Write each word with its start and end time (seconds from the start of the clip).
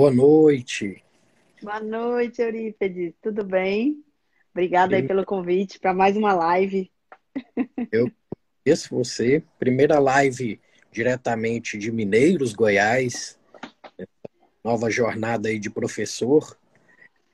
Boa 0.00 0.10
noite. 0.10 1.04
Boa 1.62 1.78
noite, 1.78 2.40
Eurípedes. 2.40 3.12
Tudo 3.20 3.44
bem? 3.44 4.02
Obrigada 4.50 4.96
aí 4.96 5.06
pelo 5.06 5.26
convite 5.26 5.78
para 5.78 5.92
mais 5.92 6.16
uma 6.16 6.32
live. 6.32 6.90
Eu 7.92 8.10
conheço 8.64 8.94
você. 8.96 9.44
Primeira 9.58 9.98
live 9.98 10.58
diretamente 10.90 11.76
de 11.76 11.92
Mineiros, 11.92 12.54
Goiás. 12.54 13.38
Nova 14.64 14.88
jornada 14.88 15.50
aí 15.50 15.58
de 15.58 15.68
professor 15.68 16.58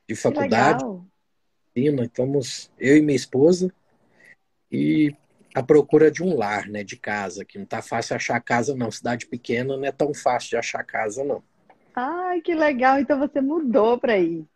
de 0.09 0.17
faculdade. 0.17 0.85
Estamos 1.73 2.69
eu 2.81 2.97
e 2.97 3.01
minha 3.01 3.15
esposa 3.15 3.73
e 4.73 5.15
a 5.55 5.63
procura 5.63 6.11
de 6.11 6.21
um 6.21 6.37
lar, 6.37 6.67
né, 6.67 6.83
de 6.83 6.97
casa, 6.97 7.45
que 7.45 7.61
não 7.61 7.65
tá 7.65 7.81
fácil 7.81 8.17
achar 8.17 8.41
casa 8.41 8.75
não. 8.75 8.91
Cidade 8.91 9.25
pequena 9.25 9.77
não 9.77 9.85
é 9.85 9.93
tão 9.93 10.13
fácil 10.13 10.51
de 10.51 10.57
achar 10.57 10.83
casa 10.83 11.23
não. 11.23 11.45
Ai, 11.97 12.43
que 12.43 12.55
legal! 12.55 13.01
Então 13.01 13.19
você 13.19 13.41
mudou 13.41 13.99
para 13.99 14.19
ir. 14.19 14.47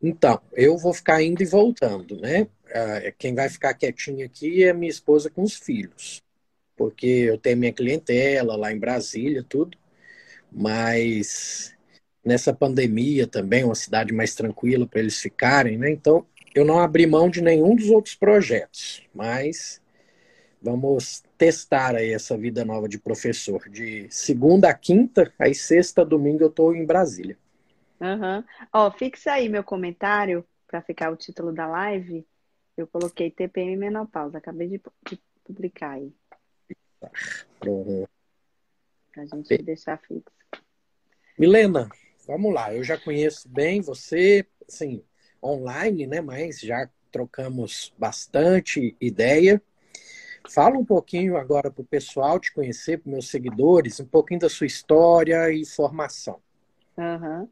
Então, 0.00 0.40
eu 0.52 0.78
vou 0.78 0.94
ficar 0.94 1.22
indo 1.22 1.42
e 1.42 1.46
voltando, 1.46 2.18
né? 2.20 2.46
Ah, 2.72 3.12
quem 3.18 3.34
vai 3.34 3.48
ficar 3.48 3.74
quietinho 3.74 4.24
aqui 4.24 4.62
é 4.62 4.72
minha 4.72 4.88
esposa 4.90 5.28
com 5.28 5.42
os 5.42 5.54
filhos, 5.54 6.22
porque 6.76 7.06
eu 7.06 7.36
tenho 7.36 7.58
minha 7.58 7.72
clientela 7.72 8.56
lá 8.56 8.72
em 8.72 8.78
Brasília, 8.78 9.44
tudo, 9.46 9.76
mas 10.50 11.74
nessa 12.24 12.54
pandemia 12.54 13.26
também, 13.26 13.64
uma 13.64 13.74
cidade 13.74 14.12
mais 14.14 14.34
tranquila 14.34 14.86
para 14.86 15.00
eles 15.00 15.20
ficarem, 15.20 15.76
né? 15.76 15.90
Então, 15.90 16.24
eu 16.54 16.64
não 16.64 16.78
abri 16.78 17.06
mão 17.06 17.28
de 17.28 17.42
nenhum 17.42 17.74
dos 17.74 17.90
outros 17.90 18.14
projetos, 18.14 19.02
mas 19.14 19.79
Vamos 20.62 21.22
testar 21.38 21.94
aí 21.94 22.12
essa 22.12 22.36
vida 22.36 22.64
nova 22.64 22.88
de 22.88 22.98
professor. 22.98 23.68
De 23.68 24.06
segunda 24.10 24.68
a 24.68 24.74
quinta, 24.74 25.32
aí 25.38 25.54
sexta, 25.54 26.04
domingo 26.04 26.44
eu 26.44 26.48
estou 26.48 26.74
em 26.74 26.84
Brasília. 26.84 27.38
Uhum. 28.00 28.44
Ó, 28.72 28.90
fixa 28.90 29.32
aí 29.32 29.48
meu 29.48 29.64
comentário 29.64 30.44
para 30.66 30.82
ficar 30.82 31.10
o 31.10 31.16
título 31.16 31.52
da 31.52 31.66
live. 31.66 32.26
Eu 32.76 32.86
coloquei 32.86 33.30
TPM 33.30 33.76
menopausa. 33.76 34.38
Acabei 34.38 34.68
de, 34.68 34.80
publicar 35.44 35.92
aí. 35.92 36.12
Pronto. 37.58 38.08
Pra 39.12 39.24
gente 39.26 39.58
deixar 39.62 39.98
fixo. 39.98 40.30
Milena, 41.38 41.88
vamos 42.26 42.54
lá. 42.54 42.74
Eu 42.74 42.84
já 42.84 42.98
conheço 42.98 43.48
bem 43.48 43.80
você, 43.80 44.46
assim, 44.68 45.02
online, 45.42 46.06
né? 46.06 46.20
Mas 46.20 46.60
já 46.60 46.88
trocamos 47.10 47.92
bastante 47.98 48.96
ideia. 49.00 49.60
Fala 50.48 50.78
um 50.78 50.84
pouquinho 50.84 51.36
agora 51.36 51.70
para 51.70 51.82
o 51.82 51.86
pessoal 51.86 52.38
te 52.40 52.52
conhecer, 52.52 52.98
para 52.98 53.12
meus 53.12 53.28
seguidores, 53.28 54.00
um 54.00 54.06
pouquinho 54.06 54.40
da 54.40 54.48
sua 54.48 54.66
história 54.66 55.52
e 55.52 55.64
formação. 55.66 56.40
Uhum. 56.96 57.48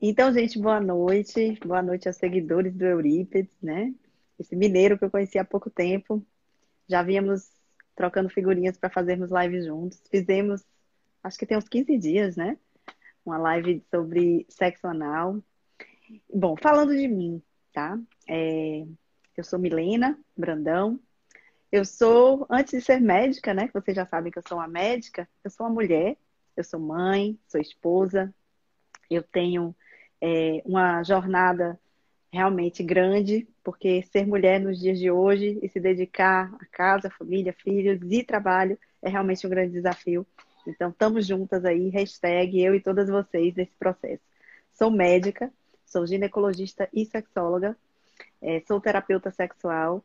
Então, 0.00 0.32
gente, 0.32 0.58
boa 0.58 0.80
noite. 0.80 1.58
Boa 1.64 1.82
noite 1.82 2.08
aos 2.08 2.16
seguidores 2.16 2.74
do 2.74 2.84
Eurípides, 2.84 3.56
né? 3.62 3.94
Esse 4.38 4.56
mineiro 4.56 4.98
que 4.98 5.04
eu 5.04 5.10
conheci 5.10 5.38
há 5.38 5.44
pouco 5.44 5.70
tempo. 5.70 6.24
Já 6.88 7.02
vínhamos 7.02 7.50
trocando 7.94 8.28
figurinhas 8.28 8.76
para 8.76 8.90
fazermos 8.90 9.30
lives 9.30 9.66
juntos. 9.66 10.02
Fizemos, 10.10 10.64
acho 11.22 11.38
que 11.38 11.46
tem 11.46 11.56
uns 11.56 11.68
15 11.68 11.96
dias, 11.98 12.36
né? 12.36 12.58
Uma 13.24 13.38
live 13.38 13.82
sobre 13.90 14.44
sexo 14.48 14.86
anal. 14.86 15.38
Bom, 16.32 16.56
falando 16.60 16.96
de 16.96 17.06
mim, 17.06 17.40
tá? 17.72 17.98
É, 18.28 18.84
eu 19.36 19.44
sou 19.44 19.58
Milena 19.58 20.18
Brandão, 20.36 20.98
eu 21.72 21.86
sou, 21.86 22.46
antes 22.50 22.72
de 22.72 22.80
ser 22.82 23.00
médica, 23.00 23.54
né? 23.54 23.66
Que 23.66 23.72
vocês 23.72 23.96
já 23.96 24.04
sabem 24.04 24.30
que 24.30 24.38
eu 24.38 24.44
sou 24.46 24.58
uma 24.58 24.68
médica, 24.68 25.26
eu 25.42 25.50
sou 25.50 25.66
uma 25.66 25.72
mulher, 25.72 26.18
eu 26.54 26.62
sou 26.62 26.78
mãe, 26.78 27.38
sou 27.48 27.58
esposa, 27.58 28.32
eu 29.10 29.22
tenho 29.22 29.74
é, 30.20 30.62
uma 30.66 31.02
jornada 31.02 31.80
realmente 32.30 32.82
grande, 32.82 33.48
porque 33.64 34.02
ser 34.02 34.26
mulher 34.26 34.60
nos 34.60 34.78
dias 34.78 34.98
de 34.98 35.10
hoje 35.10 35.58
e 35.62 35.68
se 35.68 35.80
dedicar 35.80 36.54
a 36.60 36.66
casa, 36.66 37.10
família, 37.10 37.54
filhos 37.54 38.00
e 38.02 38.22
trabalho 38.22 38.78
é 39.00 39.08
realmente 39.08 39.46
um 39.46 39.50
grande 39.50 39.72
desafio. 39.72 40.26
Então, 40.66 40.90
estamos 40.90 41.26
juntas 41.26 41.64
aí, 41.64 41.88
hashtag 41.88 42.60
eu 42.62 42.74
e 42.74 42.80
todas 42.80 43.08
vocês 43.08 43.54
nesse 43.54 43.74
processo. 43.76 44.22
Sou 44.74 44.90
médica, 44.90 45.52
sou 45.86 46.06
ginecologista 46.06 46.88
e 46.92 47.06
sexóloga, 47.06 47.76
é, 48.40 48.60
sou 48.66 48.80
terapeuta 48.80 49.30
sexual, 49.30 50.04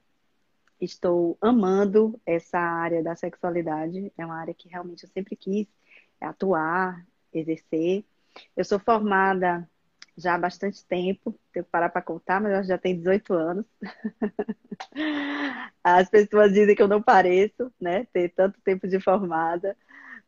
estou 0.80 1.38
amando 1.42 2.20
essa 2.26 2.60
área 2.60 3.04
da 3.04 3.16
sexualidade. 3.16 4.12
É 4.18 4.26
uma 4.26 4.40
área 4.40 4.54
que 4.54 4.70
realmente 4.70 5.04
eu 5.04 5.10
sempre 5.10 5.36
quis 5.36 5.68
atuar, 6.22 7.06
exercer. 7.34 8.04
Eu 8.56 8.64
sou 8.66 8.80
formada 8.80 9.68
já 10.18 10.34
há 10.34 10.38
bastante 10.38 10.84
tempo, 10.86 11.40
tenho 11.54 11.64
que 11.64 11.72
parar 11.72 11.90
para 11.90 12.02
contar, 12.02 12.42
mas 12.42 12.52
eu 12.54 12.64
já 12.64 12.78
tenho 12.78 12.98
18 12.98 13.34
anos. 13.34 13.66
As 15.84 16.10
pessoas 16.10 16.52
dizem 16.52 16.76
que 16.76 16.82
eu 16.82 16.88
não 16.88 17.02
pareço, 17.02 17.72
né, 17.80 18.08
ter 18.12 18.30
tanto 18.30 18.60
tempo 18.62 18.88
de 18.88 19.00
formada, 19.00 19.78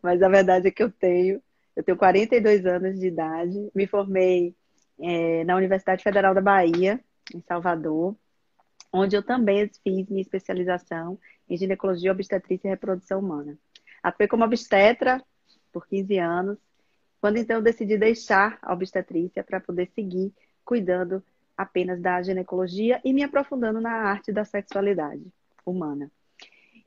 mas 0.02 0.22
a 0.22 0.30
verdade 0.30 0.68
é 0.68 0.72
que 0.72 0.84
eu 0.84 0.92
tenho. 0.92 1.42
Eu 1.76 1.84
tenho 1.84 1.98
42 1.98 2.66
anos 2.66 3.00
de 3.00 3.08
idade, 3.08 3.72
me 3.74 3.88
formei 3.88 4.56
é, 5.00 5.44
na 5.44 5.56
Universidade 5.56 6.04
Federal 6.04 6.36
da 6.36 6.42
Bahia, 6.42 7.00
em 7.34 7.42
Salvador, 7.42 8.16
onde 8.92 9.16
eu 9.16 9.24
também 9.24 9.70
fiz 9.84 10.08
minha 10.10 10.22
especialização 10.22 11.20
em 11.50 11.58
ginecologia, 11.58 12.12
obstetrícia 12.12 12.68
e 12.68 12.72
reprodução 12.72 13.20
humana. 13.20 13.58
Atuei 14.02 14.28
como 14.28 14.44
obstetra 14.44 15.24
por 15.72 15.88
15 15.88 16.18
anos, 16.18 16.58
quando 17.22 17.38
então 17.38 17.58
eu 17.58 17.62
decidi 17.62 17.98
deixar 17.98 18.58
a 18.62 18.74
obstetrícia 18.74 19.44
para 19.44 19.60
poder 19.60 19.90
seguir 19.94 20.34
cuidando 20.64 21.24
apenas 21.58 22.02
da 22.02 22.22
ginecologia 22.22 23.02
e 23.04 23.12
me 23.12 23.24
aprofundando 23.24 23.82
na 23.82 23.92
arte 23.92 24.32
da 24.32 24.46
sexualidade 24.46 25.26
humana. 25.66 26.10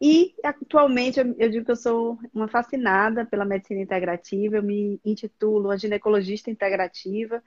E 0.00 0.34
atualmente 0.42 1.20
eu 1.20 1.48
digo 1.50 1.64
que 1.64 1.70
eu 1.70 1.76
sou 1.76 2.18
uma 2.34 2.48
fascinada 2.48 3.24
pela 3.24 3.44
medicina 3.44 3.80
integrativa, 3.80 4.56
eu 4.56 4.62
me 4.62 5.00
intitulo 5.04 5.70
a 5.70 5.76
ginecologista 5.76 6.50
integrativa 6.50 7.42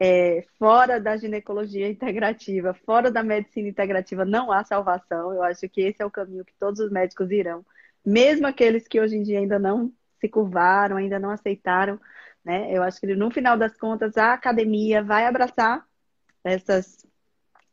é, 0.00 0.44
fora 0.58 1.00
da 1.00 1.16
ginecologia 1.16 1.88
integrativa, 1.88 2.72
fora 2.72 3.10
da 3.10 3.22
medicina 3.22 3.68
integrativa, 3.68 4.24
não 4.24 4.52
há 4.52 4.64
salvação. 4.64 5.32
Eu 5.32 5.42
acho 5.42 5.68
que 5.68 5.80
esse 5.80 6.00
é 6.02 6.06
o 6.06 6.10
caminho 6.10 6.44
que 6.44 6.54
todos 6.58 6.80
os 6.80 6.90
médicos 6.90 7.30
irão, 7.30 7.64
mesmo 8.04 8.46
aqueles 8.46 8.86
que 8.86 9.00
hoje 9.00 9.16
em 9.16 9.22
dia 9.22 9.38
ainda 9.38 9.58
não 9.58 9.92
se 10.20 10.28
curvaram, 10.28 10.96
ainda 10.96 11.18
não 11.18 11.30
aceitaram. 11.30 12.00
Né? 12.44 12.72
Eu 12.72 12.82
acho 12.82 13.00
que 13.00 13.06
no 13.14 13.30
final 13.30 13.56
das 13.56 13.76
contas 13.76 14.16
a 14.16 14.32
academia 14.32 15.02
vai 15.02 15.26
abraçar 15.26 15.84
essas, 16.44 17.04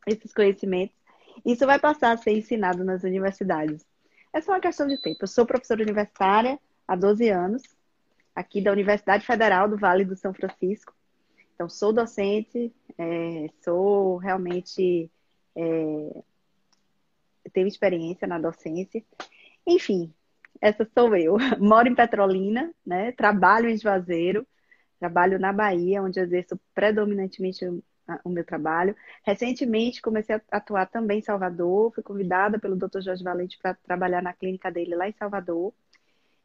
esses 0.07 0.33
conhecimentos. 0.33 0.95
Isso 1.45 1.65
vai 1.65 1.79
passar 1.79 2.11
a 2.11 2.17
ser 2.17 2.31
ensinado 2.31 2.83
nas 2.83 3.03
universidades. 3.03 3.85
É 4.33 4.41
só 4.41 4.53
uma 4.53 4.59
questão 4.59 4.87
de 4.87 4.99
tempo. 5.01 5.19
Eu 5.21 5.27
sou 5.27 5.45
professora 5.45 5.83
universitária 5.83 6.59
há 6.87 6.95
12 6.95 7.29
anos, 7.29 7.63
aqui 8.35 8.61
da 8.61 8.71
Universidade 8.71 9.25
Federal 9.25 9.69
do 9.69 9.77
Vale 9.77 10.03
do 10.03 10.15
São 10.15 10.33
Francisco. 10.33 10.93
Então, 11.55 11.69
sou 11.69 11.93
docente, 11.93 12.73
é, 12.97 13.47
sou 13.63 14.17
realmente. 14.17 15.09
É, 15.55 16.23
tenho 17.53 17.67
experiência 17.67 18.27
na 18.27 18.37
docência. 18.37 19.01
Enfim, 19.65 20.13
essa 20.61 20.87
sou 20.93 21.15
eu. 21.15 21.37
Moro 21.59 21.87
em 21.87 21.95
Petrolina, 21.95 22.73
né? 22.85 23.13
Trabalho 23.13 23.69
em 23.69 23.77
Juazeiro, 23.77 24.45
trabalho 24.99 25.39
na 25.39 25.53
Bahia, 25.53 26.03
onde 26.03 26.19
exerço 26.19 26.59
predominantemente 26.73 27.65
o 28.23 28.29
meu 28.29 28.43
trabalho. 28.43 28.95
Recentemente 29.23 30.01
comecei 30.01 30.35
a 30.35 30.41
atuar 30.51 30.87
também 30.87 31.19
em 31.19 31.23
Salvador, 31.23 31.93
fui 31.93 32.03
convidada 32.03 32.59
pelo 32.59 32.75
Dr. 32.75 33.01
Jorge 33.01 33.23
Valente 33.23 33.57
para 33.57 33.73
trabalhar 33.73 34.21
na 34.21 34.33
clínica 34.33 34.69
dele 34.69 34.95
lá 34.95 35.07
em 35.07 35.13
Salvador. 35.13 35.73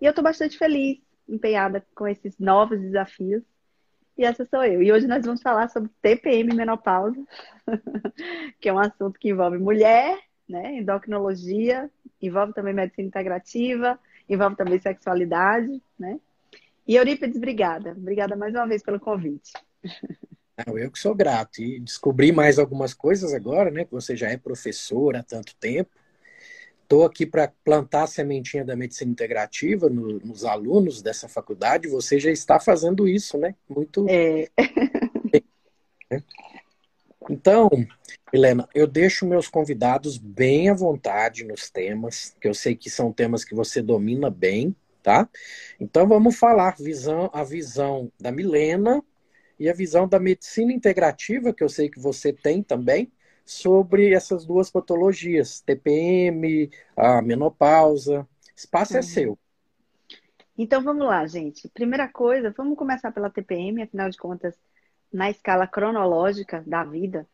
E 0.00 0.06
eu 0.06 0.10
estou 0.10 0.24
bastante 0.24 0.56
feliz, 0.56 0.98
empenhada 1.28 1.84
com 1.94 2.06
esses 2.06 2.38
novos 2.38 2.80
desafios 2.80 3.42
e 4.20 4.24
essa 4.24 4.44
sou 4.44 4.62
eu. 4.62 4.82
E 4.82 4.92
hoje 4.92 5.06
nós 5.06 5.24
vamos 5.24 5.40
falar 5.40 5.68
sobre 5.70 5.90
TPM 6.02 6.54
menopausa, 6.54 7.16
que 8.60 8.68
é 8.68 8.72
um 8.72 8.78
assunto 8.78 9.18
que 9.18 9.30
envolve 9.30 9.56
mulher, 9.56 10.18
né, 10.46 10.76
endocrinologia, 10.76 11.90
envolve 12.20 12.52
também 12.52 12.74
medicina 12.74 13.08
integrativa, 13.08 13.98
envolve 14.28 14.56
também 14.56 14.78
sexualidade, 14.78 15.82
né? 15.98 16.20
E 16.86 16.96
Eurípides, 16.96 17.36
obrigada. 17.36 17.92
Obrigada 17.92 18.36
mais 18.36 18.54
uma 18.54 18.66
vez 18.66 18.82
pelo 18.82 19.00
convite. 19.00 19.52
Eu 20.66 20.90
que 20.90 20.98
sou 20.98 21.14
grato. 21.14 21.62
E 21.62 21.80
descobri 21.80 22.30
mais 22.30 22.58
algumas 22.58 22.92
coisas 22.92 23.32
agora, 23.32 23.70
né? 23.70 23.84
Que 23.84 23.92
você 23.92 24.14
já 24.14 24.28
é 24.28 24.36
professora 24.36 25.20
há 25.20 25.22
tanto 25.22 25.56
tempo. 25.56 25.90
Estou 26.90 27.04
aqui 27.04 27.24
para 27.24 27.52
plantar 27.64 28.02
a 28.02 28.06
sementinha 28.08 28.64
da 28.64 28.74
medicina 28.74 29.12
integrativa 29.12 29.88
no, 29.88 30.18
nos 30.18 30.44
alunos 30.44 31.00
dessa 31.00 31.28
faculdade. 31.28 31.86
Você 31.86 32.18
já 32.18 32.32
está 32.32 32.58
fazendo 32.58 33.06
isso, 33.06 33.38
né? 33.38 33.54
Muito. 33.68 34.04
É. 34.08 34.50
Então, 37.30 37.70
Helena, 38.32 38.68
eu 38.74 38.88
deixo 38.88 39.24
meus 39.24 39.46
convidados 39.46 40.18
bem 40.18 40.68
à 40.68 40.74
vontade 40.74 41.44
nos 41.44 41.70
temas, 41.70 42.34
que 42.40 42.48
eu 42.48 42.54
sei 42.54 42.74
que 42.74 42.90
são 42.90 43.12
temas 43.12 43.44
que 43.44 43.54
você 43.54 43.80
domina 43.80 44.28
bem, 44.28 44.74
tá? 45.00 45.28
Então 45.78 46.08
vamos 46.08 46.36
falar 46.36 46.74
visão, 46.76 47.30
a 47.32 47.44
visão 47.44 48.10
da 48.18 48.32
Milena 48.32 49.00
e 49.60 49.70
a 49.70 49.72
visão 49.72 50.08
da 50.08 50.18
medicina 50.18 50.72
integrativa, 50.72 51.54
que 51.54 51.62
eu 51.62 51.68
sei 51.68 51.88
que 51.88 52.00
você 52.00 52.32
tem 52.32 52.64
também, 52.64 53.12
sobre 53.44 54.12
essas 54.12 54.44
duas 54.44 54.70
patologias, 54.70 55.60
TPM, 55.60 56.70
a 56.96 57.20
menopausa. 57.22 58.26
Espaço 58.56 58.96
é 58.96 59.00
é 59.00 59.02
seu. 59.02 59.38
Então 60.56 60.82
vamos 60.82 61.06
lá, 61.06 61.26
gente. 61.26 61.68
Primeira 61.68 62.08
coisa, 62.08 62.52
vamos 62.56 62.76
começar 62.76 63.10
pela 63.12 63.30
TPM, 63.30 63.82
afinal 63.82 64.10
de 64.10 64.18
contas, 64.18 64.54
na 65.12 65.30
escala 65.30 65.66
cronológica 65.66 66.62
da 66.66 66.84
vida, 66.84 67.26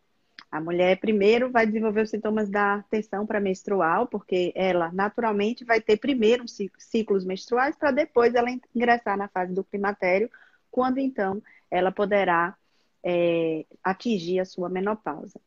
a 0.51 0.61
mulher 0.61 0.99
primeiro 1.01 1.51
vai 1.51 1.67
desenvolver 1.67 2.03
os 2.03 2.11
sintomas 2.11 2.49
da 2.49 2.83
tensão 2.89 3.27
pré-menstrual, 3.27 4.07
porque 4.07 4.53
ela 4.55 4.91
naturalmente 4.93 5.65
vai 5.65 5.81
ter 5.81 5.97
primeiro 5.99 6.45
ciclos 6.79 7.25
menstruais 7.25 7.77
para 7.77 7.91
depois 7.91 8.35
ela 8.35 8.49
ingressar 8.75 9.19
na 9.19 9.29
fase 9.29 9.53
do 9.53 9.65
climatério, 9.65 10.31
quando 10.71 10.99
então 10.99 11.43
ela 11.71 11.91
poderá 11.91 12.57
é, 13.05 13.67
atingir 13.83 14.41
a 14.41 14.45
sua 14.45 14.69
menopausa. 14.69 15.41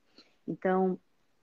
Então, 0.49 0.99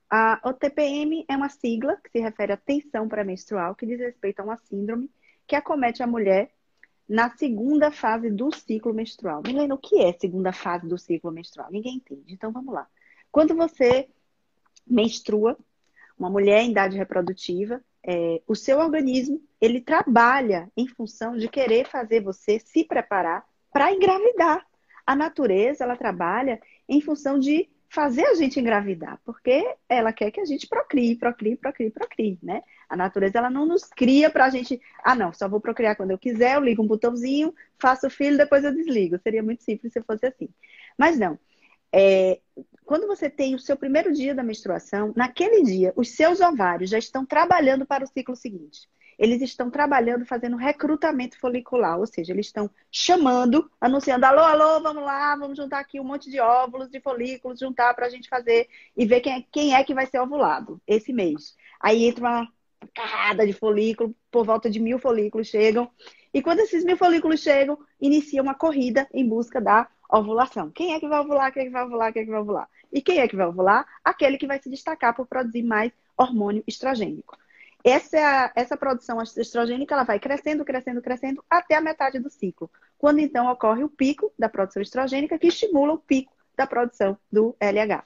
a, 0.09 0.39
o 0.43 0.53
TPM 0.53 1.25
é 1.27 1.35
uma 1.35 1.49
sigla 1.49 1.97
que 1.97 2.11
se 2.11 2.19
refere 2.19 2.51
à 2.51 2.57
tensão 2.57 3.07
pré-menstrual, 3.07 3.73
que 3.73 3.85
diz 3.85 3.99
respeito 3.99 4.41
a 4.41 4.43
uma 4.43 4.57
síndrome 4.57 5.09
que 5.47 5.55
acomete 5.55 6.03
a 6.03 6.07
mulher 6.07 6.51
na 7.07 7.29
segunda 7.37 7.89
fase 7.89 8.29
do 8.29 8.53
ciclo 8.53 8.93
menstrual. 8.93 9.41
Milena, 9.41 9.75
o 9.75 9.77
que 9.77 10.01
é 10.01 10.11
segunda 10.11 10.51
fase 10.51 10.85
do 10.87 10.97
ciclo 10.97 11.31
menstrual? 11.31 11.71
Ninguém 11.71 11.95
entende. 11.95 12.33
Então, 12.33 12.51
vamos 12.51 12.73
lá. 12.73 12.85
Quando 13.31 13.55
você 13.55 14.09
menstrua, 14.85 15.57
uma 16.19 16.29
mulher 16.29 16.63
em 16.63 16.71
idade 16.71 16.97
reprodutiva, 16.97 17.81
é, 18.03 18.41
o 18.47 18.55
seu 18.55 18.79
organismo 18.79 19.41
ele 19.61 19.79
trabalha 19.79 20.71
em 20.75 20.87
função 20.87 21.37
de 21.37 21.47
querer 21.47 21.87
fazer 21.87 22.21
você 22.21 22.59
se 22.59 22.83
preparar 22.83 23.45
para 23.71 23.93
engravidar. 23.93 24.65
A 25.05 25.15
natureza 25.15 25.83
ela 25.83 25.95
trabalha 25.95 26.59
em 26.89 26.99
função 26.99 27.37
de 27.37 27.69
fazer 27.89 28.25
a 28.25 28.35
gente 28.35 28.59
engravidar, 28.59 29.19
porque 29.23 29.75
ela 29.87 30.11
quer 30.11 30.31
que 30.31 30.39
a 30.39 30.45
gente 30.45 30.67
procrie, 30.67 31.15
procrie, 31.15 31.55
procrie, 31.55 31.89
procrie, 31.89 32.39
né? 32.43 32.61
A 32.89 32.95
natureza 32.95 33.37
ela 33.37 33.49
não 33.49 33.65
nos 33.65 33.83
cria 33.85 34.29
para 34.29 34.45
a 34.45 34.49
gente, 34.49 34.81
ah 35.03 35.15
não, 35.15 35.33
só 35.33 35.47
vou 35.47 35.59
procriar 35.59 35.95
quando 35.95 36.11
eu 36.11 36.17
quiser, 36.17 36.55
eu 36.55 36.61
ligo 36.61 36.83
um 36.83 36.87
botãozinho, 36.87 37.53
faço 37.79 38.07
o 38.07 38.09
filho, 38.09 38.37
depois 38.37 38.63
eu 38.63 38.73
desligo. 38.73 39.17
Seria 39.19 39.43
muito 39.43 39.63
simples 39.63 39.93
se 39.93 40.01
fosse 40.01 40.25
assim. 40.25 40.49
Mas 40.97 41.17
não. 41.17 41.39
É, 41.93 42.39
quando 42.85 43.07
você 43.07 43.29
tem 43.29 43.55
o 43.55 43.59
seu 43.59 43.77
primeiro 43.77 44.11
dia 44.13 44.35
da 44.35 44.43
menstruação, 44.43 45.13
naquele 45.15 45.63
dia, 45.63 45.93
os 45.95 46.15
seus 46.15 46.41
ovários 46.41 46.89
já 46.89 46.97
estão 46.97 47.25
trabalhando 47.25 47.85
para 47.85 48.03
o 48.03 48.07
ciclo 48.07 48.35
seguinte 48.35 48.87
eles 49.17 49.41
estão 49.41 49.69
trabalhando, 49.69 50.25
fazendo 50.25 50.55
recrutamento 50.57 51.39
folicular, 51.39 51.99
ou 51.99 52.05
seja, 52.05 52.31
eles 52.31 52.47
estão 52.47 52.69
chamando, 52.91 53.69
anunciando: 53.81 54.25
alô, 54.25 54.41
alô, 54.41 54.81
vamos 54.81 55.03
lá, 55.03 55.35
vamos 55.35 55.57
juntar 55.57 55.79
aqui 55.79 55.99
um 55.99 56.03
monte 56.03 56.29
de 56.29 56.39
óvulos, 56.39 56.89
de 56.89 56.99
folículos, 56.99 57.59
juntar 57.59 57.93
para 57.93 58.05
a 58.05 58.09
gente 58.09 58.29
fazer 58.29 58.67
e 58.95 59.05
ver 59.05 59.21
quem 59.21 59.33
é, 59.33 59.43
quem 59.51 59.75
é 59.75 59.83
que 59.83 59.93
vai 59.93 60.05
ser 60.05 60.19
ovulado 60.19 60.79
esse 60.85 61.11
mês. 61.11 61.55
Aí 61.79 62.05
entra 62.05 62.23
uma 62.23 62.47
carrada 62.93 63.45
de 63.45 63.53
folículo, 63.53 64.15
por 64.31 64.45
volta 64.45 64.69
de 64.69 64.79
mil 64.79 64.99
folículos 64.99 65.47
chegam. 65.47 65.89
E 66.33 66.41
quando 66.41 66.59
esses 66.59 66.83
mil 66.83 66.97
folículos 66.97 67.39
chegam, 67.41 67.79
inicia 67.99 68.41
uma 68.41 68.53
corrida 68.53 69.07
em 69.13 69.27
busca 69.27 69.59
da 69.59 69.87
ovulação. 70.09 70.69
Quem 70.69 70.93
é 70.93 70.99
que 70.99 71.07
vai 71.07 71.19
ovular? 71.19 71.51
Quem 71.51 71.63
é 71.63 71.65
que 71.65 71.71
vai 71.71 71.83
ovular? 71.83 72.13
Quem 72.13 72.21
é 72.21 72.25
que 72.25 72.31
vai 72.31 72.39
ovular? 72.39 72.69
E 72.91 73.01
quem 73.01 73.19
é 73.19 73.27
que 73.27 73.35
vai 73.35 73.47
ovular? 73.47 73.85
Aquele 74.03 74.37
que 74.37 74.47
vai 74.47 74.61
se 74.61 74.69
destacar 74.69 75.15
por 75.15 75.27
produzir 75.27 75.63
mais 75.63 75.91
hormônio 76.15 76.63
estrogênico. 76.67 77.37
Essa, 77.87 78.17
é 78.17 78.51
essa 78.53 78.75
produção 78.75 79.21
estrogênica 79.21 79.95
ela 79.95 80.03
vai 80.03 80.19
crescendo, 80.19 80.65
crescendo, 80.65 81.01
crescendo 81.01 81.41
até 81.49 81.75
a 81.75 81.81
metade 81.81 82.19
do 82.19 82.29
ciclo. 82.29 82.69
Quando 82.97 83.19
então 83.19 83.49
ocorre 83.49 83.81
o 83.81 83.89
pico 83.89 84.29
da 84.37 84.49
produção 84.49 84.81
estrogênica, 84.81 85.39
que 85.39 85.47
estimula 85.47 85.93
o 85.93 85.97
pico 85.97 86.33
da 86.57 86.67
produção 86.67 87.17
do 87.31 87.55
LH. 87.61 88.03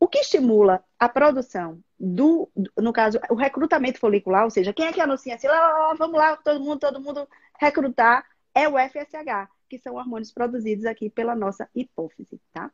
O 0.00 0.08
que 0.08 0.18
estimula 0.18 0.82
a 0.98 1.08
produção 1.08 1.78
do, 2.00 2.50
no 2.76 2.92
caso, 2.92 3.20
o 3.30 3.36
recrutamento 3.36 4.00
folicular, 4.00 4.42
ou 4.42 4.50
seja, 4.50 4.72
quem 4.72 4.86
é 4.86 4.92
que 4.92 5.00
anuncia 5.00 5.36
assim, 5.36 5.46
lá, 5.46 5.94
vamos 5.96 6.18
lá, 6.18 6.36
todo 6.36 6.58
mundo, 6.58 6.80
todo 6.80 7.00
mundo 7.00 7.28
recrutar, 7.60 8.26
é 8.52 8.68
o 8.68 8.76
FSH, 8.76 9.48
que 9.72 9.78
são 9.78 9.94
hormônios 9.94 10.30
produzidos 10.30 10.84
aqui 10.84 11.08
pela 11.08 11.34
nossa 11.34 11.66
hipófise, 11.74 12.38
tá? 12.52 12.70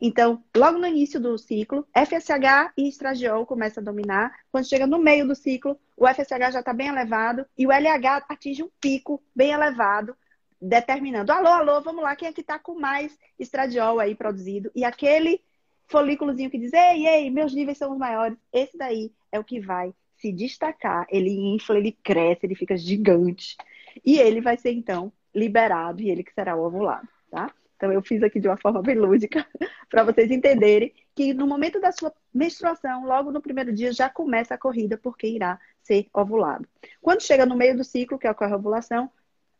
Então, 0.00 0.42
logo 0.56 0.78
no 0.78 0.86
início 0.88 1.20
do 1.20 1.38
ciclo, 1.38 1.86
FSH 1.94 2.72
e 2.76 2.88
estradiol 2.88 3.46
começam 3.46 3.80
a 3.80 3.84
dominar. 3.84 4.36
Quando 4.50 4.68
chega 4.68 4.84
no 4.84 4.98
meio 4.98 5.28
do 5.28 5.36
ciclo, 5.36 5.78
o 5.96 6.08
FSH 6.08 6.52
já 6.52 6.58
está 6.58 6.72
bem 6.72 6.88
elevado 6.88 7.46
e 7.56 7.68
o 7.68 7.70
LH 7.70 8.24
atinge 8.28 8.64
um 8.64 8.70
pico 8.80 9.22
bem 9.32 9.52
elevado, 9.52 10.16
determinando, 10.60 11.30
alô, 11.30 11.46
alô, 11.46 11.80
vamos 11.82 12.02
lá, 12.02 12.16
quem 12.16 12.26
é 12.26 12.32
que 12.32 12.40
está 12.40 12.58
com 12.58 12.74
mais 12.74 13.16
estradiol 13.38 14.00
aí 14.00 14.16
produzido? 14.16 14.72
E 14.74 14.84
aquele 14.84 15.40
folículozinho 15.86 16.50
que 16.50 16.58
diz, 16.58 16.72
ei, 16.72 17.06
ei, 17.06 17.30
meus 17.30 17.54
níveis 17.54 17.78
são 17.78 17.92
os 17.92 17.98
maiores, 17.98 18.36
esse 18.52 18.76
daí 18.76 19.12
é 19.30 19.38
o 19.38 19.44
que 19.44 19.60
vai 19.60 19.94
se 20.16 20.32
destacar. 20.32 21.06
Ele 21.10 21.30
infla, 21.54 21.78
ele 21.78 21.92
cresce, 21.92 22.44
ele 22.44 22.56
fica 22.56 22.76
gigante. 22.76 23.56
E 24.04 24.18
ele 24.18 24.40
vai 24.40 24.56
ser, 24.56 24.72
então, 24.72 25.12
liberado 25.34 26.02
e 26.02 26.10
ele 26.10 26.24
que 26.24 26.32
será 26.32 26.56
o 26.56 26.64
ovulado, 26.64 27.08
tá? 27.30 27.52
Então 27.76 27.90
eu 27.90 28.02
fiz 28.02 28.22
aqui 28.22 28.38
de 28.38 28.46
uma 28.46 28.58
forma 28.58 28.82
bem 28.82 28.94
lúdica 28.94 29.46
para 29.88 30.04
vocês 30.04 30.30
entenderem 30.30 30.92
que 31.14 31.32
no 31.32 31.46
momento 31.46 31.80
da 31.80 31.90
sua 31.90 32.12
menstruação, 32.32 33.06
logo 33.06 33.32
no 33.32 33.40
primeiro 33.40 33.72
dia 33.72 33.90
já 33.90 34.08
começa 34.10 34.54
a 34.54 34.58
corrida 34.58 34.98
porque 34.98 35.26
irá 35.26 35.58
ser 35.82 36.06
ovulado. 36.12 36.68
Quando 37.00 37.22
chega 37.22 37.46
no 37.46 37.56
meio 37.56 37.76
do 37.76 37.82
ciclo, 37.82 38.18
que 38.18 38.28
ocorre 38.28 38.52
a 38.52 38.56
ovulação, 38.56 39.10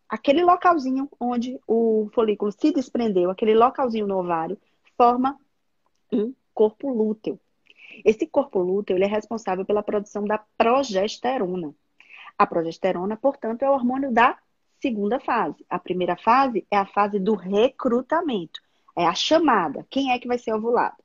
aquele 0.07 0.43
localzinho 0.43 1.09
onde 1.19 1.59
o 1.67 2.11
folículo 2.13 2.53
se 2.53 2.73
desprendeu, 2.73 3.31
aquele 3.31 3.55
localzinho 3.55 4.07
no 4.07 4.19
ovário, 4.19 4.59
forma 4.99 5.39
um 6.13 6.35
corpo 6.53 6.91
lúteo. 6.91 7.41
Esse 8.05 8.27
corpo 8.27 8.59
lúteo 8.59 8.97
ele 8.97 9.05
é 9.05 9.09
responsável 9.09 9.65
pela 9.65 9.83
produção 9.83 10.25
da 10.25 10.39
progesterona. 10.59 11.75
A 12.37 12.47
progesterona, 12.47 13.17
portanto, 13.17 13.63
é 13.63 13.71
o 13.71 13.73
hormônio 13.73 14.13
da 14.13 14.39
segunda 14.81 15.21
fase. 15.21 15.65
A 15.69 15.79
primeira 15.79 16.17
fase 16.17 16.67
é 16.71 16.77
a 16.77 16.87
fase 16.87 17.19
do 17.19 17.35
recrutamento, 17.35 18.61
é 18.97 19.07
a 19.07 19.15
chamada. 19.15 19.87
Quem 19.91 20.13
é 20.13 20.19
que 20.19 20.29
vai 20.29 20.39
ser 20.39 20.53
ovulado? 20.53 20.97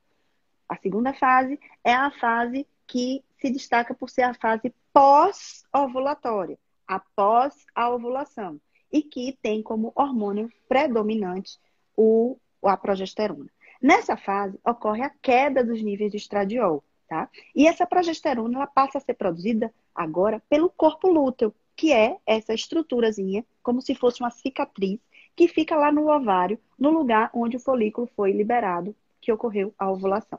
A 0.68 0.76
segunda 0.76 1.12
fase 1.12 1.60
é 1.84 1.92
a 1.92 2.10
fase 2.10 2.66
que 2.86 3.22
se 3.40 3.50
destaca 3.50 3.94
por 3.94 4.10
ser 4.10 4.22
a 4.22 4.34
fase 4.34 4.74
pós-ovulatória, 4.92 6.58
após 6.86 7.66
a 7.74 7.90
ovulação, 7.90 8.60
e 8.90 9.02
que 9.02 9.36
tem 9.42 9.62
como 9.62 9.92
hormônio 9.94 10.50
predominante 10.68 11.58
o, 11.96 12.38
a 12.62 12.76
progesterona. 12.76 13.50
Nessa 13.80 14.16
fase, 14.16 14.58
ocorre 14.64 15.02
a 15.02 15.10
queda 15.10 15.62
dos 15.62 15.82
níveis 15.82 16.10
de 16.10 16.16
estradiol, 16.16 16.82
tá? 17.08 17.28
E 17.54 17.66
essa 17.66 17.86
progesterona 17.86 18.58
ela 18.58 18.66
passa 18.66 18.98
a 18.98 19.00
ser 19.00 19.14
produzida 19.14 19.72
agora 19.94 20.42
pelo 20.48 20.70
corpo 20.70 21.08
lúteo, 21.08 21.54
que 21.76 21.92
é 21.92 22.16
essa 22.26 22.54
estruturazinha, 22.54 23.44
como 23.62 23.82
se 23.82 23.94
fosse 23.94 24.20
uma 24.20 24.30
cicatriz, 24.30 24.98
que 25.36 25.46
fica 25.46 25.76
lá 25.76 25.92
no 25.92 26.10
ovário, 26.10 26.58
no 26.78 26.90
lugar 26.90 27.30
onde 27.34 27.56
o 27.56 27.60
folículo 27.60 28.08
foi 28.16 28.32
liberado, 28.32 28.96
que 29.20 29.30
ocorreu 29.30 29.74
a 29.78 29.90
ovulação. 29.90 30.38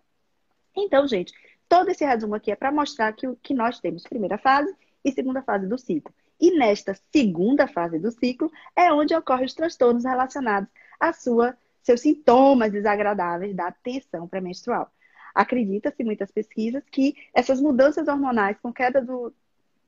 Então, 0.75 1.07
gente, 1.07 1.31
todo 1.69 1.89
esse 1.89 2.03
resumo 2.03 2.35
aqui 2.35 2.51
é 2.51 2.55
para 2.55 2.71
mostrar 2.71 3.13
que, 3.13 3.27
que 3.43 3.53
nós 3.53 3.79
temos 3.79 4.03
primeira 4.03 4.37
fase 4.37 4.75
e 5.05 5.11
segunda 5.11 5.41
fase 5.43 5.67
do 5.67 5.77
ciclo. 5.77 6.13
E 6.39 6.57
nesta 6.57 6.95
segunda 7.11 7.67
fase 7.67 7.99
do 7.99 8.11
ciclo 8.11 8.51
é 8.75 8.91
onde 8.91 9.15
ocorrem 9.15 9.45
os 9.45 9.53
transtornos 9.53 10.03
relacionados 10.03 10.69
a 10.99 11.13
sua, 11.13 11.55
seus 11.81 12.01
sintomas 12.01 12.71
desagradáveis 12.71 13.55
da 13.55 13.71
tensão 13.71 14.27
pré-menstrual. 14.27 14.91
Acredita-se 15.33 16.03
muitas 16.03 16.31
pesquisas 16.31 16.83
que 16.91 17.15
essas 17.33 17.61
mudanças 17.61 18.07
hormonais 18.07 18.57
com 18.59 18.73
queda 18.73 19.01
do, 19.01 19.33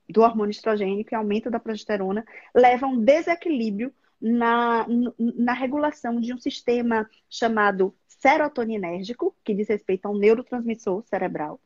do 0.09 0.21
hormônio 0.21 0.51
estrogênico 0.51 1.13
e 1.13 1.15
aumento 1.15 1.51
da 1.51 1.59
progesterona 1.59 2.25
leva 2.53 2.85
a 2.85 2.89
um 2.89 2.99
desequilíbrio 2.99 3.93
na, 4.19 4.85
na 5.17 5.53
regulação 5.53 6.19
de 6.19 6.33
um 6.33 6.37
sistema 6.37 7.09
chamado 7.29 7.95
serotoninérgico, 8.07 9.35
que 9.43 9.53
diz 9.53 9.69
respeito 9.69 10.07
a 10.07 10.09
um 10.09 10.17
neurotransmissor 10.17 11.03
cerebral. 11.05 11.59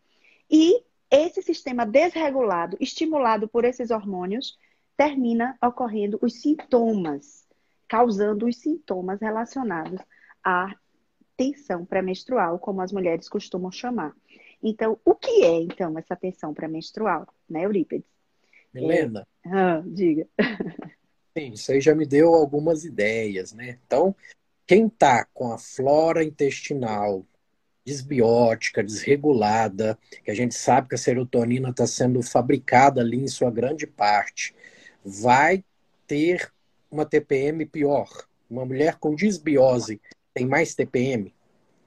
E 0.50 0.83
esse 1.09 1.41
sistema 1.41 1.85
desregulado, 1.85 2.77
estimulado 2.79 3.47
por 3.47 3.65
esses 3.65 3.89
hormônios, 3.89 4.57
termina 4.95 5.57
ocorrendo 5.63 6.19
os 6.21 6.41
sintomas, 6.41 7.47
causando 7.88 8.45
os 8.45 8.57
sintomas 8.57 9.19
relacionados 9.19 10.00
à 10.43 10.75
tensão 11.35 11.85
pré-menstrual, 11.85 12.59
como 12.59 12.81
as 12.81 12.91
mulheres 12.91 13.27
costumam 13.27 13.71
chamar. 13.71 14.15
Então, 14.62 15.00
o 15.03 15.15
que 15.15 15.43
é, 15.43 15.62
então, 15.62 15.97
essa 15.97 16.15
tensão 16.15 16.53
pré-menstrual, 16.53 17.27
né, 17.50 17.65
Eurípides? 17.65 18.12
Milena? 18.74 19.27
É... 19.46 19.50
Ah, 19.50 19.84
diga. 19.86 20.27
Sim, 21.38 21.53
isso 21.53 21.72
aí 21.72 21.82
já 21.82 21.96
me 21.96 22.06
deu 22.06 22.34
algumas 22.34 22.86
ideias, 22.86 23.53
né? 23.53 23.80
Então, 23.86 24.15
quem 24.65 24.88
está 24.88 25.25
com 25.34 25.51
a 25.51 25.58
flora 25.58 26.24
intestinal 26.24 27.25
desbiótica, 27.86 28.84
desregulada, 28.84 29.98
que 30.24 30.32
a 30.32 30.34
gente 30.34 30.56
sabe 30.56 30.89
que 30.89 30.96
a 30.96 30.98
serotonina 30.98 31.70
está 31.70 31.86
sendo 31.86 32.22
fabricada 32.22 33.01
ali 33.01 33.18
em 33.18 33.27
sua 33.27 33.51
grande 33.51 33.86
parte, 33.86 34.56
vai 35.03 35.63
ter 36.08 36.51
uma 36.89 37.06
TPM 37.06 37.65
pior. 37.65 38.08
Uma 38.50 38.65
mulher 38.65 38.98
com 39.00 39.15
desbiose 39.15 40.00
tem 40.34 40.46
mais 40.46 40.75
TPM? 40.75 41.34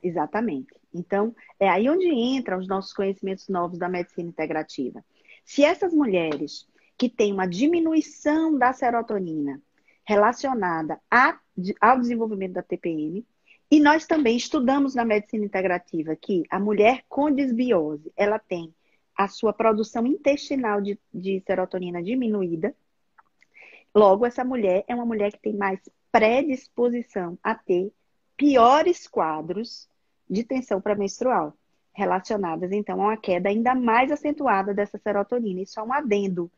Exatamente. 0.03 0.75
Então, 0.93 1.35
é 1.59 1.69
aí 1.69 1.89
onde 1.89 2.09
entram 2.09 2.59
os 2.59 2.69
nossos 2.69 2.93
conhecimentos 2.93 3.49
novos 3.49 3.79
da 3.79 3.89
medicina 3.89 4.29
integrativa. 4.29 5.05
Se 5.45 5.65
essas 5.65 5.93
mulheres 5.93 6.67
que 6.97 7.09
têm 7.09 7.33
uma 7.33 7.47
diminuição 7.47 8.57
da 8.59 8.73
serotonina 8.73 9.61
relacionada 10.05 11.01
a, 11.11 11.39
ao 11.81 12.01
desenvolvimento 12.01 12.55
da 12.55 12.63
TPM, 12.63 13.27
e 13.71 13.81
nós 13.81 14.07
também 14.07 14.37
estudamos 14.37 14.95
na 14.95 15.05
medicina 15.05 15.45
integrativa 15.45 16.15
que 16.15 16.45
a 16.49 16.61
mulher 16.61 17.05
com 17.09 17.31
desbiose, 17.31 18.13
ela 18.17 18.39
tem 18.39 18.73
a 19.17 19.27
sua 19.29 19.53
produção 19.53 20.07
intestinal 20.07 20.81
de, 20.81 20.99
de 21.13 21.43
serotonina 21.45 22.03
diminuída. 22.03 22.75
Logo, 23.95 24.25
essa 24.25 24.45
mulher 24.45 24.85
é 24.87 24.95
uma 24.95 25.07
mulher 25.07 25.33
que 25.33 25.41
tem 25.41 25.57
mais 25.57 25.81
predisposição 26.13 27.39
a 27.43 27.55
ter 27.55 27.93
piores 28.37 29.09
quadros 29.09 29.89
de 30.29 30.45
tensão 30.45 30.81
pré-menstrual, 30.81 31.57
relacionadas 31.93 32.71
então 32.73 33.01
a 33.01 33.07
uma 33.07 33.17
queda 33.17 33.49
ainda 33.49 33.75
mais 33.75 34.13
acentuada 34.13 34.75
dessa 34.75 34.99
serotonina. 34.99 35.63
Isso 35.63 35.81
é 35.81 35.83
um 35.83 35.93
adendo 35.93 36.51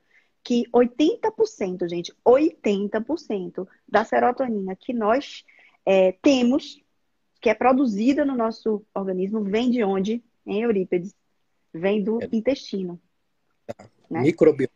que 0.48 0.64
80%, 0.72 1.86
gente, 1.86 2.10
80% 2.26 3.68
da 3.86 4.02
serotonina 4.02 4.74
que 4.74 4.94
nós 4.94 5.44
é, 5.84 6.12
temos 6.22 6.82
que 7.38 7.50
é 7.50 7.54
produzida 7.54 8.24
no 8.24 8.34
nosso 8.34 8.82
organismo 8.94 9.44
vem 9.44 9.70
de 9.70 9.84
onde, 9.84 10.24
em 10.46 10.62
Eurípedes? 10.62 11.14
Vem 11.70 12.02
do 12.02 12.22
é. 12.22 12.28
intestino. 12.32 12.98
Tá. 13.66 13.90
Né? 14.10 14.22
Microbioma, 14.22 14.72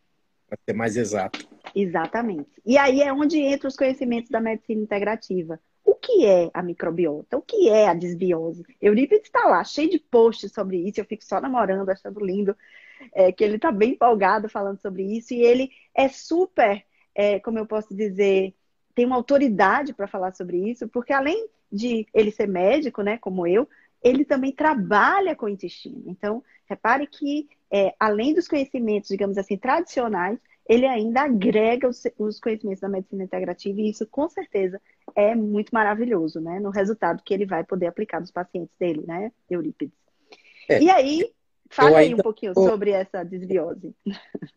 para 0.47 0.59
ser 0.63 0.73
mais 0.73 0.95
exato. 0.95 1.43
Exatamente. 1.73 2.51
E 2.63 2.77
aí 2.77 3.01
é 3.01 3.11
onde 3.11 3.39
entram 3.39 3.67
os 3.67 3.75
conhecimentos 3.75 4.29
da 4.29 4.39
medicina 4.39 4.79
integrativa. 4.79 5.59
O 5.83 5.95
que 5.95 6.23
é 6.23 6.51
a 6.53 6.61
microbiota? 6.61 7.35
O 7.35 7.41
que 7.41 7.67
é 7.69 7.87
a 7.87 7.95
desbiose? 7.95 8.63
Eurípides 8.79 9.25
está 9.25 9.47
lá, 9.47 9.63
cheio 9.63 9.89
de 9.89 9.97
posts 9.97 10.51
sobre 10.51 10.77
isso, 10.87 11.01
eu 11.01 11.05
fico 11.05 11.25
só 11.25 11.41
namorando, 11.41 11.89
achando 11.89 12.23
lindo, 12.23 12.55
é, 13.13 13.31
que 13.31 13.43
ele 13.43 13.55
está 13.55 13.71
bem 13.71 13.91
empolgado 13.91 14.47
falando 14.49 14.79
sobre 14.79 15.03
isso, 15.03 15.33
e 15.33 15.41
ele 15.41 15.71
é 15.95 16.07
super, 16.07 16.83
é, 17.15 17.39
como 17.39 17.59
eu 17.59 17.65
posso 17.65 17.95
dizer, 17.95 18.53
tem 18.95 19.05
uma 19.05 19.15
autoridade 19.15 19.93
para 19.93 20.07
falar 20.07 20.33
sobre 20.33 20.57
isso, 20.69 20.87
porque 20.87 21.13
além 21.13 21.47
de 21.71 22.05
ele 22.13 22.31
ser 22.31 22.47
médico, 22.47 23.01
né, 23.01 23.17
como 23.17 23.47
eu, 23.47 23.67
ele 24.03 24.25
também 24.25 24.51
trabalha 24.51 25.35
com 25.35 25.45
o 25.45 25.49
intestino. 25.49 26.03
Então, 26.07 26.43
repare 26.67 27.07
que, 27.07 27.47
é, 27.71 27.93
além 27.99 28.33
dos 28.33 28.47
conhecimentos, 28.47 29.09
digamos 29.09 29.37
assim, 29.37 29.57
tradicionais, 29.57 30.37
ele 30.67 30.85
ainda 30.85 31.21
agrega 31.21 31.87
os, 31.87 32.03
os, 32.17 32.39
conhecimentos 32.39 32.81
da 32.81 32.89
medicina 32.89 33.23
integrativa 33.23 33.81
e 33.81 33.89
isso, 33.89 34.05
com 34.07 34.29
certeza, 34.29 34.79
é 35.15 35.35
muito 35.35 35.71
maravilhoso, 35.71 36.39
né? 36.39 36.59
No 36.59 36.69
resultado 36.69 37.21
que 37.23 37.33
ele 37.33 37.45
vai 37.45 37.63
poder 37.63 37.87
aplicar 37.87 38.21
nos 38.21 38.31
pacientes 38.31 38.73
dele, 38.79 39.03
né, 39.05 39.31
Eurípides? 39.49 39.97
É, 40.69 40.81
e 40.81 40.89
aí, 40.89 41.29
fala 41.73 41.99
aí 41.99 42.13
um 42.13 42.17
pouquinho 42.17 42.53
tô, 42.53 42.67
sobre 42.67 42.91
essa 42.91 43.23
desbiose. 43.23 43.95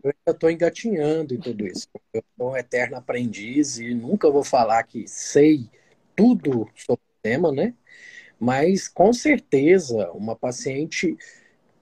Eu 0.02 0.32
estou 0.32 0.50
engatinhando 0.50 1.34
em 1.34 1.38
tudo 1.38 1.66
isso. 1.66 1.88
Eu 2.12 2.22
sou 2.36 2.52
um 2.52 2.56
eterno 2.56 2.96
aprendiz 2.96 3.78
e 3.78 3.94
nunca 3.94 4.30
vou 4.30 4.44
falar 4.44 4.82
que 4.82 5.08
sei 5.08 5.68
tudo 6.14 6.68
sobre 6.74 7.02
o 7.02 7.22
tema, 7.22 7.50
né? 7.50 7.74
Mas 8.38 8.86
com 8.86 9.12
certeza, 9.12 10.10
uma 10.12 10.36
paciente 10.36 11.16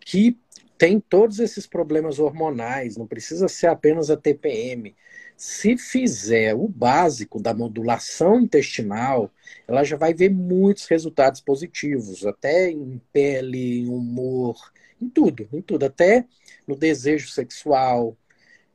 que 0.00 0.38
tem 0.78 1.00
todos 1.00 1.38
esses 1.40 1.66
problemas 1.66 2.18
hormonais, 2.18 2.96
não 2.96 3.06
precisa 3.06 3.48
ser 3.48 3.68
apenas 3.68 4.10
a 4.10 4.16
TPM. 4.16 4.94
Se 5.36 5.76
fizer 5.76 6.54
o 6.54 6.68
básico 6.68 7.42
da 7.42 7.52
modulação 7.52 8.40
intestinal, 8.40 9.30
ela 9.66 9.82
já 9.82 9.96
vai 9.96 10.14
ver 10.14 10.30
muitos 10.30 10.86
resultados 10.86 11.40
positivos, 11.40 12.24
até 12.24 12.70
em 12.70 13.00
pele, 13.12 13.80
em 13.80 13.88
humor, 13.88 14.56
em 15.04 15.08
tudo, 15.08 15.49
em 15.52 15.61
tudo, 15.61 15.84
até 15.84 16.26
no 16.66 16.76
desejo 16.76 17.28
sexual, 17.28 18.16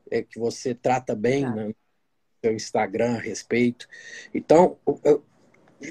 é, 0.10 0.22
que 0.22 0.40
você 0.40 0.74
trata 0.74 1.16
bem 1.16 1.46
ah. 1.46 1.50
no 1.50 1.76
seu 2.44 2.54
Instagram 2.54 3.16
a 3.16 3.20
respeito. 3.20 3.88
Então, 4.34 4.78
eu, 5.04 5.24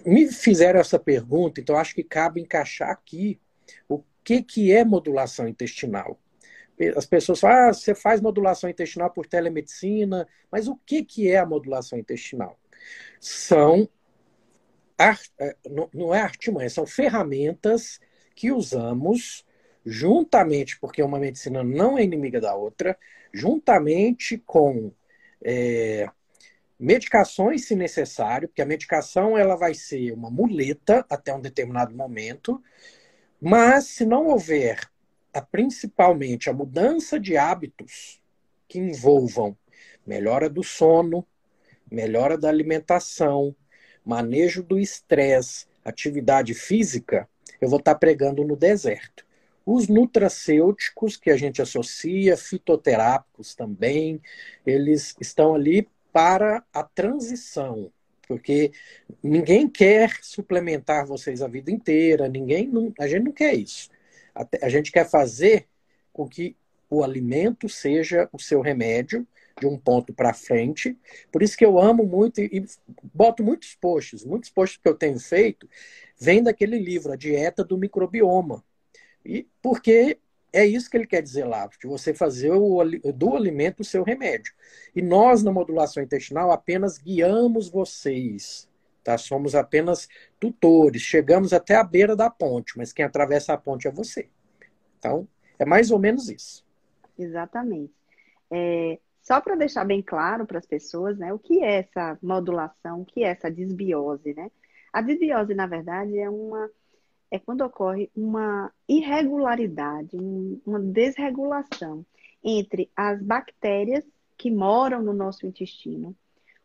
me 0.05 0.31
fizeram 0.31 0.81
essa 0.81 0.99
pergunta, 0.99 1.61
então 1.61 1.77
acho 1.77 1.95
que 1.95 2.03
cabe 2.03 2.41
encaixar 2.41 2.91
aqui 2.91 3.41
o 3.89 4.03
que, 4.23 4.43
que 4.43 4.73
é 4.73 4.85
modulação 4.85 5.49
intestinal. 5.49 6.19
As 6.97 7.07
pessoas 7.07 7.41
falam, 7.41 7.71
ah, 7.71 7.73
você 7.73 7.95
faz 7.95 8.21
modulação 8.21 8.71
intestinal 8.71 9.11
por 9.11 9.27
telemedicina, 9.27 10.29
mas 10.51 10.69
o 10.69 10.77
que, 10.77 11.05
que 11.05 11.29
é 11.29 11.39
a 11.39 11.47
modulação 11.47 11.99
intestinal? 11.99 12.59
São, 13.19 13.89
é, 14.97 15.57
não 15.93 16.15
é 16.15 16.21
artimanha, 16.21 16.71
são 16.71 16.87
ferramentas 16.87 17.99
que 18.35 18.53
usamos 18.53 19.45
juntamente, 19.89 20.79
porque 20.79 21.03
uma 21.03 21.19
medicina 21.19 21.65
não 21.65 21.97
é 21.97 22.05
inimiga 22.05 22.41
da 22.41 22.55
outra, 22.55 22.97
juntamente 23.33 24.37
com 24.39 24.93
é, 25.43 26.09
medicações 26.79 27.67
se 27.67 27.75
necessário, 27.75 28.49
porque 28.49 28.63
a 28.63 28.67
medicação 28.67 29.37
ela 29.37 29.57
vai 29.57 29.75
ser 29.75 30.13
uma 30.13 30.31
muleta 30.31 31.05
até 31.09 31.35
um 31.35 31.41
determinado 31.41 31.95
momento, 31.95 32.63
mas 33.41 33.87
se 33.87 34.05
não 34.05 34.27
houver 34.27 34.79
a, 35.33 35.41
principalmente 35.41 36.51
a 36.51 36.53
mudança 36.53 37.19
de 37.19 37.37
hábitos 37.37 38.21
que 38.69 38.79
envolvam 38.79 39.57
melhora 40.07 40.51
do 40.51 40.63
sono, 40.63 41.27
melhora 41.91 42.37
da 42.37 42.49
alimentação, 42.49 43.57
manejo 44.05 44.63
do 44.63 44.79
estresse, 44.79 45.67
atividade 45.85 46.53
física, 46.53 47.29
eu 47.61 47.69
vou 47.69 47.79
estar 47.79 47.95
pregando 47.95 48.45
no 48.45 48.57
deserto. 48.57 49.28
Os 49.71 49.87
nutracêuticos 49.87 51.19
que 51.19 51.31
a 51.31 51.37
gente 51.37 51.61
associa, 51.61 52.39
fitoterápicos 52.39 53.55
também, 53.55 54.19
eles 54.65 55.15
estão 55.21 55.55
ali 55.55 55.87
para 56.11 56.65
a 56.73 56.83
transição, 56.83 57.93
porque 58.27 58.73
ninguém 59.23 59.69
quer 59.69 60.21
suplementar 60.23 61.05
vocês 61.07 61.43
a 61.43 61.49
vida 61.49 61.71
inteira, 61.71 62.31
ninguém, 62.31 62.73
a 62.99 63.07
gente 63.07 63.25
não 63.25 63.33
quer 63.33 63.57
isso. 63.57 63.91
A, 64.35 64.71
gente 64.71 64.91
quer 64.91 65.07
fazer 65.07 65.69
com 66.15 66.27
que 66.27 66.57
o 66.89 67.05
alimento 67.05 67.69
seja 67.69 68.27
o 68.33 68.39
seu 68.39 68.63
remédio 68.63 69.29
de 69.61 69.67
um 69.67 69.77
ponto 69.77 70.15
para 70.15 70.33
frente. 70.33 70.97
Por 71.31 71.43
isso 71.43 71.59
que 71.59 71.67
eu 71.67 71.79
amo 71.79 72.05
muito 72.05 72.41
e, 72.41 72.47
e 72.51 72.65
boto 73.13 73.45
muitos 73.45 73.75
posts, 73.75 74.25
muitos 74.25 74.49
posts 74.49 74.81
que 74.83 74.89
eu 74.89 74.95
tenho 74.95 75.21
feito 75.21 75.69
vem 76.19 76.43
daquele 76.43 76.79
livro, 76.79 77.13
A 77.13 77.17
Dieta 77.17 77.63
do 77.63 77.77
Microbioma. 77.77 78.65
E 79.29 79.47
porque 79.63 80.19
é 80.51 80.65
isso 80.65 80.89
que 80.89 80.97
ele 80.97 81.07
quer 81.07 81.21
dizer 81.21 81.45
lá, 81.45 81.67
de 81.67 81.87
você 81.87 82.15
fazer 82.15 82.51
o, 82.51 82.83
do 83.13 83.37
alimento 83.37 83.81
o 83.81 83.85
seu 83.85 84.03
remédio. 84.03 84.55
E 84.97 85.03
nós, 85.03 85.43
na 85.43 85.53
modulação 85.53 86.03
intestinal, 86.03 86.51
apenas 86.51 86.97
guiamos 86.97 87.69
vocês. 87.69 88.67
Tá? 89.05 89.19
Somos 89.19 89.55
apenas 89.55 90.09
tutores. 90.41 91.03
Chegamos 91.03 91.53
até 91.53 91.77
a 91.77 91.85
beira 91.85 92.17
da 92.17 92.31
ponte, 92.31 92.79
mas 92.79 92.93
quem 92.93 93.05
atravessa 93.05 93.53
a 93.53 93.59
ponte 93.59 93.87
é 93.87 93.91
você. 93.91 94.29
Então, 94.99 95.29
é 95.59 95.67
mais 95.67 95.91
ou 95.91 95.99
menos 95.99 96.31
isso. 96.31 96.65
Exatamente. 97.19 97.93
É, 98.51 98.99
só 99.21 99.43
para 99.43 99.57
deixar 99.57 99.85
bem 99.85 100.01
claro 100.01 100.47
para 100.47 100.59
as 100.59 100.67
pessoas, 100.67 101.19
né, 101.19 101.35
o 101.35 101.39
que 101.39 101.63
é 101.63 101.81
essa 101.81 102.19
modulação, 102.23 103.03
o 103.03 103.05
que 103.05 103.23
é 103.23 103.29
essa 103.29 103.51
desbiose, 103.51 104.33
né? 104.33 104.51
A 104.91 105.03
desbiose, 105.03 105.55
na 105.55 105.67
verdade, 105.67 106.19
é 106.19 106.31
uma 106.31 106.71
é 107.31 107.39
quando 107.39 107.63
ocorre 107.63 108.11
uma 108.17 108.73
irregularidade, 108.89 110.17
uma 110.67 110.81
desregulação 110.81 112.05
entre 112.43 112.91
as 112.97 113.23
bactérias 113.23 114.05
que 114.37 114.51
moram 114.51 115.03
no 115.03 115.13
nosso 115.13 115.47
intestino 115.47 116.17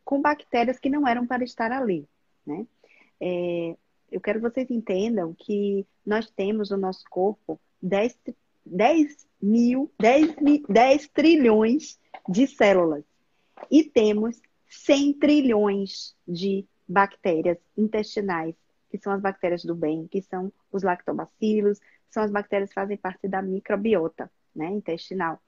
com 0.03 0.21
bactérias 0.21 0.79
que 0.79 0.89
não 0.89 1.07
eram 1.07 1.25
para 1.25 1.43
estar 1.43 1.71
ali, 1.71 2.07
né? 2.45 2.67
É, 3.19 3.75
eu 4.11 4.21
quero 4.21 4.39
que 4.39 4.49
vocês 4.49 4.69
entendam 4.69 5.33
que 5.33 5.87
nós 6.05 6.29
temos 6.29 6.69
no 6.69 6.77
nosso 6.77 7.03
corpo 7.09 7.59
10, 7.81 8.17
10 8.65 9.27
mil, 9.41 9.91
10, 9.99 10.35
10 10.69 11.07
trilhões 11.09 11.99
de 12.27 12.45
células 12.47 13.03
e 13.71 13.83
temos 13.83 14.41
100 14.67 15.13
trilhões 15.13 16.15
de 16.27 16.65
bactérias 16.87 17.57
intestinais, 17.77 18.55
que 18.93 18.99
são 18.99 19.11
as 19.11 19.19
bactérias 19.19 19.65
do 19.65 19.73
bem, 19.73 20.07
que 20.07 20.21
são 20.21 20.53
os 20.71 20.83
lactobacilos, 20.83 21.79
são 22.11 22.21
as 22.21 22.29
bactérias 22.29 22.69
que 22.69 22.75
fazem 22.75 22.95
parte 22.95 23.27
da 23.27 23.41
microbiota 23.41 24.29
né, 24.55 24.67
intestinal. 24.67 25.41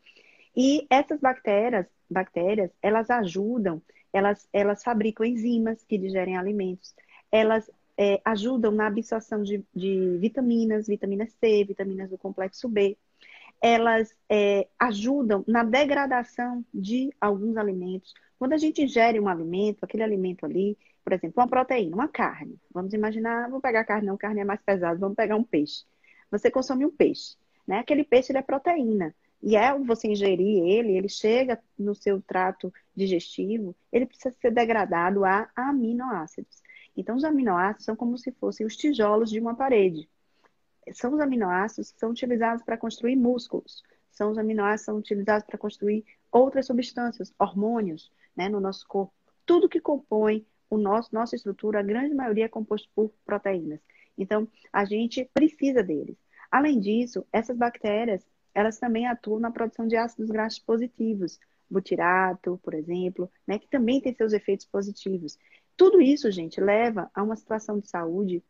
E 0.57 0.87
essas 0.89 1.19
bactérias, 1.19 1.85
bactérias, 2.09 2.71
elas 2.81 3.07
ajudam, 3.11 3.79
elas, 4.11 4.49
elas 4.51 4.81
fabricam 4.83 5.23
enzimas 5.23 5.83
que 5.83 5.95
digerem 5.95 6.35
alimentos, 6.35 6.95
elas 7.31 7.69
é, 7.95 8.19
ajudam 8.25 8.71
na 8.71 8.87
absorção 8.87 9.43
de, 9.43 9.63
de, 9.75 10.17
vitaminas, 10.17 10.87
vitamina 10.87 11.27
C, 11.27 11.63
vitaminas 11.65 12.09
do 12.09 12.17
complexo 12.17 12.67
B. 12.67 12.97
Elas 13.67 14.15
é, 14.29 14.67
ajudam 14.79 15.43
na 15.48 15.63
degradação 15.63 16.63
de 16.72 17.12
alguns 17.19 17.57
alimentos. 17.57 18.13
Quando 18.38 18.53
a 18.53 18.57
gente 18.57 18.84
ingere 18.84 19.19
um 19.19 19.27
alimento, 19.27 19.84
aquele 19.84 20.03
alimento 20.03 20.45
ali, 20.45 20.77
por 21.03 21.13
exemplo, 21.13 21.41
uma 21.41 21.48
proteína, 21.48 21.95
uma 21.95 22.07
carne. 22.07 22.60
Vamos 22.72 22.93
imaginar, 22.93 23.50
vou 23.50 23.60
pegar 23.60 23.84
carne, 23.84 24.05
não, 24.05 24.17
carne 24.17 24.41
é 24.41 24.45
mais 24.45 24.62
pesado, 24.62 25.00
vamos 25.00 25.15
pegar 25.15 25.36
um 25.36 25.43
peixe. 25.43 25.84
Você 26.29 26.51
consome 26.51 26.86
um 26.86 26.91
peixe, 26.91 27.38
né? 27.67 27.79
Aquele 27.79 28.03
peixe 28.03 28.31
ele 28.31 28.38
é 28.38 28.43
proteína. 28.43 29.15
E 29.41 29.55
é 29.55 29.75
você 29.79 30.10
ingerir 30.10 30.63
ele, 30.63 30.95
ele 30.95 31.10
chega 31.10 31.60
no 31.75 31.95
seu 31.95 32.22
trato 32.22 32.72
digestivo, 32.95 33.75
ele 33.91 34.05
precisa 34.05 34.36
ser 34.39 34.51
degradado 34.51 35.25
a 35.25 35.50
aminoácidos. 35.55 36.62
Então, 36.95 37.15
os 37.15 37.24
aminoácidos 37.24 37.86
são 37.86 37.95
como 37.95 38.15
se 38.15 38.31
fossem 38.34 38.63
os 38.63 38.77
tijolos 38.77 39.31
de 39.31 39.39
uma 39.39 39.55
parede. 39.55 40.07
São 40.94 41.13
os 41.13 41.20
aminoácidos 41.20 41.92
que 41.92 42.00
são 42.00 42.12
utilizados 42.12 42.63
para 42.63 42.77
construir 42.77 43.15
músculos. 43.15 43.84
São 44.12 44.32
os 44.32 44.38
aminoácidos 44.38 44.82
que 44.82 44.86
são 44.86 44.98
utilizados 44.98 45.46
para 45.46 45.58
construir 45.58 46.06
outras 46.32 46.68
substâncias, 46.68 47.34
hormônios, 47.39 48.12
né, 48.36 48.50
no 48.50 48.60
nosso 48.60 48.88
corpo. 48.88 49.13
Tudo 49.46 49.70
que 49.70 49.80
compõe 49.80 50.46
o 50.70 50.77
nosso, 50.77 51.13
nossa 51.13 51.36
estrutura, 51.36 51.80
a 51.80 51.84
grande 51.84 52.13
maioria 52.13 52.46
é 52.46 52.50
composto 52.50 52.89
por 52.96 53.12
proteínas. 53.25 53.80
Então, 54.18 54.48
a 54.72 54.86
gente 54.86 55.30
precisa 55.34 55.84
deles. 55.84 56.18
Além 56.51 56.80
disso, 56.80 57.25
essas 57.32 57.58
bactérias, 57.58 58.25
elas 58.54 58.80
também 58.80 59.08
atuam 59.08 59.39
na 59.39 59.51
produção 59.51 59.88
de 59.88 59.96
ácidos 59.96 60.30
graxos 60.30 60.60
positivos, 60.60 61.39
butirato, 61.70 62.60
por 62.63 62.74
exemplo, 62.74 63.30
né, 63.46 63.60
que 63.60 63.68
também 63.68 64.00
tem 64.00 64.13
seus 64.13 64.34
efeitos 64.34 64.65
positivos. 64.65 65.38
Tudo 65.75 66.01
isso, 66.01 66.32
gente, 66.32 66.62
leva 66.62 67.10
a 67.13 67.22
uma 67.22 67.36
situação 67.36 67.80
de 67.80 67.89
saúde 67.89 68.44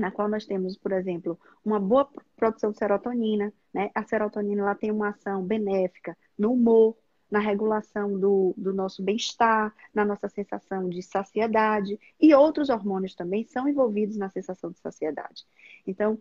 na 0.00 0.10
qual 0.10 0.28
nós 0.28 0.46
temos, 0.46 0.76
por 0.76 0.92
exemplo, 0.92 1.38
uma 1.64 1.78
boa 1.78 2.08
produção 2.36 2.72
de 2.72 2.78
serotonina, 2.78 3.52
né? 3.72 3.90
A 3.94 4.02
serotonina 4.02 4.62
ela 4.62 4.74
tem 4.74 4.90
uma 4.90 5.10
ação 5.10 5.44
benéfica 5.44 6.16
no 6.38 6.52
humor, 6.52 6.96
na 7.30 7.38
regulação 7.38 8.18
do, 8.18 8.52
do 8.56 8.72
nosso 8.72 9.02
bem-estar, 9.02 9.72
na 9.94 10.04
nossa 10.04 10.28
sensação 10.28 10.88
de 10.88 11.00
saciedade, 11.02 11.98
e 12.18 12.34
outros 12.34 12.68
hormônios 12.70 13.14
também 13.14 13.44
são 13.44 13.68
envolvidos 13.68 14.16
na 14.16 14.28
sensação 14.28 14.70
de 14.70 14.80
saciedade. 14.80 15.44
Então, 15.86 16.18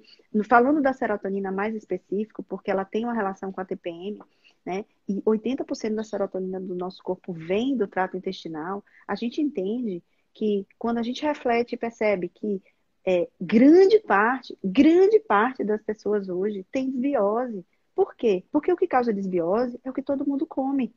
falando 0.47 0.81
da 0.81 0.93
serotonina 0.93 1.51
mais 1.51 1.73
específico, 1.73 2.43
porque 2.43 2.69
ela 2.69 2.85
tem 2.85 3.05
uma 3.05 3.13
relação 3.13 3.51
com 3.51 3.59
a 3.59 3.65
TPM, 3.65 4.19
né? 4.63 4.85
E 5.07 5.21
80% 5.21 5.95
da 5.95 6.03
serotonina 6.03 6.59
do 6.59 6.75
nosso 6.75 7.01
corpo 7.01 7.33
vem 7.33 7.75
do 7.75 7.87
trato 7.87 8.15
intestinal, 8.15 8.83
a 9.07 9.15
gente 9.15 9.41
entende 9.41 10.03
que 10.33 10.67
quando 10.77 10.99
a 10.99 11.03
gente 11.03 11.23
reflete 11.23 11.73
e 11.73 11.77
percebe 11.77 12.29
que 12.29 12.61
é, 13.05 13.27
grande 13.39 13.99
parte, 13.99 14.57
grande 14.63 15.19
parte 15.19 15.63
das 15.63 15.81
pessoas 15.81 16.29
hoje 16.29 16.65
tem 16.71 16.89
desbiose. 16.89 17.65
Por 17.95 18.15
quê? 18.15 18.43
Porque 18.51 18.71
o 18.71 18.77
que 18.77 18.87
causa 18.87 19.13
desbiose 19.13 19.79
é 19.83 19.89
o 19.89 19.93
que 19.93 20.01
todo 20.01 20.27
mundo 20.27 20.45
come. 20.45 20.93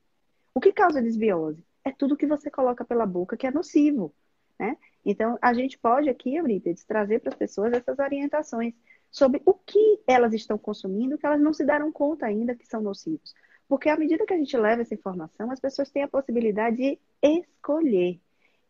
O 0.55 0.61
que 0.61 0.73
causa 0.73 1.03
desbiose? 1.03 1.65
É 1.85 1.91
tudo 1.91 2.17
que 2.17 2.27
você 2.27 2.51
coloca 2.51 2.85
pela 2.85 3.07
boca 3.07 3.37
que 3.37 3.47
é 3.47 3.51
nocivo. 3.51 4.15
Né? 4.59 4.77
Então, 5.05 5.39
a 5.41 5.53
gente 5.53 5.79
pode 5.79 6.09
aqui, 6.09 6.37
Eurípides, 6.37 6.85
trazer 6.85 7.21
para 7.21 7.31
as 7.31 7.39
pessoas 7.39 7.73
essas 7.73 7.99
orientações 7.99 8.75
sobre 9.11 9.43
o 9.45 9.55
que 9.55 10.01
elas 10.07 10.33
estão 10.33 10.57
consumindo 10.57 11.19
que 11.19 11.27
elas 11.27 11.41
não 11.41 11.53
se 11.53 11.65
deram 11.65 11.91
conta 11.93 12.27
ainda 12.27 12.55
que 12.55 12.67
são 12.67 12.81
nocivos. 12.81 13.35
Porque 13.69 13.89
à 13.89 13.97
medida 13.97 14.27
que 14.27 14.35
a 14.35 14.39
gente 14.39 14.57
leva 14.57 14.83
essa 14.83 14.95
informação, 14.95 15.51
as 15.51 15.61
pessoas 15.61 15.91
têm 15.91 16.03
a 16.03 16.09
possibilidade 16.09 16.77
de 16.77 16.99
escolher 17.23 18.21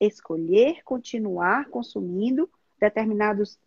escolher 0.07 0.83
continuar 0.85 1.69
consumindo 1.69 2.51
determinados 2.83 3.59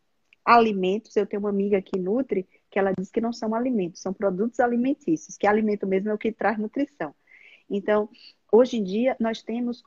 alimentos. 0.44 1.16
Eu 1.16 1.26
tenho 1.26 1.42
uma 1.42 1.50
amiga 1.50 1.82
que 1.82 1.98
nutre 1.98 2.48
que 2.70 2.78
ela 2.78 2.92
diz 2.98 3.10
que 3.10 3.22
não 3.22 3.32
são 3.32 3.56
alimentos, 3.56 4.02
são 4.02 4.14
produtos 4.14 4.60
alimentícios, 4.60 5.38
que 5.38 5.48
alimento 5.48 5.88
mesmo 5.88 6.10
é 6.10 6.14
o 6.14 6.18
que 6.18 6.32
traz 6.32 6.58
nutrição. 6.58 7.16
Então, 7.70 8.10
hoje 8.52 8.78
em 8.78 8.84
dia, 8.84 9.16
nós 9.18 9.42
temos 9.42 9.82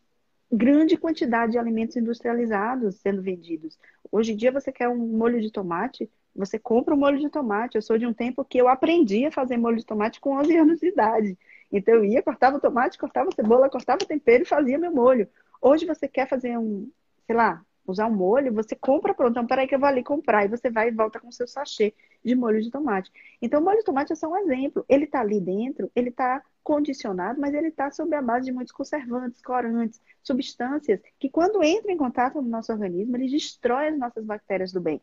grande 0.50 0.96
quantidade 0.96 1.52
de 1.52 1.58
alimentos 1.58 1.96
industrializados 1.96 2.96
sendo 2.96 3.20
vendidos. 3.20 3.78
Hoje 4.10 4.32
em 4.32 4.36
dia, 4.36 4.50
você 4.50 4.72
quer 4.72 4.88
um 4.88 4.96
molho 4.96 5.38
de 5.40 5.50
tomate, 5.50 6.10
você 6.34 6.58
compra 6.58 6.94
um 6.94 6.98
molho 6.98 7.18
de 7.18 7.28
tomate. 7.28 7.76
Eu 7.76 7.82
sou 7.82 7.98
de 7.98 8.06
um 8.06 8.14
tempo 8.14 8.42
que 8.42 8.58
eu 8.58 8.68
aprendi 8.68 9.26
a 9.26 9.30
fazer 9.30 9.58
molho 9.58 9.76
de 9.76 9.84
tomate 9.84 10.18
com 10.18 10.38
11 10.38 10.56
anos 10.56 10.80
de 10.80 10.88
idade. 10.88 11.38
Então, 11.70 11.94
eu 11.94 12.04
ia, 12.06 12.22
cortava 12.22 12.56
o 12.56 12.60
tomate, 12.60 12.96
cortava 12.96 13.28
a 13.28 13.32
cebola, 13.32 13.68
cortava 13.68 14.02
o 14.02 14.06
tempero 14.06 14.44
e 14.44 14.46
fazia 14.46 14.78
meu 14.78 14.90
molho. 14.90 15.28
Hoje 15.60 15.84
você 15.84 16.08
quer 16.08 16.26
fazer 16.26 16.56
um, 16.56 16.90
sei 17.26 17.36
lá, 17.36 17.62
usar 17.92 18.06
um 18.06 18.14
molho, 18.14 18.52
você 18.52 18.74
compra 18.74 19.14
pronto. 19.14 19.32
Então, 19.32 19.46
peraí 19.46 19.66
que 19.66 19.74
eu 19.74 19.78
vou 19.78 19.88
ali 19.88 20.02
comprar. 20.02 20.44
E 20.44 20.48
você 20.48 20.70
vai 20.70 20.88
e 20.88 20.92
volta 20.92 21.20
com 21.20 21.28
o 21.28 21.32
seu 21.32 21.46
sachê 21.46 21.94
de 22.24 22.34
molho 22.34 22.62
de 22.62 22.70
tomate. 22.70 23.10
Então, 23.40 23.60
o 23.60 23.64
molho 23.64 23.78
de 23.78 23.84
tomate 23.84 24.12
é 24.12 24.16
só 24.16 24.28
um 24.28 24.36
exemplo. 24.36 24.84
Ele 24.88 25.04
está 25.04 25.20
ali 25.20 25.40
dentro, 25.40 25.90
ele 25.94 26.10
está 26.10 26.42
condicionado, 26.62 27.40
mas 27.40 27.54
ele 27.54 27.68
está 27.68 27.90
sob 27.90 28.14
a 28.14 28.20
base 28.20 28.46
de 28.46 28.52
muitos 28.52 28.72
conservantes, 28.72 29.40
corantes, 29.40 30.00
substâncias 30.22 31.00
que, 31.18 31.30
quando 31.30 31.62
entram 31.64 31.92
em 31.92 31.96
contato 31.96 32.42
no 32.42 32.48
nosso 32.48 32.70
organismo, 32.72 33.16
ele 33.16 33.30
destrói 33.30 33.88
as 33.88 33.98
nossas 33.98 34.24
bactérias 34.24 34.72
do 34.72 34.80
bem. 34.80 35.00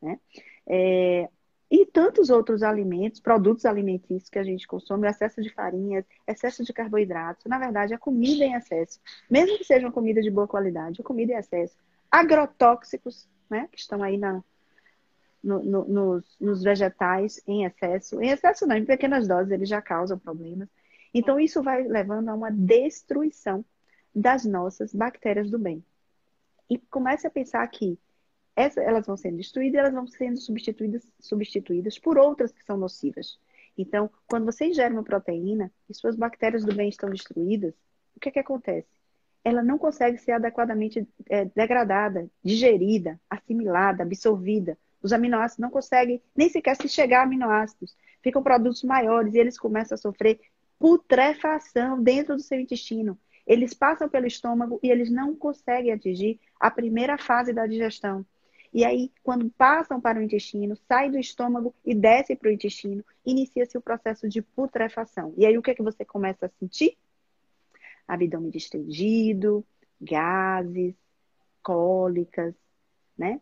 Né? 0.00 0.18
É, 0.66 1.28
e 1.72 1.86
tantos 1.86 2.28
outros 2.28 2.62
alimentos, 2.62 3.18
produtos 3.18 3.64
alimentícios 3.64 4.28
que 4.28 4.38
a 4.38 4.42
gente 4.42 4.66
consome, 4.66 5.08
excesso 5.08 5.40
de 5.40 5.48
farinhas, 5.48 6.04
excesso 6.26 6.62
de 6.62 6.70
carboidratos. 6.70 7.46
Na 7.46 7.58
verdade, 7.58 7.94
a 7.94 7.98
comida 7.98 8.44
em 8.44 8.52
excesso, 8.52 9.00
mesmo 9.30 9.56
que 9.56 9.64
seja 9.64 9.86
uma 9.86 9.92
comida 9.92 10.20
de 10.20 10.30
boa 10.30 10.46
qualidade, 10.46 11.00
a 11.00 11.04
comida 11.04 11.32
em 11.32 11.36
excesso. 11.36 11.74
Agrotóxicos, 12.12 13.26
né, 13.48 13.66
que 13.72 13.78
estão 13.78 14.02
aí 14.02 14.18
na, 14.18 14.44
no, 15.42 15.62
no, 15.62 15.84
nos, 15.88 16.36
nos 16.38 16.62
vegetais 16.62 17.42
em 17.46 17.64
excesso. 17.64 18.20
Em 18.20 18.28
excesso 18.28 18.66
não, 18.66 18.76
em 18.76 18.84
pequenas 18.84 19.26
doses 19.26 19.50
eles 19.50 19.68
já 19.68 19.80
causam 19.80 20.18
problemas. 20.18 20.68
Então, 21.14 21.40
isso 21.40 21.62
vai 21.62 21.82
levando 21.82 22.28
a 22.28 22.34
uma 22.34 22.50
destruição 22.50 23.64
das 24.14 24.44
nossas 24.44 24.94
bactérias 24.94 25.50
do 25.50 25.58
bem. 25.58 25.84
E 26.68 26.78
comece 26.78 27.26
a 27.26 27.30
pensar 27.30 27.66
que 27.68 27.98
essa, 28.54 28.80
elas 28.82 29.06
vão 29.06 29.16
sendo 29.16 29.38
destruídas 29.38 29.74
e 29.74 29.78
elas 29.78 29.92
vão 29.92 30.06
sendo 30.06 30.38
substituídas, 30.38 31.10
substituídas 31.20 31.98
por 31.98 32.18
outras 32.18 32.52
que 32.52 32.64
são 32.64 32.76
nocivas. 32.76 33.38
Então, 33.76 34.10
quando 34.26 34.44
você 34.44 34.66
ingere 34.66 34.92
uma 34.92 35.02
proteína 35.02 35.72
e 35.88 35.94
suas 35.94 36.16
bactérias 36.16 36.64
do 36.64 36.74
bem 36.74 36.88
estão 36.88 37.10
destruídas, 37.10 37.74
o 38.14 38.20
que, 38.20 38.28
é 38.28 38.32
que 38.32 38.38
acontece? 38.38 38.88
Ela 39.44 39.62
não 39.62 39.78
consegue 39.78 40.18
ser 40.18 40.32
adequadamente 40.32 41.06
é, 41.28 41.44
degradada, 41.46 42.28
digerida, 42.44 43.20
assimilada, 43.28 44.02
absorvida. 44.02 44.78
Os 45.02 45.12
aminoácidos 45.12 45.62
não 45.62 45.70
conseguem 45.70 46.22
nem 46.36 46.48
sequer 46.48 46.76
se 46.76 46.88
chegar 46.88 47.20
a 47.20 47.22
aminoácidos. 47.24 47.96
Ficam 48.22 48.42
produtos 48.42 48.84
maiores 48.84 49.34
e 49.34 49.38
eles 49.38 49.58
começam 49.58 49.96
a 49.96 49.98
sofrer 49.98 50.40
putrefação 50.78 52.00
dentro 52.02 52.36
do 52.36 52.42
seu 52.42 52.60
intestino. 52.60 53.18
Eles 53.46 53.74
passam 53.74 54.08
pelo 54.08 54.26
estômago 54.26 54.78
e 54.82 54.90
eles 54.90 55.10
não 55.10 55.34
conseguem 55.34 55.92
atingir 55.92 56.38
a 56.60 56.70
primeira 56.70 57.18
fase 57.18 57.52
da 57.52 57.66
digestão, 57.66 58.24
e 58.72 58.86
aí, 58.86 59.12
quando 59.22 59.50
passam 59.50 60.00
para 60.00 60.18
o 60.18 60.22
intestino, 60.22 60.74
sai 60.88 61.10
do 61.10 61.18
estômago 61.18 61.74
e 61.84 61.94
desce 61.94 62.34
para 62.34 62.48
o 62.48 62.52
intestino, 62.52 63.04
inicia-se 63.24 63.76
o 63.76 63.82
processo 63.82 64.26
de 64.26 64.40
putrefação. 64.40 65.34
E 65.36 65.44
aí, 65.44 65.58
o 65.58 65.62
que 65.62 65.70
é 65.70 65.74
que 65.74 65.82
você 65.82 66.06
começa 66.06 66.46
a 66.46 66.48
sentir? 66.48 66.96
Abdômen 68.06 68.50
distendido, 68.50 69.64
gases, 70.00 70.94
cólicas, 71.62 72.54
né? 73.16 73.40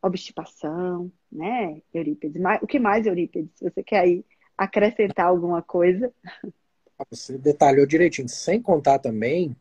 Obstipação, 0.00 1.10
né, 1.30 1.82
Eurípides? 1.92 2.40
O 2.62 2.66
que 2.66 2.78
mais, 2.78 3.06
Eurípides? 3.06 3.50
Você 3.60 3.82
quer 3.82 4.00
aí 4.00 4.24
acrescentar 4.56 5.26
alguma 5.26 5.60
coisa? 5.60 6.12
Você 7.10 7.36
detalhou 7.36 7.86
direitinho, 7.86 8.28
sem 8.28 8.60
contar 8.60 8.98
também 8.98 9.54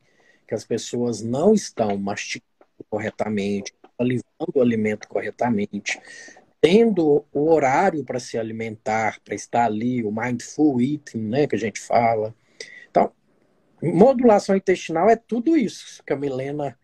que 0.48 0.56
as 0.56 0.66
pessoas 0.66 1.22
não 1.22 1.54
estão 1.54 1.98
mastigando 1.98 2.48
corretamente, 2.90 3.74
alimentando 3.98 4.54
o 4.56 4.62
alimento 4.62 5.08
corretamente, 5.08 6.00
tendo 6.62 7.26
o 7.34 7.50
horário 7.50 8.04
para 8.04 8.20
se 8.20 8.38
alimentar, 8.38 9.20
para 9.24 9.36
estar 9.36 9.66
ali, 9.66 10.04
o 10.04 10.12
mindful 10.12 10.80
eating, 10.82 11.20
né, 11.20 11.48
que 11.48 11.56
a 11.56 11.60
gente 11.60 11.80
fala. 11.80 12.34
Modulação 13.82 14.56
intestinal 14.56 15.10
é 15.10 15.16
tudo 15.16 15.56
isso 15.56 16.04
que 16.04 16.14
a 16.14 16.16
Milena 16.16 16.78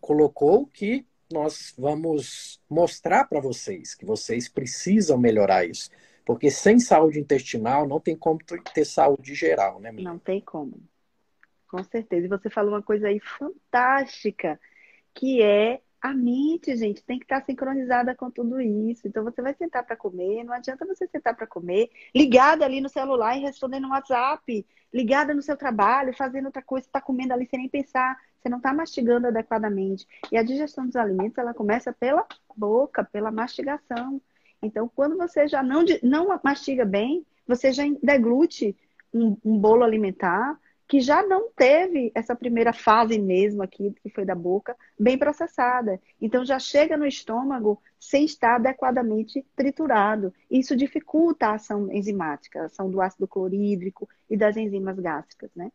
colocou 0.00 0.66
que 0.66 1.04
nós 1.32 1.74
vamos 1.76 2.60
mostrar 2.70 3.24
para 3.24 3.40
vocês 3.40 3.94
que 3.94 4.04
vocês 4.04 4.48
precisam 4.48 5.18
melhorar 5.18 5.64
isso. 5.64 5.90
Porque 6.24 6.50
sem 6.50 6.78
saúde 6.78 7.20
intestinal 7.20 7.86
não 7.86 8.00
tem 8.00 8.16
como 8.16 8.38
ter 8.74 8.84
saúde 8.84 9.34
geral, 9.34 9.80
né, 9.80 9.92
Milena? 9.92 10.10
Não 10.10 10.18
tem 10.18 10.40
como. 10.40 10.80
Com 11.68 11.82
certeza. 11.84 12.26
E 12.26 12.28
você 12.28 12.48
falou 12.48 12.72
uma 12.72 12.82
coisa 12.82 13.08
aí 13.08 13.20
fantástica, 13.20 14.58
que 15.14 15.42
é 15.42 15.80
a 16.00 16.12
mente, 16.14 16.76
gente, 16.76 17.02
tem 17.02 17.18
que 17.18 17.24
estar 17.24 17.42
sincronizada 17.44 18.14
com 18.14 18.30
tudo 18.30 18.60
isso. 18.60 19.06
Então 19.06 19.24
você 19.24 19.42
vai 19.42 19.54
sentar 19.54 19.84
para 19.84 19.96
comer, 19.96 20.44
não 20.44 20.52
adianta 20.52 20.86
você 20.86 21.06
sentar 21.06 21.34
para 21.34 21.46
comer, 21.46 21.90
ligada 22.14 22.64
ali 22.64 22.80
no 22.80 22.88
celular 22.88 23.36
e 23.36 23.40
respondendo 23.40 23.84
no 23.84 23.90
WhatsApp, 23.90 24.66
ligada 24.92 25.34
no 25.34 25.42
seu 25.42 25.56
trabalho, 25.56 26.16
fazendo 26.16 26.46
outra 26.46 26.62
coisa, 26.62 26.86
está 26.86 27.00
comendo 27.00 27.32
ali 27.32 27.46
sem 27.46 27.58
nem 27.58 27.68
pensar, 27.68 28.18
você 28.38 28.48
não 28.48 28.58
está 28.58 28.72
mastigando 28.72 29.26
adequadamente. 29.26 30.06
E 30.30 30.36
a 30.36 30.42
digestão 30.42 30.86
dos 30.86 30.96
alimentos, 30.96 31.38
ela 31.38 31.52
começa 31.52 31.92
pela 31.92 32.26
boca, 32.56 33.02
pela 33.04 33.30
mastigação. 33.30 34.20
Então, 34.62 34.90
quando 34.94 35.16
você 35.16 35.48
já 35.48 35.62
não, 35.62 35.84
não 36.02 36.40
mastiga 36.42 36.84
bem, 36.84 37.26
você 37.46 37.72
já 37.72 37.82
deglute 38.02 38.76
um, 39.12 39.36
um 39.44 39.58
bolo 39.58 39.82
alimentar, 39.84 40.58
que 40.88 41.00
já 41.00 41.22
não 41.26 41.50
teve 41.50 42.12
essa 42.14 42.34
primeira 42.34 42.72
fase 42.72 43.18
mesmo 43.18 43.62
aqui, 43.62 43.92
que 44.02 44.10
foi 44.10 44.24
da 44.24 44.34
boca, 44.34 44.76
bem 44.98 45.18
processada. 45.18 46.00
Então 46.20 46.44
já 46.44 46.58
chega 46.58 46.96
no 46.96 47.06
estômago 47.06 47.82
sem 47.98 48.24
estar 48.24 48.56
adequadamente 48.56 49.44
triturado. 49.56 50.32
Isso 50.50 50.76
dificulta 50.76 51.48
a 51.48 51.54
ação 51.54 51.90
enzimática, 51.90 52.62
a 52.62 52.64
ação 52.66 52.90
do 52.90 53.00
ácido 53.00 53.26
clorídrico 53.26 54.08
e 54.30 54.36
das 54.36 54.56
enzimas 54.56 54.98
gástricas, 54.98 55.50
né? 55.56 55.72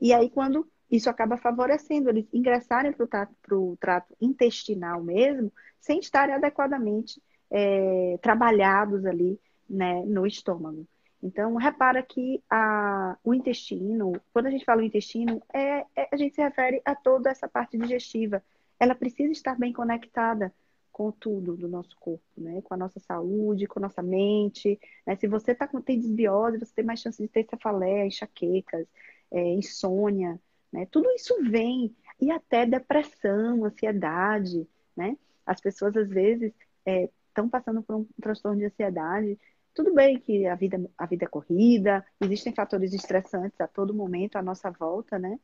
E 0.00 0.12
aí 0.12 0.28
quando 0.28 0.68
isso 0.90 1.08
acaba 1.10 1.36
favorecendo 1.36 2.08
eles 2.08 2.26
ingressarem 2.32 2.92
para 2.92 3.56
o 3.56 3.76
trato, 3.76 4.16
intestinal 4.20 5.02
mesmo, 5.02 5.52
sem 5.80 6.00
estarem 6.00 6.34
adequadamente 6.34 7.22
é, 7.50 8.18
trabalhados 8.22 9.04
ali 9.04 9.38
né, 9.68 10.02
no 10.06 10.26
estômago. 10.26 10.86
Então, 11.22 11.56
repara 11.56 12.02
que 12.02 12.42
a, 12.48 13.16
o 13.24 13.34
intestino, 13.34 14.12
quando 14.32 14.46
a 14.46 14.50
gente 14.50 14.64
fala 14.64 14.82
o 14.82 14.84
intestino, 14.84 15.42
é, 15.52 15.84
é, 15.96 16.08
a 16.12 16.16
gente 16.16 16.34
se 16.34 16.42
refere 16.42 16.80
a 16.84 16.94
toda 16.94 17.30
essa 17.30 17.48
parte 17.48 17.76
digestiva. 17.76 18.42
Ela 18.78 18.94
precisa 18.94 19.32
estar 19.32 19.58
bem 19.58 19.72
conectada 19.72 20.54
com 20.92 21.10
tudo 21.10 21.56
do 21.56 21.68
nosso 21.68 21.96
corpo, 21.98 22.24
né? 22.36 22.62
Com 22.62 22.74
a 22.74 22.76
nossa 22.76 23.00
saúde, 23.00 23.66
com 23.66 23.78
a 23.80 23.82
nossa 23.82 24.02
mente. 24.02 24.78
Né? 25.06 25.16
Se 25.16 25.26
você 25.26 25.54
tá 25.54 25.66
com, 25.66 25.80
tem 25.80 25.98
desbiose, 25.98 26.58
você 26.58 26.72
tem 26.74 26.84
mais 26.84 27.00
chance 27.00 27.20
de 27.20 27.28
ter 27.28 27.46
cefaleia, 27.48 28.06
enxaquecas, 28.06 28.86
é, 29.30 29.54
insônia, 29.54 30.40
né? 30.72 30.86
Tudo 30.86 31.10
isso 31.10 31.34
vem. 31.50 31.94
E 32.20 32.30
até 32.30 32.64
depressão, 32.64 33.64
ansiedade, 33.64 34.68
né? 34.96 35.16
As 35.44 35.60
pessoas, 35.60 35.96
às 35.96 36.08
vezes, 36.08 36.52
estão 36.84 37.46
é, 37.46 37.48
passando 37.48 37.82
por 37.82 37.96
um 37.96 38.06
transtorno 38.20 38.58
de 38.58 38.66
ansiedade 38.66 39.38
tudo 39.78 39.94
bem 39.94 40.18
que 40.18 40.44
a 40.44 40.56
vida, 40.56 40.90
a 40.98 41.06
vida 41.06 41.24
é 41.24 41.28
corrida, 41.28 42.04
existem 42.20 42.52
fatores 42.52 42.92
estressantes 42.92 43.60
a 43.60 43.68
todo 43.68 43.94
momento 43.94 44.34
à 44.34 44.42
nossa 44.42 44.72
volta, 44.72 45.20
né? 45.20 45.38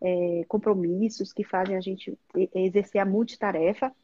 É, 0.00 0.44
compromissos 0.48 1.32
que 1.32 1.44
fazem 1.44 1.76
a 1.76 1.80
gente 1.80 2.18
exercer 2.52 3.00
a 3.00 3.04
multitarefa. 3.04 3.94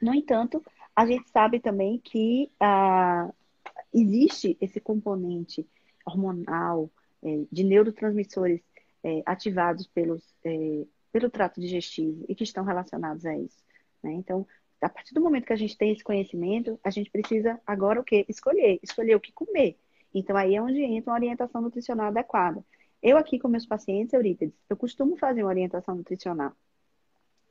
No 0.00 0.12
entanto, 0.12 0.60
a 0.94 1.06
gente 1.06 1.30
sabe 1.30 1.60
também 1.60 2.00
que 2.00 2.50
ah, 2.58 3.32
existe 3.94 4.58
esse 4.60 4.80
componente 4.80 5.64
hormonal 6.04 6.90
é, 7.22 7.44
de 7.50 7.62
neurotransmissores 7.62 8.60
é, 9.04 9.22
ativados 9.24 9.86
pelos, 9.86 10.34
é, 10.44 10.84
pelo 11.12 11.30
trato 11.30 11.60
digestivo 11.60 12.24
e 12.28 12.34
que 12.34 12.42
estão 12.42 12.64
relacionados 12.64 13.24
a 13.24 13.38
isso. 13.38 13.62
Né? 14.02 14.14
Então, 14.14 14.44
a 14.82 14.88
partir 14.88 15.14
do 15.14 15.20
momento 15.20 15.46
que 15.46 15.52
a 15.52 15.56
gente 15.56 15.78
tem 15.78 15.92
esse 15.92 16.02
conhecimento, 16.02 16.78
a 16.82 16.90
gente 16.90 17.10
precisa 17.10 17.60
agora 17.66 18.00
o 18.00 18.04
quê? 18.04 18.26
Escolher, 18.28 18.80
escolher 18.82 19.14
o 19.14 19.20
que 19.20 19.32
comer. 19.32 19.78
Então 20.12 20.36
aí 20.36 20.56
é 20.56 20.62
onde 20.62 20.82
entra 20.82 21.10
uma 21.10 21.16
orientação 21.16 21.62
nutricional 21.62 22.08
adequada. 22.08 22.64
Eu 23.02 23.16
aqui 23.16 23.38
com 23.38 23.48
meus 23.48 23.64
pacientes, 23.64 24.12
Eurípides, 24.12 24.54
eu 24.68 24.76
costumo 24.76 25.16
fazer 25.16 25.42
uma 25.42 25.50
orientação 25.50 25.94
nutricional. 25.94 26.52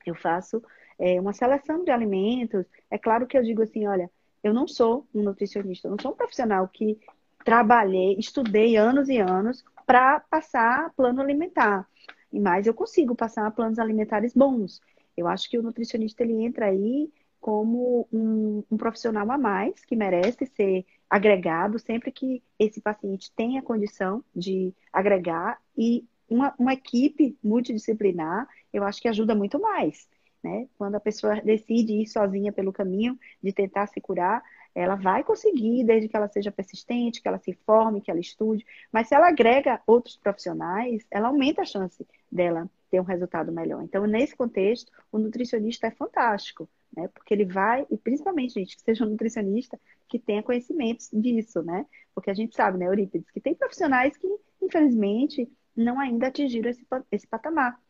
Eu 0.04 0.14
faço 0.14 0.62
é, 0.98 1.20
uma 1.20 1.32
seleção 1.32 1.84
de 1.84 1.90
alimentos. 1.90 2.66
É 2.90 2.98
claro 2.98 3.26
que 3.26 3.36
eu 3.36 3.42
digo 3.42 3.62
assim, 3.62 3.86
olha, 3.86 4.10
eu 4.42 4.52
não 4.52 4.68
sou 4.68 5.06
um 5.14 5.22
nutricionista, 5.22 5.88
eu 5.88 5.92
não 5.92 5.98
sou 6.00 6.12
um 6.12 6.16
profissional 6.16 6.68
que 6.68 6.98
trabalhei, 7.44 8.16
estudei 8.18 8.76
anos 8.76 9.08
e 9.08 9.18
anos 9.18 9.64
para 9.86 10.20
passar 10.20 10.92
plano 10.94 11.20
alimentar. 11.20 11.88
Mas 12.32 12.66
eu 12.66 12.74
consigo 12.74 13.14
passar 13.14 13.50
planos 13.50 13.78
alimentares 13.78 14.32
bons. 14.32 14.80
Eu 15.16 15.26
acho 15.28 15.50
que 15.50 15.58
o 15.58 15.62
nutricionista 15.62 16.22
ele 16.22 16.42
entra 16.42 16.66
aí 16.66 17.10
como 17.42 18.06
um, 18.12 18.62
um, 18.70 18.76
profissional 18.76 19.28
a 19.28 19.36
mais 19.36 19.84
que 19.84 19.96
merece 19.96 20.46
ser 20.46 20.86
agregado 21.10 21.76
sempre 21.76 22.12
que 22.12 22.40
esse 22.56 22.80
paciente 22.80 23.32
tenha 23.34 23.60
condição 23.60 24.24
de 24.34 24.72
agregar 24.92 25.60
e 25.76 26.06
uma, 26.30 26.54
uma 26.56 26.72
equipe 26.72 27.36
multidisciplinar, 27.42 28.48
eu 28.72 28.84
acho 28.84 29.02
que 29.02 29.08
ajuda 29.08 29.34
muito 29.34 29.60
mais. 29.60 30.08
Né? 30.40 30.68
Quando 30.78 30.94
a 30.94 31.00
pessoa 31.00 31.40
decide 31.40 32.02
ir 32.02 32.06
sozinha 32.06 32.52
pelo 32.52 32.72
caminho 32.72 33.18
de 33.42 33.52
tentar 33.52 33.88
se 33.88 34.00
curar, 34.00 34.40
ela 34.72 34.94
vai 34.94 35.24
conseguir, 35.24 35.82
desde 35.84 36.08
que 36.08 36.16
ela 36.16 36.28
seja 36.28 36.52
persistente, 36.52 37.20
que 37.20 37.26
ela 37.26 37.38
se 37.38 37.52
forme, 37.66 38.00
que 38.00 38.10
ela 38.10 38.20
estude. 38.20 38.64
Mas 38.92 39.08
se 39.08 39.16
ela 39.16 39.28
agrega 39.28 39.82
outros 39.84 40.16
profissionais, 40.16 41.04
ela 41.10 41.26
aumenta 41.26 41.62
a 41.62 41.66
chance 41.66 42.06
dela 42.30 42.70
ter 42.88 43.00
um 43.00 43.04
resultado 43.04 43.50
melhor. 43.50 43.82
Então, 43.82 44.06
nesse 44.06 44.36
contexto, 44.36 44.92
o 45.10 45.18
nutricionista 45.18 45.88
é 45.88 45.90
fantástico 45.90 46.68
né? 46.96 47.08
Porque 47.08 47.32
ele 47.34 47.44
vai, 47.44 47.86
e 47.90 47.96
principalmente, 47.96 48.54
gente, 48.54 48.76
que 48.76 48.82
seja 48.82 49.04
um 49.04 49.10
nutricionista 49.10 49.78
que 50.08 50.18
tenha 50.18 50.42
conhecimentos 50.42 51.08
disso, 51.12 51.62
né? 51.62 51.86
Porque 52.14 52.30
a 52.30 52.34
gente 52.34 52.54
sabe, 52.54 52.78
né, 52.78 52.86
Eurípides, 52.86 53.30
que 53.30 53.40
tem 53.40 53.54
profissionais 53.54 54.16
que, 54.16 54.28
infelizmente, 54.60 55.50
não 55.74 55.98
ainda 55.98 56.26
atingiram 56.26 56.70
esse, 56.70 56.86
esse 57.10 57.26
patamar, 57.26 57.80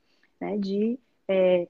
né? 0.40 0.56
De 0.56 0.98
é, 1.28 1.68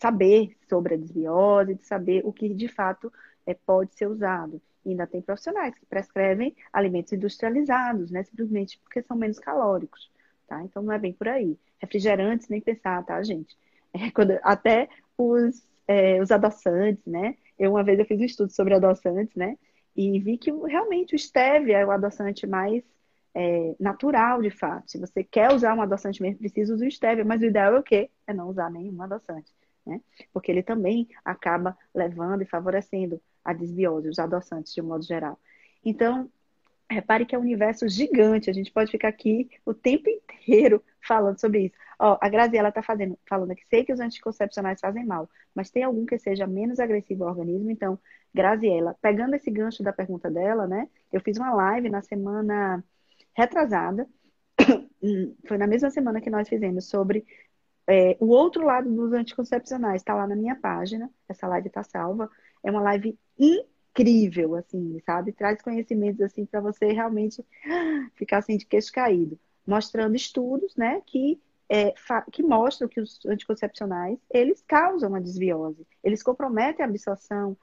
saber 0.00 0.56
sobre 0.68 0.94
a 0.94 0.96
desbiose, 0.96 1.74
de 1.74 1.84
saber 1.84 2.22
o 2.24 2.32
que 2.32 2.48
de 2.52 2.68
fato 2.68 3.12
é, 3.46 3.54
pode 3.54 3.94
ser 3.94 4.06
usado. 4.06 4.60
E 4.84 4.90
ainda 4.90 5.06
tem 5.06 5.20
profissionais 5.20 5.76
que 5.76 5.86
prescrevem 5.86 6.56
alimentos 6.72 7.12
industrializados, 7.12 8.10
né? 8.10 8.24
Simplesmente 8.24 8.78
porque 8.80 9.02
são 9.02 9.16
menos 9.16 9.38
calóricos, 9.38 10.10
tá? 10.46 10.62
Então 10.64 10.82
não 10.82 10.92
é 10.92 10.98
bem 10.98 11.12
por 11.12 11.28
aí. 11.28 11.56
Refrigerantes, 11.78 12.48
nem 12.48 12.60
pensar, 12.60 13.04
tá, 13.04 13.22
gente? 13.22 13.56
É, 13.92 14.10
quando, 14.10 14.38
até 14.42 14.88
os 15.16 15.66
é, 15.88 16.20
os 16.20 16.30
adoçantes, 16.30 17.04
né? 17.06 17.34
Eu 17.58 17.72
uma 17.72 17.82
vez 17.82 17.98
eu 17.98 18.04
fiz 18.04 18.20
um 18.20 18.24
estudo 18.24 18.52
sobre 18.52 18.74
adoçantes, 18.74 19.34
né? 19.34 19.56
E 19.96 20.20
vi 20.20 20.38
que 20.38 20.52
realmente 20.52 21.14
o 21.16 21.18
stevia 21.18 21.78
é 21.78 21.86
o 21.86 21.90
adoçante 21.90 22.46
mais 22.46 22.84
é, 23.34 23.74
natural, 23.80 24.40
de 24.42 24.50
fato. 24.50 24.90
Se 24.90 24.98
você 24.98 25.24
quer 25.24 25.52
usar 25.52 25.74
um 25.74 25.82
adoçante 25.82 26.22
mesmo, 26.22 26.38
precisa 26.38 26.74
usar 26.74 26.86
o 26.86 26.90
stevia, 26.90 27.24
mas 27.24 27.40
o 27.40 27.46
ideal 27.46 27.74
é 27.74 27.78
o 27.78 27.82
quê? 27.82 28.10
É 28.26 28.34
não 28.34 28.48
usar 28.48 28.70
nenhum 28.70 29.02
adoçante, 29.02 29.50
né? 29.84 30.00
Porque 30.32 30.52
ele 30.52 30.62
também 30.62 31.08
acaba 31.24 31.76
levando 31.94 32.42
e 32.42 32.46
favorecendo 32.46 33.20
a 33.44 33.52
desbiose, 33.52 34.08
os 34.08 34.18
adoçantes 34.18 34.74
de 34.74 34.82
um 34.82 34.86
modo 34.86 35.04
geral. 35.04 35.38
Então, 35.84 36.30
repare 36.90 37.24
que 37.24 37.34
é 37.34 37.38
um 37.38 37.42
universo 37.42 37.88
gigante, 37.88 38.50
a 38.50 38.52
gente 38.52 38.70
pode 38.70 38.90
ficar 38.90 39.08
aqui 39.08 39.48
o 39.64 39.74
tempo 39.74 40.08
inteiro 40.08 40.82
falando 41.06 41.38
sobre 41.40 41.66
isso. 41.66 41.76
Ó, 41.98 42.18
a 42.20 42.28
Graziela 42.28 42.68
está 42.68 42.82
fazendo, 42.82 43.18
falando 43.28 43.54
que 43.54 43.66
sei 43.66 43.84
que 43.84 43.92
os 43.92 44.00
anticoncepcionais 44.00 44.80
fazem 44.80 45.04
mal, 45.04 45.28
mas 45.54 45.70
tem 45.70 45.82
algum 45.82 46.06
que 46.06 46.18
seja 46.18 46.46
menos 46.46 46.78
agressivo 46.78 47.24
ao 47.24 47.30
organismo? 47.30 47.70
Então, 47.70 47.98
Graziela, 48.34 48.96
pegando 49.00 49.34
esse 49.34 49.50
gancho 49.50 49.82
da 49.82 49.92
pergunta 49.92 50.30
dela, 50.30 50.66
né? 50.66 50.88
Eu 51.12 51.20
fiz 51.20 51.36
uma 51.38 51.52
live 51.54 51.88
na 51.90 52.02
semana 52.02 52.84
retrasada, 53.36 54.08
foi 55.46 55.58
na 55.58 55.66
mesma 55.66 55.90
semana 55.90 56.20
que 56.20 56.30
nós 56.30 56.48
fizemos 56.48 56.88
sobre 56.88 57.24
é, 57.88 58.16
o 58.20 58.26
outro 58.26 58.64
lado 58.64 58.90
dos 58.94 59.12
anticoncepcionais. 59.12 60.02
Está 60.02 60.14
lá 60.14 60.26
na 60.26 60.36
minha 60.36 60.54
página, 60.54 61.10
essa 61.28 61.48
live 61.48 61.68
está 61.68 61.82
salva. 61.82 62.30
É 62.62 62.70
uma 62.70 62.82
live 62.82 63.18
incrível, 63.38 64.54
assim, 64.56 65.00
sabe? 65.06 65.32
Traz 65.32 65.62
conhecimentos 65.62 66.20
assim 66.20 66.44
para 66.44 66.60
você 66.60 66.92
realmente 66.92 67.44
ficar 68.14 68.38
assim 68.38 68.56
de 68.56 68.66
queixo 68.66 68.92
caído, 68.92 69.38
mostrando 69.68 70.16
estudos, 70.16 70.74
né, 70.74 71.02
que 71.04 71.38
é, 71.70 71.92
que 72.32 72.42
mostram 72.42 72.88
que 72.88 72.98
os 72.98 73.20
anticoncepcionais, 73.26 74.18
eles 74.30 74.64
causam 74.66 75.14
a 75.14 75.20
desbiose. 75.20 75.86
Eles 76.02 76.22
comprometem 76.22 76.82
a 76.82 76.88
absorção 76.88 77.54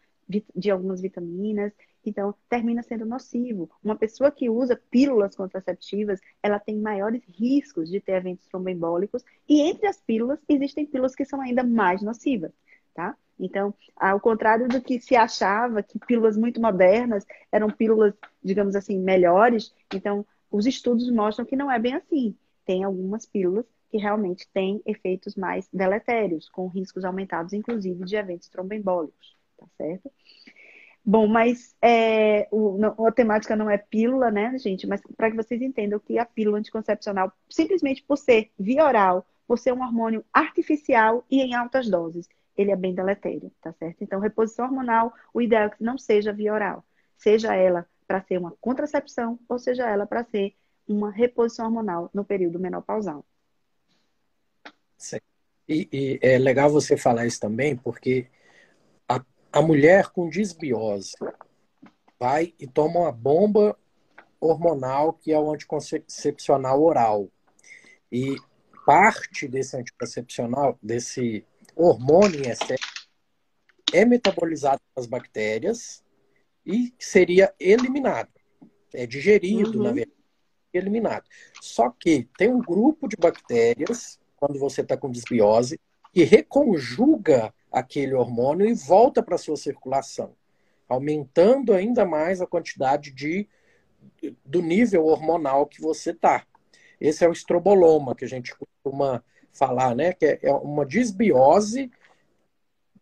de 0.55 0.69
algumas 0.69 1.01
vitaminas, 1.01 1.73
então 2.05 2.35
termina 2.47 2.83
sendo 2.83 3.03
nocivo. 3.03 3.67
Uma 3.83 3.95
pessoa 3.95 4.29
que 4.29 4.47
usa 4.47 4.79
pílulas 4.91 5.35
contraceptivas, 5.35 6.19
ela 6.41 6.59
tem 6.59 6.79
maiores 6.79 7.23
riscos 7.27 7.89
de 7.89 7.99
ter 7.99 8.13
eventos 8.13 8.47
tromboembólicos, 8.47 9.23
e 9.49 9.61
entre 9.61 9.87
as 9.87 9.99
pílulas, 9.99 10.39
existem 10.47 10.85
pílulas 10.85 11.15
que 11.15 11.25
são 11.25 11.41
ainda 11.41 11.63
mais 11.63 12.03
nocivas, 12.03 12.51
tá? 12.93 13.17
Então, 13.39 13.73
ao 13.95 14.19
contrário 14.19 14.67
do 14.67 14.81
que 14.81 14.99
se 14.99 15.15
achava 15.15 15.83
que 15.83 15.99
pílulas 15.99 16.37
muito 16.37 16.61
modernas 16.61 17.25
eram 17.51 17.69
pílulas, 17.69 18.13
digamos 18.43 18.75
assim, 18.75 18.99
melhores, 18.99 19.73
então 19.93 20.25
os 20.55 20.65
estudos 20.65 21.09
mostram 21.11 21.45
que 21.45 21.55
não 21.55 21.69
é 21.69 21.77
bem 21.77 21.93
assim. 21.93 22.35
Tem 22.65 22.83
algumas 22.83 23.25
pílulas 23.25 23.65
que 23.91 23.97
realmente 23.97 24.47
têm 24.53 24.81
efeitos 24.85 25.35
mais 25.35 25.67
deletérios, 25.71 26.49
com 26.49 26.67
riscos 26.67 27.03
aumentados, 27.03 27.51
inclusive, 27.51 28.05
de 28.05 28.15
eventos 28.15 28.47
tromboembólicos, 28.47 29.35
tá 29.57 29.67
certo? 29.77 30.09
Bom, 31.03 31.27
mas 31.27 31.75
é, 31.81 32.47
o, 32.51 32.77
não, 32.77 33.05
a 33.05 33.11
temática 33.11 33.55
não 33.55 33.69
é 33.69 33.77
pílula, 33.77 34.31
né, 34.31 34.57
gente? 34.57 34.87
Mas 34.87 35.01
para 35.15 35.29
que 35.29 35.35
vocês 35.35 35.61
entendam 35.61 35.99
que 35.99 36.17
a 36.17 36.25
pílula 36.25 36.57
anticoncepcional, 36.57 37.31
simplesmente 37.49 38.01
por 38.01 38.17
ser 38.17 38.49
via 38.57 38.85
oral, 38.85 39.27
por 39.45 39.59
ser 39.59 39.73
um 39.73 39.83
hormônio 39.83 40.25
artificial 40.33 41.23
e 41.29 41.41
em 41.41 41.53
altas 41.53 41.89
doses, 41.89 42.27
ele 42.57 42.71
é 42.71 42.75
bem 42.75 42.95
deletério, 42.95 43.51
tá 43.61 43.73
certo? 43.73 44.03
Então, 44.03 44.19
reposição 44.19 44.65
hormonal, 44.65 45.13
o 45.33 45.41
ideal 45.41 45.65
é 45.65 45.69
que 45.69 45.83
não 45.83 45.97
seja 45.97 46.31
via 46.31 46.53
oral. 46.53 46.83
Seja 47.17 47.53
ela 47.53 47.85
para 48.07 48.21
ser 48.21 48.37
uma 48.37 48.51
contracepção 48.61 49.39
ou 49.47 49.57
seja 49.57 49.89
ela 49.89 50.05
para 50.05 50.23
ser 50.25 50.55
uma 50.87 51.11
reposição 51.11 51.65
hormonal 51.65 52.09
no 52.13 52.23
período 52.23 52.59
menopausal. 52.59 53.25
E, 55.67 55.89
e 55.91 56.19
é 56.21 56.37
legal 56.37 56.69
você 56.69 56.95
falar 56.95 57.25
isso 57.25 57.39
também, 57.39 57.75
porque 57.75 58.27
a 59.55 59.61
mulher 59.61 60.09
com 60.09 60.29
disbiose 60.29 61.13
vai 62.19 62.53
e 62.59 62.67
toma 62.67 62.99
uma 62.99 63.11
bomba 63.11 63.77
hormonal 64.37 65.13
que 65.13 65.31
é 65.31 65.39
o 65.39 65.51
anticoncepcional 65.51 66.83
oral. 66.83 67.29
E 68.11 68.35
parte 68.85 69.47
desse 69.47 69.77
anticoncepcional, 69.77 70.77
desse 70.83 71.45
hormônio 71.73 72.45
em 72.45 72.49
excesso, 72.49 73.07
é 73.93 74.03
metabolizado 74.03 74.81
pelas 74.93 75.07
bactérias 75.07 76.03
e 76.65 76.93
seria 76.99 77.53
eliminado. 77.59 78.29
É 78.93 79.05
digerido, 79.05 79.77
uhum. 79.77 79.83
na 79.83 79.91
verdade, 79.91 80.15
eliminado. 80.73 81.25
Só 81.61 81.89
que 81.89 82.27
tem 82.37 82.49
um 82.49 82.61
grupo 82.61 83.07
de 83.07 83.15
bactérias, 83.15 84.19
quando 84.37 84.59
você 84.59 84.81
está 84.81 84.97
com 84.97 85.09
disbiose, 85.09 85.79
que 86.11 86.23
reconjuga 86.23 87.53
aquele 87.71 88.13
hormônio 88.13 88.65
e 88.65 88.73
volta 88.73 89.21
para 89.21 89.35
a 89.35 89.39
sua 89.39 89.57
circulação, 89.57 90.33
aumentando 90.87 91.73
ainda 91.73 92.05
mais 92.05 92.41
a 92.41 92.47
quantidade 92.47 93.11
de, 93.11 93.49
do 94.45 94.61
nível 94.61 95.05
hormonal 95.05 95.65
que 95.65 95.81
você 95.81 96.11
está. 96.11 96.45
Esse 96.99 97.25
é 97.25 97.29
o 97.29 97.33
estroboloma 97.33 98.15
que 98.15 98.23
a 98.23 98.29
gente 98.29 98.55
costuma 98.55 99.21
falar, 99.51 99.95
né? 99.95 100.13
Que 100.13 100.39
é 100.41 100.53
uma 100.53 100.85
disbiose 100.85 101.91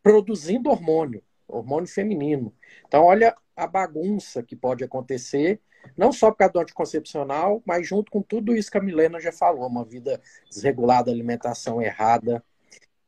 produzindo 0.01 0.69
hormônio, 0.69 1.23
hormônio 1.57 1.87
feminino. 1.87 2.53
Então, 2.87 3.03
olha 3.03 3.35
a 3.55 3.67
bagunça 3.67 4.41
que 4.41 4.55
pode 4.55 4.83
acontecer, 4.83 5.61
não 5.97 6.11
só 6.11 6.31
por 6.31 6.37
causa 6.37 6.53
do 6.53 6.59
anticoncepcional, 6.59 7.61
mas 7.65 7.87
junto 7.87 8.11
com 8.11 8.21
tudo 8.21 8.55
isso 8.55 8.71
que 8.71 8.77
a 8.77 8.81
Milena 8.81 9.19
já 9.19 9.31
falou, 9.31 9.67
uma 9.67 9.85
vida 9.85 10.19
desregulada, 10.49 11.11
alimentação 11.11 11.81
errada, 11.81 12.43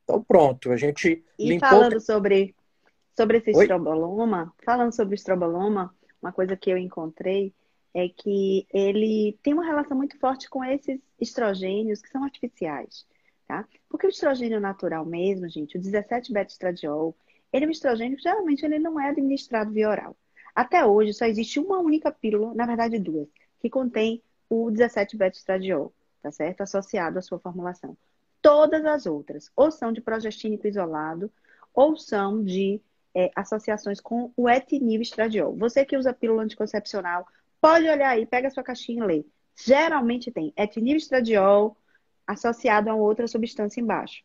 então 0.06 0.24
pronto, 0.24 0.72
a 0.72 0.78
gente 0.78 1.24
e 1.38 1.50
limpou... 1.50 1.68
falando 1.68 2.00
sobre 2.00 2.56
sobre 3.18 3.38
esse 3.38 3.52
Oi? 3.56 3.64
estroboloma, 3.64 4.54
falando 4.64 4.94
sobre 4.94 5.14
o 5.14 5.16
estroboloma, 5.16 5.96
uma 6.22 6.32
coisa 6.32 6.56
que 6.56 6.70
eu 6.70 6.78
encontrei 6.78 7.54
é 7.94 8.10
que 8.10 8.68
ele 8.74 9.40
tem 9.42 9.54
uma 9.54 9.66
relação 9.66 9.96
muito 9.96 10.20
forte 10.20 10.50
com 10.50 10.64
esses 10.64 11.00
estrogênios 11.20 12.02
que 12.02 12.10
são 12.10 12.24
artificiais, 12.26 13.06
tá? 13.48 13.66
Porque 13.90 14.06
o 14.06 14.10
estrogênio 14.10 14.60
natural 14.60 15.06
mesmo, 15.06 15.48
gente, 15.48 15.78
o 15.78 15.82
17-beta-estradiol, 15.82 17.16
ele 17.56 17.66
é 17.66 17.70
estrogênio 17.72 18.18
que 18.18 18.24
geralmente 18.24 18.66
ele 18.66 18.78
não 18.80 19.00
é 19.00 19.10
administrado 19.10 19.72
via 19.72 19.90
oral. 19.90 20.16
Até 20.54 20.86
hoje 20.86 21.14
só 21.14 21.26
existe 21.26 21.58
uma 21.60 21.80
única 21.80 22.12
pílula, 22.12 22.54
na 22.54 22.66
verdade 22.66 23.00
duas, 23.00 23.30
que 23.60 23.70
contém 23.70 24.22
o 24.50 24.66
17-beta-estradiol, 24.72 25.94
tá 26.22 26.32
certo? 26.32 26.62
Associado 26.62 27.18
à 27.18 27.22
sua 27.22 27.40
formulação. 27.40 27.98
Todas 28.42 28.86
as 28.86 29.06
outras, 29.06 29.50
ou 29.56 29.72
são 29.72 29.92
de 29.92 30.02
progestínico 30.02 30.68
isolado, 30.68 31.32
ou 31.74 31.98
são 31.98 32.44
de 32.44 32.82
é, 33.14 33.32
associações 33.36 34.02
com 34.02 34.32
o 34.36 34.50
etinil 34.50 35.02
estradiol. 35.02 35.56
Você 35.56 35.86
que 35.86 35.98
usa 35.98 36.14
pílula 36.14 36.44
anticoncepcional, 36.44 37.26
pode 37.62 37.88
olhar 37.88 38.10
aí, 38.10 38.26
pega 38.26 38.50
a 38.50 38.52
sua 38.52 38.64
caixinha 38.64 39.04
e 39.04 39.08
lê. 39.08 39.26
Geralmente 39.56 40.30
tem 40.30 40.54
etinil 40.58 40.98
estradiol 40.98 41.78
associado 42.28 42.90
a 42.90 42.96
outra 42.96 43.28
substância 43.28 43.80
embaixo. 43.80 44.24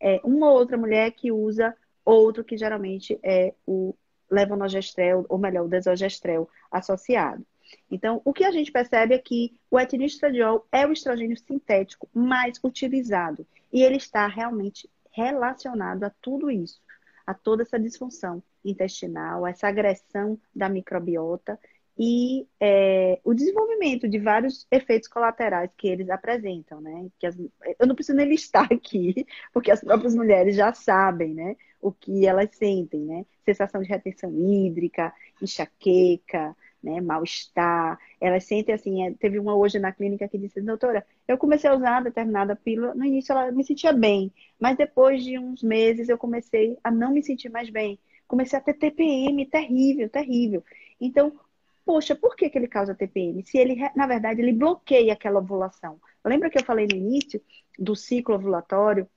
É, 0.00 0.20
uma 0.24 0.50
ou 0.50 0.58
outra 0.58 0.76
mulher 0.76 1.12
que 1.12 1.30
usa 1.30 1.76
outro 2.04 2.44
que 2.44 2.56
geralmente 2.56 3.18
é 3.22 3.54
o 3.66 3.94
levonorgestrel, 4.30 5.26
ou 5.28 5.38
melhor, 5.38 5.66
o 5.66 5.68
desogestrel 5.68 6.48
associado. 6.70 7.44
Então, 7.90 8.20
o 8.24 8.32
que 8.32 8.44
a 8.44 8.50
gente 8.50 8.72
percebe 8.72 9.14
é 9.14 9.18
que 9.18 9.54
o 9.70 9.78
etinistradiol 9.78 10.66
é 10.72 10.86
o 10.86 10.92
estrogênio 10.92 11.36
sintético 11.36 12.08
mais 12.12 12.58
utilizado 12.62 13.46
e 13.72 13.82
ele 13.82 13.96
está 13.96 14.26
realmente 14.26 14.88
relacionado 15.10 16.04
a 16.04 16.10
tudo 16.20 16.50
isso, 16.50 16.80
a 17.26 17.34
toda 17.34 17.62
essa 17.62 17.78
disfunção 17.78 18.42
intestinal, 18.64 19.46
essa 19.46 19.68
agressão 19.68 20.38
da 20.54 20.68
microbiota 20.68 21.58
e 21.98 22.46
é, 22.58 23.20
o 23.22 23.34
desenvolvimento 23.34 24.08
de 24.08 24.18
vários 24.18 24.66
efeitos 24.70 25.08
colaterais 25.08 25.70
que 25.76 25.88
eles 25.88 26.08
apresentam, 26.08 26.80
né? 26.80 27.08
Que 27.18 27.26
as, 27.26 27.38
eu 27.78 27.86
não 27.86 27.94
preciso 27.94 28.16
nem 28.16 28.28
listar 28.28 28.66
aqui, 28.72 29.26
porque 29.52 29.70
as 29.70 29.80
próprias 29.80 30.14
mulheres 30.14 30.56
já 30.56 30.72
sabem, 30.72 31.34
né? 31.34 31.56
O 31.82 31.92
que 31.92 32.26
elas 32.26 32.48
sentem, 32.56 33.00
né? 33.00 33.26
Sensação 33.44 33.82
de 33.82 33.88
retenção 33.88 34.32
hídrica, 34.32 35.12
enxaqueca, 35.42 36.56
né, 36.82 37.00
mal-estar. 37.00 37.98
Elas 38.20 38.44
sentem 38.44 38.74
assim, 38.74 39.06
é, 39.06 39.12
teve 39.12 39.38
uma 39.38 39.54
hoje 39.54 39.78
na 39.78 39.92
clínica 39.92 40.28
que 40.28 40.38
disse, 40.38 40.60
doutora, 40.60 41.06
eu 41.28 41.38
comecei 41.38 41.70
a 41.70 41.74
usar 41.74 42.02
determinada 42.02 42.56
pílula, 42.56 42.94
no 42.94 43.04
início 43.04 43.32
ela 43.32 43.52
me 43.52 43.64
sentia 43.64 43.92
bem, 43.92 44.32
mas 44.58 44.76
depois 44.76 45.22
de 45.24 45.38
uns 45.38 45.62
meses 45.62 46.08
eu 46.08 46.18
comecei 46.18 46.76
a 46.82 46.90
não 46.90 47.12
me 47.12 47.22
sentir 47.22 47.50
mais 47.50 47.70
bem. 47.70 47.98
Comecei 48.26 48.58
a 48.58 48.62
ter 48.62 48.74
TPM 48.74 49.44
terrível, 49.46 50.08
terrível. 50.08 50.64
Então, 51.00 51.38
poxa, 51.84 52.14
por 52.16 52.34
que, 52.34 52.48
que 52.48 52.58
ele 52.58 52.68
causa 52.68 52.94
TPM? 52.94 53.44
Se 53.44 53.58
ele, 53.58 53.76
na 53.94 54.06
verdade, 54.06 54.40
ele 54.40 54.52
bloqueia 54.52 55.12
aquela 55.12 55.40
ovulação. 55.40 56.00
Lembra 56.24 56.48
que 56.48 56.58
eu 56.58 56.64
falei 56.64 56.86
no 56.86 56.96
início 56.96 57.42
do 57.78 57.94
ciclo 57.94 58.34
ovulatório? 58.36 59.08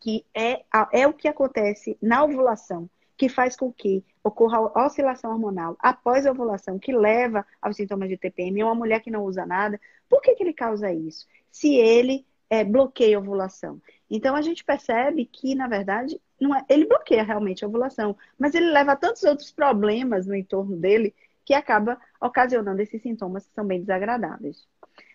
Que 0.00 0.24
é, 0.34 0.64
é 0.92 1.06
o 1.06 1.12
que 1.12 1.28
acontece 1.28 1.98
na 2.00 2.24
ovulação 2.24 2.88
que 3.16 3.28
faz 3.28 3.56
com 3.56 3.72
que 3.72 4.04
ocorra 4.22 4.58
a 4.74 4.86
oscilação 4.86 5.30
hormonal 5.30 5.76
após 5.78 6.26
a 6.26 6.32
ovulação, 6.32 6.78
que 6.78 6.92
leva 6.92 7.46
aos 7.60 7.76
sintomas 7.76 8.08
de 8.08 8.16
TPM, 8.16 8.64
uma 8.64 8.74
mulher 8.74 9.00
que 9.00 9.10
não 9.10 9.24
usa 9.24 9.46
nada, 9.46 9.80
por 10.08 10.20
que, 10.20 10.34
que 10.34 10.42
ele 10.42 10.52
causa 10.52 10.92
isso? 10.92 11.26
Se 11.50 11.74
ele 11.76 12.26
é, 12.50 12.64
bloqueia 12.64 13.16
a 13.16 13.20
ovulação. 13.20 13.80
Então 14.10 14.34
a 14.36 14.42
gente 14.42 14.64
percebe 14.64 15.24
que, 15.26 15.54
na 15.54 15.68
verdade, 15.68 16.20
é, 16.40 16.74
ele 16.74 16.86
bloqueia 16.86 17.22
realmente 17.22 17.64
a 17.64 17.68
ovulação, 17.68 18.16
mas 18.38 18.54
ele 18.54 18.70
leva 18.70 18.92
a 18.92 18.96
tantos 18.96 19.22
outros 19.24 19.50
problemas 19.50 20.26
no 20.26 20.34
entorno 20.34 20.76
dele 20.76 21.14
que 21.44 21.54
acaba 21.54 22.00
ocasionando 22.20 22.80
esses 22.80 23.02
sintomas 23.02 23.46
que 23.46 23.54
são 23.54 23.66
bem 23.66 23.80
desagradáveis. 23.80 24.66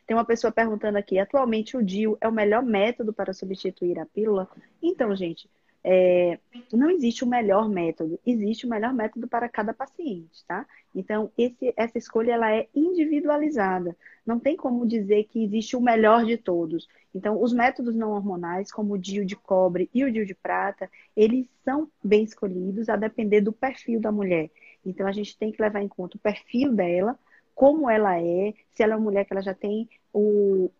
Tem 0.09 0.17
uma 0.17 0.25
pessoa 0.25 0.51
perguntando 0.51 0.97
aqui: 0.97 1.19
atualmente 1.19 1.77
o 1.77 1.83
DIU 1.83 2.17
é 2.19 2.27
o 2.27 2.31
melhor 2.31 2.63
método 2.63 3.13
para 3.13 3.31
substituir 3.31 3.99
a 3.99 4.07
pílula? 4.07 4.49
Então, 4.81 5.15
gente, 5.15 5.47
é, 5.83 6.39
não 6.73 6.89
existe 6.89 7.23
o 7.23 7.27
melhor 7.27 7.69
método, 7.69 8.19
existe 8.25 8.65
o 8.65 8.69
melhor 8.71 8.91
método 8.91 9.27
para 9.27 9.47
cada 9.47 9.71
paciente, 9.71 10.43
tá? 10.47 10.65
Então, 10.95 11.31
esse, 11.37 11.71
essa 11.77 11.99
escolha 11.99 12.31
ela 12.31 12.51
é 12.51 12.67
individualizada. 12.73 13.95
Não 14.25 14.39
tem 14.39 14.57
como 14.57 14.87
dizer 14.87 15.25
que 15.25 15.43
existe 15.43 15.75
o 15.75 15.81
melhor 15.81 16.25
de 16.25 16.37
todos. 16.37 16.87
Então, 17.13 17.39
os 17.39 17.53
métodos 17.53 17.95
não 17.95 18.09
hormonais, 18.09 18.71
como 18.71 18.95
o 18.95 18.97
DIU 18.97 19.23
de 19.23 19.35
cobre 19.35 19.91
e 19.93 20.03
o 20.03 20.11
DIU 20.11 20.25
de 20.25 20.33
prata, 20.33 20.89
eles 21.15 21.47
são 21.63 21.87
bem 22.03 22.23
escolhidos 22.23 22.89
a 22.89 22.95
depender 22.95 23.41
do 23.41 23.53
perfil 23.53 24.01
da 24.01 24.11
mulher. 24.11 24.49
Então, 24.83 25.05
a 25.05 25.11
gente 25.11 25.37
tem 25.37 25.51
que 25.51 25.61
levar 25.61 25.83
em 25.83 25.87
conta 25.87 26.17
o 26.17 26.19
perfil 26.19 26.73
dela, 26.73 27.15
como 27.59 27.89
ela 27.89 28.17
é, 28.17 28.53
se 28.71 28.81
ela 28.81 28.93
é 28.93 28.95
uma 28.95 29.03
mulher 29.03 29.25
que 29.25 29.33
ela 29.33 29.41
já 29.41 29.53
tem 29.53 29.89
o, 30.13 30.71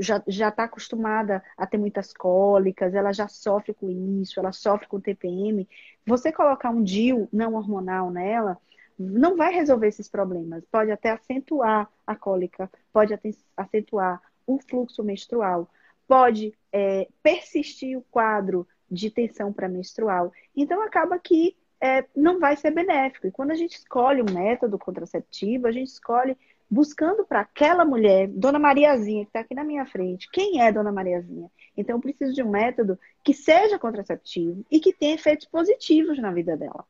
já 0.00 0.48
está 0.48 0.64
acostumada 0.64 1.40
a 1.56 1.68
ter 1.68 1.78
muitas 1.78 2.12
cólicas, 2.12 2.92
ela 2.94 3.12
já 3.12 3.28
sofre 3.28 3.72
com 3.72 3.88
isso, 4.20 4.40
ela 4.40 4.50
sofre 4.50 4.88
com 4.88 4.98
TPM. 4.98 5.68
Você 6.04 6.32
colocar 6.32 6.70
um 6.70 6.82
DIU 6.82 7.28
não 7.32 7.54
hormonal 7.54 8.10
nela, 8.10 8.58
não 8.98 9.36
vai 9.36 9.54
resolver 9.54 9.86
esses 9.86 10.08
problemas. 10.08 10.64
Pode 10.68 10.90
até 10.90 11.12
acentuar 11.12 11.88
a 12.04 12.16
cólica, 12.16 12.68
pode 12.92 13.14
acentuar 13.56 14.20
o 14.48 14.58
fluxo 14.58 15.04
menstrual, 15.04 15.70
pode 16.08 16.52
é, 16.72 17.06
persistir 17.22 17.96
o 17.96 18.04
quadro 18.10 18.66
de 18.90 19.12
tensão 19.12 19.52
pré-menstrual. 19.52 20.32
Então, 20.56 20.82
acaba 20.82 21.20
que 21.20 21.56
é, 21.80 22.04
não 22.14 22.38
vai 22.38 22.56
ser 22.56 22.70
benéfico. 22.70 23.26
E 23.26 23.32
quando 23.32 23.52
a 23.52 23.54
gente 23.54 23.76
escolhe 23.76 24.22
um 24.22 24.32
método 24.32 24.78
contraceptivo, 24.78 25.66
a 25.66 25.72
gente 25.72 25.88
escolhe 25.88 26.36
buscando 26.70 27.24
para 27.24 27.40
aquela 27.40 27.84
mulher, 27.84 28.28
Dona 28.28 28.58
Mariazinha, 28.58 29.24
que 29.24 29.30
está 29.30 29.40
aqui 29.40 29.54
na 29.54 29.64
minha 29.64 29.86
frente, 29.86 30.28
quem 30.30 30.60
é 30.60 30.70
Dona 30.70 30.92
Mariazinha? 30.92 31.50
Então, 31.76 31.96
eu 31.96 32.00
preciso 32.00 32.34
de 32.34 32.42
um 32.42 32.50
método 32.50 32.98
que 33.24 33.32
seja 33.32 33.78
contraceptivo 33.78 34.64
e 34.70 34.78
que 34.80 34.92
tenha 34.92 35.14
efeitos 35.14 35.46
positivos 35.46 36.18
na 36.18 36.30
vida 36.30 36.56
dela, 36.56 36.84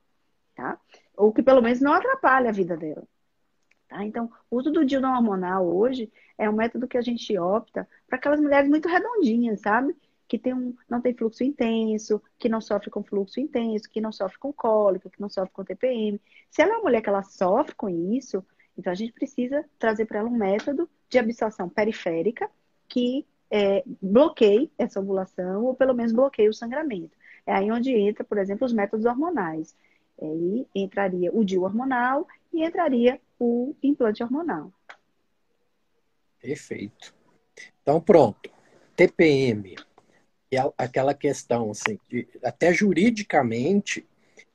tá? 0.57 0.79
Ou 1.17 1.33
que 1.33 1.43
pelo 1.43 1.63
menos 1.63 1.81
não 1.81 1.93
atrapalhe 1.93 2.49
a 2.49 2.53
vida 2.53 2.77
dela. 2.77 3.05
Tá? 3.89 4.05
Então, 4.05 4.31
o 4.51 4.57
uso 4.57 4.71
do 4.71 4.85
DIU 4.85 5.01
não 5.01 5.15
hormonal 5.15 5.67
hoje 5.67 6.13
é 6.37 6.49
um 6.49 6.53
método 6.53 6.87
que 6.87 6.99
a 6.99 7.03
gente 7.03 7.37
opta 7.39 7.89
para 8.07 8.19
aquelas 8.19 8.41
mulheres 8.41 8.69
muito 8.69 8.89
redondinhas, 8.89 9.61
sabe? 9.61 9.97
Que 10.29 10.39
tem 10.39 10.55
um, 10.55 10.77
não 10.89 11.01
tem 11.01 11.15
fluxo 11.15 11.43
intenso, 11.43 12.23
que 12.39 12.49
não 12.49 12.61
sofre 12.61 12.91
com 12.91 13.03
fluxo 13.03 13.41
intenso, 13.41 13.89
que 13.89 14.01
não 14.01 14.13
sofre 14.13 14.39
com 14.39 14.53
cólica, 14.53 15.09
que 15.09 15.21
não 15.21 15.29
sofre 15.29 15.51
com 15.53 15.65
TPM. 15.65 16.21
Se 16.51 16.63
ela 16.63 16.75
é 16.75 16.77
uma 16.77 16.85
mulher 16.85 17.01
que 17.01 17.09
ela 17.09 17.23
sofre 17.23 17.75
com 17.75 17.89
isso, 17.89 18.45
então 18.77 18.93
a 18.93 18.95
gente 18.95 19.13
precisa 19.13 19.65
trazer 19.79 20.05
para 20.05 20.19
ela 20.21 20.29
um 20.29 20.37
método 20.37 20.89
de 21.09 21.19
absorção 21.19 21.69
periférica 21.69 22.49
que 22.87 23.27
é, 23.51 23.83
bloqueie 24.03 24.71
essa 24.79 25.01
ovulação 25.01 25.65
ou 25.65 25.75
pelo 25.75 25.95
menos 25.95 26.13
bloqueie 26.13 26.49
o 26.49 26.55
sangramento. 26.55 27.17
É 27.47 27.53
aí 27.53 27.73
onde 27.73 27.93
entra, 27.93 28.23
por 28.23 28.39
exemplo, 28.39 28.67
os 28.67 28.73
métodos 28.73 29.07
hormonais. 29.07 29.75
Aí 30.21 30.67
entraria 30.75 31.33
o 31.33 31.45
DIU 31.45 31.63
hormonal 31.63 32.27
e 32.53 32.65
entraria 32.65 33.21
o 33.39 33.75
implante 33.83 34.23
hormonal. 34.23 34.73
Perfeito. 36.41 37.15
Então, 37.83 38.01
pronto. 38.01 38.51
TPM 38.95 39.75
é 39.75 39.88
aquela 40.77 41.15
questão, 41.15 41.71
assim, 41.71 41.99
de, 42.09 42.27
até 42.43 42.73
juridicamente, 42.73 44.07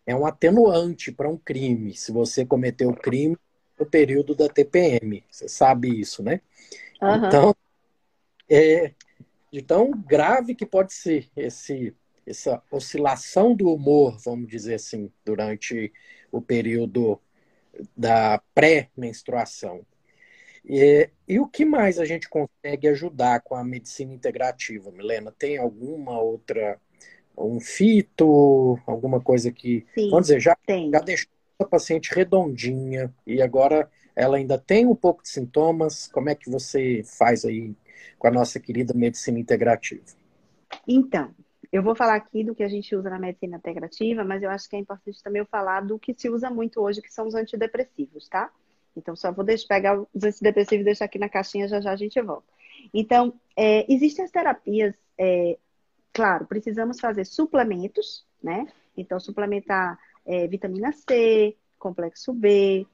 é 0.05 0.15
um 0.15 0.25
atenuante 0.25 1.11
para 1.11 1.29
um 1.29 1.37
crime, 1.37 1.95
se 1.95 2.11
você 2.11 2.45
cometeu 2.45 2.89
o 2.89 2.95
crime 2.95 3.37
no 3.79 3.85
período 3.85 4.35
da 4.35 4.47
TPM. 4.49 5.23
Você 5.29 5.47
sabe 5.47 5.99
isso, 5.99 6.23
né? 6.23 6.41
Uhum. 7.01 7.27
Então, 7.27 7.55
é, 8.49 8.91
de 9.51 9.61
tão 9.61 9.91
grave 9.91 10.55
que 10.55 10.65
pode 10.65 10.93
ser 10.93 11.29
esse, 11.35 11.95
essa 12.25 12.61
oscilação 12.71 13.55
do 13.55 13.71
humor, 13.71 14.17
vamos 14.23 14.47
dizer 14.47 14.75
assim, 14.75 15.11
durante 15.25 15.91
o 16.31 16.41
período 16.41 17.19
da 17.95 18.41
pré-menstruação. 18.53 19.85
E, 20.65 21.09
e, 21.27 21.39
o 21.39 21.47
que 21.47 21.65
mais 21.65 21.99
a 21.99 22.05
gente 22.05 22.29
consegue 22.29 22.87
ajudar 22.87 23.41
com 23.41 23.55
a 23.55 23.63
medicina 23.63 24.13
integrativa, 24.13 24.91
Milena? 24.91 25.31
Tem 25.31 25.57
alguma 25.57 26.19
outra, 26.19 26.79
um 27.37 27.59
fito, 27.59 28.79
alguma 28.87 29.19
coisa 29.19 29.51
que, 29.51 29.85
Sim, 29.93 30.09
vamos 30.09 30.27
dizer, 30.27 30.39
já, 30.39 30.55
tem. 30.65 30.89
já 30.89 30.99
deixou 30.99 31.29
a 31.59 31.65
paciente 31.65 32.13
redondinha 32.13 33.13
e 33.27 33.41
agora 33.41 33.89
ela 34.15 34.37
ainda 34.37 34.57
tem 34.57 34.85
um 34.85 34.95
pouco 34.95 35.23
de 35.23 35.29
sintomas? 35.29 36.07
Como 36.07 36.29
é 36.29 36.35
que 36.35 36.49
você 36.49 37.03
faz 37.03 37.43
aí 37.43 37.75
com 38.17 38.27
a 38.27 38.31
nossa 38.31 38.59
querida 38.59 38.93
medicina 38.93 39.39
integrativa? 39.39 40.03
Então, 40.87 41.33
eu 41.71 41.83
vou 41.83 41.95
falar 41.95 42.15
aqui 42.15 42.43
do 42.43 42.55
que 42.55 42.63
a 42.63 42.67
gente 42.69 42.95
usa 42.95 43.09
na 43.09 43.19
medicina 43.19 43.57
integrativa, 43.57 44.23
mas 44.23 44.43
eu 44.43 44.49
acho 44.49 44.69
que 44.69 44.75
é 44.75 44.79
importante 44.79 45.21
também 45.23 45.39
eu 45.39 45.45
falar 45.45 45.81
do 45.81 45.99
que 45.99 46.13
se 46.15 46.29
usa 46.29 46.49
muito 46.49 46.79
hoje, 46.79 47.01
que 47.01 47.11
são 47.11 47.27
os 47.27 47.35
antidepressivos, 47.35 48.29
tá? 48.29 48.51
Então, 48.95 49.15
só 49.15 49.31
vou 49.31 49.43
deixar, 49.43 49.67
pegar 49.67 49.99
os 49.99 50.23
antidepressivos 50.23 50.81
e 50.81 50.85
deixar 50.85 51.05
aqui 51.05 51.17
na 51.17 51.29
caixinha, 51.29 51.67
já 51.67 51.81
já 51.81 51.91
a 51.91 51.95
gente 51.95 52.21
volta. 52.21 52.47
Então, 52.93 53.33
é, 53.55 53.91
existem 53.91 54.25
as 54.25 54.31
terapias, 54.31 54.93
é, 55.17 55.57
claro, 56.11 56.45
precisamos 56.45 56.99
fazer 56.99 57.25
suplementos, 57.25 58.25
né? 58.41 58.67
Então, 58.95 59.19
suplementar 59.19 59.97
é, 60.25 60.47
vitamina 60.47 60.91
C, 60.91 61.55
complexo 61.79 62.33
B, 62.33 62.85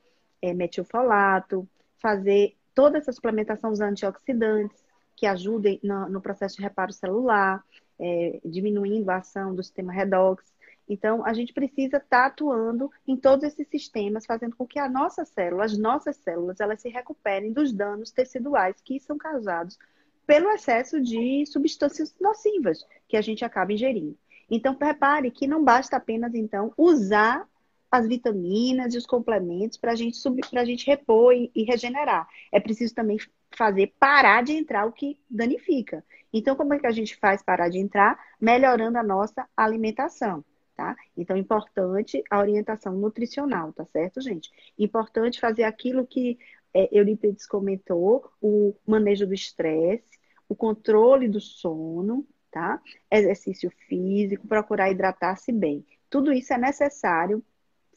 é, 0.42 0.54
metilfolato, 0.54 1.68
fazer 1.98 2.56
toda 2.74 2.98
essa 2.98 3.12
suplementação 3.12 3.72
usando 3.72 3.92
antioxidantes 3.92 4.84
que 5.16 5.26
ajudem 5.26 5.80
no, 5.84 6.08
no 6.08 6.22
processo 6.22 6.56
de 6.58 6.64
reparo 6.64 6.94
celular, 6.94 7.64
é, 8.00 8.40
diminuindo 8.46 9.10
a 9.10 9.18
ação 9.18 9.54
do 9.54 9.62
sistema 9.62 9.92
redox. 9.92 10.46
Então, 10.90 11.24
a 11.24 11.34
gente 11.34 11.54
precisa 11.54 11.98
estar 11.98 12.22
tá 12.22 12.26
atuando 12.26 12.92
em 13.08 13.16
todos 13.16 13.46
esses 13.46 13.68
sistemas, 13.68 14.26
fazendo 14.26 14.56
com 14.56 14.66
que 14.66 14.80
a 14.80 14.90
nossa 14.90 15.24
célula, 15.24 15.66
as 15.66 15.78
nossas 15.78 16.18
células, 16.18 16.60
elas 16.60 16.82
se 16.82 16.90
recuperem 16.90 17.54
dos 17.54 17.72
danos 17.72 18.12
teciduais 18.12 18.82
que 18.84 19.00
são 19.00 19.16
causados 19.16 19.78
pelo 20.26 20.50
excesso 20.50 21.00
de 21.00 21.46
substâncias 21.46 22.16
nocivas 22.20 22.86
que 23.08 23.16
a 23.16 23.22
gente 23.22 23.46
acaba 23.46 23.72
ingerindo. 23.72 24.18
Então, 24.50 24.74
prepare 24.74 25.30
que 25.30 25.48
não 25.48 25.64
basta 25.64 25.98
apenas, 25.98 26.34
então, 26.34 26.74
usar 26.76 27.48
as 27.92 28.08
vitaminas 28.08 28.94
e 28.94 28.98
os 28.98 29.06
complementos 29.06 29.78
para 29.78 29.92
a 29.92 30.66
gente 30.66 30.86
repor 30.86 31.34
e, 31.34 31.52
e 31.56 31.64
regenerar. 31.64 32.28
É 32.52 32.60
preciso 32.60 32.94
também 32.94 33.18
fazer 33.56 33.94
parar 34.00 34.44
de 34.44 34.54
entrar 34.54 34.86
o 34.86 34.92
que 34.92 35.20
danifica. 35.30 36.04
Então, 36.32 36.56
como 36.56 36.74
é 36.74 36.80
que 36.80 36.88
a 36.88 36.92
gente 36.92 37.16
faz 37.18 37.42
parar 37.42 37.70
de 37.70 37.80
entrar? 37.80 38.20
Melhorando 38.40 38.98
a 38.98 39.04
nossa 39.04 39.48
alimentação, 39.58 40.44
tá? 40.80 40.96
Então, 41.18 41.36
importante 41.36 42.24
a 42.32 42.40
orientação 42.40 42.94
nutricional, 42.94 43.74
tá 43.74 43.84
certo, 43.84 44.22
gente? 44.22 44.50
Importante 44.78 45.38
fazer 45.38 45.64
aquilo 45.64 46.08
que 46.08 46.40
é, 46.74 46.88
Eurípides 46.98 47.46
comentou, 47.46 48.32
o 48.42 48.74
manejo 48.88 49.28
do 49.28 49.34
estresse, 49.34 50.18
o 50.48 50.56
controle 50.56 51.28
do 51.28 51.42
sono, 51.42 52.26
tá? 52.50 52.82
Exercício 53.12 53.70
físico, 53.90 54.48
procurar 54.48 54.90
hidratar-se 54.90 55.52
bem. 55.52 55.86
Tudo 56.10 56.32
isso 56.32 56.54
é 56.54 56.58
necessário. 56.58 57.44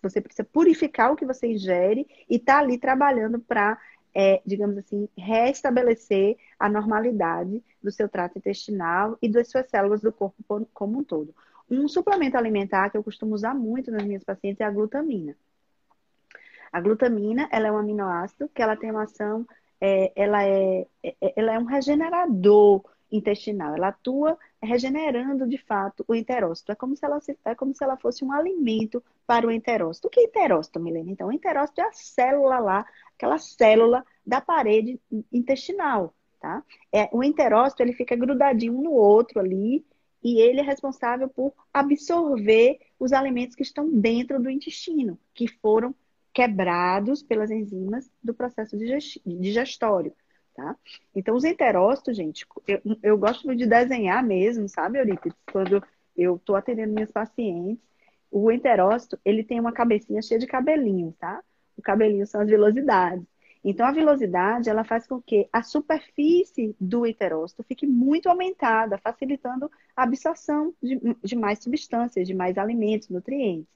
Você 0.02 0.20
precisa 0.20 0.42
purificar 0.42 1.12
o 1.12 1.16
que 1.16 1.24
você 1.24 1.46
ingere 1.46 2.04
e 2.28 2.36
tá 2.36 2.58
ali 2.58 2.78
trabalhando 2.78 3.38
para 3.38 3.78
é, 4.12 4.42
digamos 4.44 4.76
assim, 4.76 5.08
restabelecer 5.16 6.36
a 6.58 6.68
normalidade 6.68 7.62
do 7.80 7.92
seu 7.92 8.08
trato 8.08 8.38
intestinal 8.38 9.16
e 9.22 9.28
das 9.28 9.48
suas 9.48 9.70
células 9.70 10.02
do 10.02 10.12
corpo 10.12 10.68
como 10.74 10.98
um 10.98 11.04
todo. 11.04 11.32
Um 11.74 11.88
suplemento 11.88 12.36
alimentar 12.36 12.90
que 12.90 12.98
eu 12.98 13.02
costumo 13.02 13.34
usar 13.34 13.54
muito 13.54 13.90
nas 13.90 14.04
minhas 14.04 14.22
pacientes 14.22 14.60
é 14.60 14.64
a 14.64 14.70
glutamina. 14.70 15.34
A 16.70 16.80
glutamina, 16.80 17.48
ela 17.50 17.68
é 17.68 17.72
um 17.72 17.78
aminoácido 17.78 18.48
que 18.48 18.60
ela 18.60 18.76
tem 18.76 18.90
uma 18.90 19.04
ação, 19.04 19.46
é, 19.80 20.12
ela, 20.14 20.44
é, 20.44 20.86
é 21.02 21.32
ela 21.34 21.54
é 21.54 21.58
um 21.58 21.64
regenerador 21.64 22.84
intestinal. 23.10 23.74
Ela 23.74 23.88
atua 23.88 24.38
regenerando 24.62 25.46
de 25.46 25.56
fato 25.58 26.04
o 26.06 26.14
enterócito. 26.14 26.72
É 26.72 26.74
como 26.74 26.94
se 26.94 27.04
ela, 27.04 27.18
é 27.44 27.54
como 27.54 27.74
se 27.74 27.82
ela 27.82 27.96
fosse 27.96 28.22
um 28.22 28.32
alimento 28.32 29.02
para 29.26 29.46
o 29.46 29.50
enterócito. 29.50 30.08
O 30.08 30.10
que 30.10 30.20
é 30.20 30.24
enterócito, 30.24 30.78
Milena? 30.78 31.10
Então, 31.10 31.28
o 31.28 31.32
enterócito 31.32 31.80
é 31.80 31.84
a 31.84 31.92
célula 31.92 32.58
lá, 32.58 32.86
aquela 33.16 33.38
célula 33.38 34.04
da 34.26 34.40
parede 34.42 35.00
intestinal, 35.32 36.14
tá? 36.38 36.62
É, 36.92 37.08
o 37.12 37.24
enterócito, 37.24 37.82
ele 37.82 37.92
fica 37.92 38.14
grudadinho 38.14 38.78
um 38.78 38.82
no 38.82 38.92
outro 38.92 39.40
ali 39.40 39.84
e 40.22 40.40
ele 40.40 40.60
é 40.60 40.62
responsável 40.62 41.28
por 41.28 41.52
absorver 41.72 42.78
os 42.98 43.12
alimentos 43.12 43.56
que 43.56 43.62
estão 43.62 43.88
dentro 43.90 44.40
do 44.40 44.48
intestino, 44.48 45.18
que 45.34 45.48
foram 45.48 45.94
quebrados 46.32 47.22
pelas 47.22 47.50
enzimas 47.50 48.10
do 48.22 48.32
processo 48.32 48.76
digestório. 49.26 50.14
Tá? 50.54 50.76
Então, 51.14 51.34
os 51.34 51.44
enterócitos, 51.44 52.16
gente, 52.16 52.46
eu, 52.68 52.80
eu 53.02 53.18
gosto 53.18 53.54
de 53.56 53.66
desenhar 53.66 54.22
mesmo, 54.22 54.68
sabe, 54.68 54.98
Eurípides? 54.98 55.36
Quando 55.50 55.82
eu 56.16 56.36
estou 56.36 56.56
atendendo 56.56 56.92
minhas 56.92 57.10
pacientes, 57.10 57.82
o 58.30 58.50
enterócito, 58.50 59.18
ele 59.24 59.42
tem 59.42 59.58
uma 59.58 59.72
cabecinha 59.72 60.20
cheia 60.22 60.38
de 60.38 60.46
cabelinhos, 60.46 61.14
tá? 61.16 61.42
O 61.76 61.82
cabelinho 61.82 62.26
são 62.26 62.42
as 62.42 62.48
vilosidades. 62.48 63.24
Então, 63.64 63.86
a 63.86 63.92
vilosidade, 63.92 64.68
ela 64.68 64.82
faz 64.82 65.06
com 65.06 65.22
que 65.22 65.48
a 65.52 65.62
superfície 65.62 66.74
do 66.80 67.06
enterócito 67.06 67.62
fique 67.62 67.86
muito 67.86 68.28
aumentada, 68.28 68.98
facilitando 68.98 69.70
a 69.96 70.02
absorção 70.02 70.74
de, 70.82 70.98
de 71.22 71.36
mais 71.36 71.60
substâncias, 71.62 72.26
de 72.26 72.34
mais 72.34 72.58
alimentos, 72.58 73.08
nutrientes. 73.08 73.68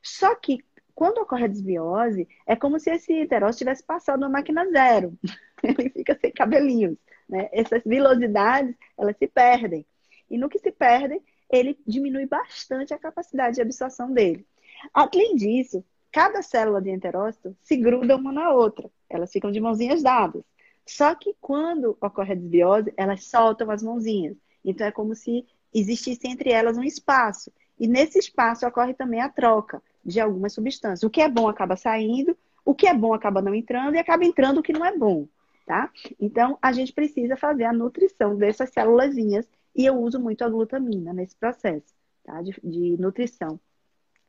Só 0.00 0.34
que, 0.36 0.64
quando 0.94 1.18
ocorre 1.18 1.44
a 1.44 1.48
desbiose, 1.48 2.28
é 2.46 2.54
como 2.54 2.78
se 2.78 2.90
esse 2.90 3.12
enterócito 3.12 3.58
tivesse 3.58 3.82
passado 3.82 4.20
uma 4.20 4.28
máquina 4.28 4.64
zero. 4.70 5.18
ele 5.62 5.90
fica 5.90 6.16
sem 6.20 6.30
cabelinhos. 6.32 6.96
Né? 7.28 7.48
Essas 7.52 7.82
vilosidades, 7.84 8.76
elas 8.96 9.16
se 9.16 9.26
perdem. 9.26 9.84
E 10.30 10.38
no 10.38 10.48
que 10.48 10.60
se 10.60 10.70
perdem, 10.70 11.20
ele 11.50 11.76
diminui 11.84 12.26
bastante 12.26 12.94
a 12.94 12.98
capacidade 12.98 13.56
de 13.56 13.62
absorção 13.62 14.12
dele. 14.12 14.46
Além 14.92 15.34
disso, 15.34 15.84
cada 16.12 16.42
célula 16.42 16.80
de 16.80 16.90
enterócito 16.90 17.56
se 17.62 17.76
gruda 17.76 18.16
uma 18.16 18.32
na 18.32 18.50
outra. 18.52 18.90
Elas 19.08 19.32
ficam 19.32 19.50
de 19.50 19.60
mãozinhas 19.60 20.02
dadas. 20.02 20.42
Só 20.86 21.14
que 21.14 21.34
quando 21.40 21.96
ocorre 22.00 22.32
a 22.32 22.36
desbiose, 22.36 22.92
elas 22.96 23.24
soltam 23.24 23.70
as 23.70 23.82
mãozinhas. 23.82 24.36
Então 24.64 24.86
é 24.86 24.92
como 24.92 25.14
se 25.14 25.46
existisse 25.74 26.26
entre 26.26 26.50
elas 26.50 26.78
um 26.78 26.84
espaço. 26.84 27.52
E 27.78 27.86
nesse 27.86 28.18
espaço 28.18 28.66
ocorre 28.66 28.94
também 28.94 29.20
a 29.20 29.28
troca 29.28 29.82
de 30.04 30.20
algumas 30.20 30.52
substâncias. 30.52 31.02
O 31.02 31.10
que 31.10 31.20
é 31.20 31.28
bom 31.28 31.48
acaba 31.48 31.76
saindo, 31.76 32.36
o 32.64 32.74
que 32.74 32.86
é 32.86 32.94
bom 32.94 33.12
acaba 33.12 33.42
não 33.42 33.54
entrando 33.54 33.94
e 33.94 33.98
acaba 33.98 34.24
entrando 34.24 34.58
o 34.58 34.62
que 34.62 34.72
não 34.72 34.84
é 34.84 34.96
bom 34.96 35.26
tá? 35.66 35.90
Então, 36.18 36.56
a 36.62 36.72
gente 36.72 36.92
precisa 36.92 37.36
fazer 37.36 37.64
a 37.64 37.72
nutrição 37.72 38.36
dessas 38.36 38.70
célulazinhas 38.70 39.46
e 39.74 39.84
eu 39.84 40.00
uso 40.00 40.18
muito 40.18 40.42
a 40.44 40.48
glutamina 40.48 41.12
nesse 41.12 41.34
processo, 41.34 41.92
tá? 42.24 42.40
De, 42.40 42.58
de 42.62 42.96
nutrição 42.98 43.60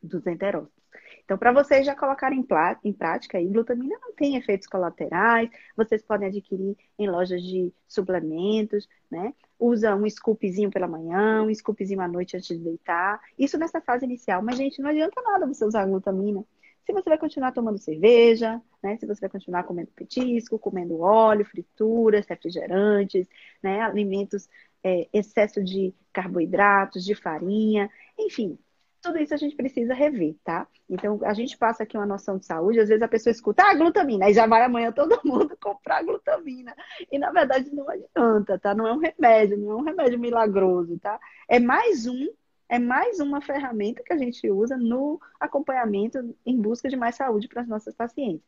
dos 0.02 0.26
enterócitos. 0.26 0.76
Então, 1.28 1.38
para 1.38 1.52
vocês 1.52 1.86
já 1.86 1.94
colocarem 1.94 2.40
em 2.86 2.94
prática, 2.94 3.38
aí, 3.38 3.46
glutamina 3.48 3.98
não 4.02 4.14
tem 4.14 4.38
efeitos 4.38 4.66
colaterais, 4.66 5.50
vocês 5.76 6.02
podem 6.02 6.30
adquirir 6.30 6.78
em 6.98 7.10
lojas 7.10 7.44
de 7.44 7.74
suplementos, 7.86 8.88
né? 9.12 9.34
Usa 9.60 9.94
um 9.94 10.10
scoopzinho 10.10 10.72
pela 10.72 10.88
manhã, 10.88 11.44
um 11.44 11.54
scoopzinho 11.54 12.00
à 12.00 12.08
noite 12.08 12.38
antes 12.38 12.58
de 12.58 12.64
deitar. 12.64 13.20
Isso 13.38 13.58
nessa 13.58 13.82
fase 13.82 14.06
inicial. 14.06 14.42
Mas, 14.42 14.56
gente, 14.56 14.82
não 14.82 14.90
adianta 14.90 15.22
nada 15.22 15.46
você 15.46 15.66
usar 15.66 15.86
glutamina 15.86 16.46
se 16.86 16.94
você 16.94 17.10
vai 17.10 17.18
continuar 17.18 17.52
tomando 17.52 17.78
cerveja, 17.78 18.62
né? 18.82 18.96
Se 18.96 19.06
você 19.06 19.20
vai 19.20 19.30
continuar 19.30 19.64
comendo 19.64 19.92
petisco, 19.94 20.58
comendo 20.58 21.02
óleo, 21.02 21.44
frituras, 21.44 22.26
refrigerantes, 22.26 23.28
né? 23.62 23.82
Alimentos, 23.82 24.48
é, 24.82 25.10
excesso 25.12 25.62
de 25.62 25.94
carboidratos, 26.14 27.04
de 27.04 27.14
farinha, 27.14 27.90
enfim, 28.18 28.58
tudo 29.02 29.18
isso 29.20 29.34
a 29.34 29.38
gente 29.38 29.56
precisa 29.56 29.94
rever, 29.94 30.36
tá? 30.44 30.68
Então, 30.90 31.20
a 31.24 31.34
gente 31.34 31.58
passa 31.58 31.84
aqui 31.84 31.98
uma 31.98 32.06
noção 32.06 32.38
de 32.38 32.46
saúde, 32.46 32.80
às 32.80 32.90
vezes 32.90 33.02
a 33.02 33.08
pessoa 33.08 33.32
escuta, 33.32 33.64
ah, 33.64 33.74
glutamina, 33.74 34.26
aí 34.26 34.34
já 34.34 34.48
vai 34.48 34.64
amanhã 34.64 34.92
todo 34.92 35.22
mundo 35.24 35.56
comprar 35.62 36.04
glutamina. 36.04 36.76
E, 37.12 37.18
na 37.18 37.32
verdade, 37.32 37.74
não 37.74 37.88
adianta, 37.90 38.60
tá? 38.60 38.74
Não 38.74 38.88
é 38.88 38.94
um 38.94 39.00
remédio, 39.00 39.58
não 39.58 39.72
é 39.72 39.76
um 39.76 39.84
remédio 39.84 40.20
milagroso, 40.20 40.98
tá? 41.00 41.20
É 41.48 41.60
mais 41.60 42.08
um, 42.08 42.28
é 42.70 42.80
mais 42.80 43.20
uma 43.20 43.42
ferramenta 43.42 44.04
que 44.04 44.14
a 44.14 44.18
gente 44.18 44.50
usa 44.50 44.78
no 44.78 45.20
acompanhamento 45.40 46.36
em 46.46 46.60
busca 46.60 46.90
de 46.90 46.96
mais 46.96 47.16
saúde 47.16 47.48
para 47.48 47.62
as 47.62 47.68
nossas 47.68 47.96
pacientes. 47.96 48.46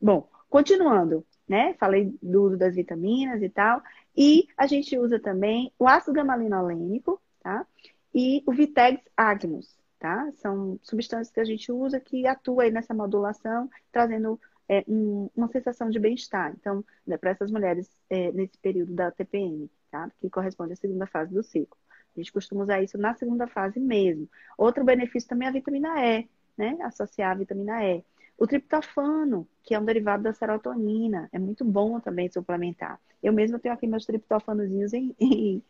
Bom, 0.00 0.28
continuando, 0.48 1.24
né? 1.48 1.74
Falei 1.74 2.12
do 2.22 2.44
uso 2.44 2.56
das 2.56 2.74
vitaminas 2.74 3.42
e 3.42 3.48
tal. 3.48 3.82
E 4.16 4.48
a 4.56 4.66
gente 4.66 4.98
usa 4.98 5.18
também 5.18 5.72
o 5.78 5.86
ácido 5.86 6.12
gama-linolênico, 6.12 7.20
tá? 7.40 7.66
E 8.14 8.42
o 8.46 8.52
Vitex 8.52 9.00
agnus, 9.16 9.76
tá? 9.98 10.30
São 10.36 10.78
substâncias 10.82 11.30
que 11.30 11.40
a 11.40 11.44
gente 11.44 11.70
usa 11.72 12.00
que 12.00 12.26
atuam 12.26 12.60
aí 12.60 12.70
nessa 12.70 12.94
modulação, 12.94 13.68
trazendo 13.90 14.40
é, 14.68 14.84
um, 14.86 15.28
uma 15.34 15.48
sensação 15.48 15.90
de 15.90 15.98
bem-estar. 15.98 16.54
Então, 16.58 16.84
né, 17.06 17.16
para 17.16 17.30
essas 17.30 17.50
mulheres 17.50 17.90
é, 18.08 18.30
nesse 18.32 18.56
período 18.58 18.94
da 18.94 19.10
TPM, 19.10 19.70
tá? 19.90 20.10
Que 20.20 20.28
corresponde 20.30 20.74
à 20.74 20.76
segunda 20.76 21.06
fase 21.06 21.32
do 21.32 21.42
ciclo. 21.42 21.76
A 22.16 22.20
gente 22.20 22.32
costuma 22.32 22.62
usar 22.62 22.82
isso 22.82 22.98
na 22.98 23.14
segunda 23.14 23.46
fase 23.46 23.80
mesmo. 23.80 24.28
Outro 24.56 24.84
benefício 24.84 25.28
também 25.28 25.46
é 25.46 25.50
a 25.50 25.54
vitamina 25.54 26.04
E, 26.04 26.28
né? 26.56 26.76
Associar 26.82 27.32
a 27.32 27.34
vitamina 27.34 27.84
E. 27.84 28.04
O 28.36 28.46
triptofano, 28.46 29.48
que 29.64 29.74
é 29.74 29.80
um 29.80 29.84
derivado 29.84 30.22
da 30.22 30.32
serotonina, 30.32 31.28
é 31.32 31.38
muito 31.38 31.64
bom 31.64 31.98
também 31.98 32.30
suplementar. 32.30 33.00
Eu 33.22 33.32
mesma 33.32 33.58
tenho 33.58 33.74
aqui 33.74 33.86
meus 33.86 34.06
triptofanozinhos 34.06 34.92
em, 34.92 35.14
em, 35.18 35.62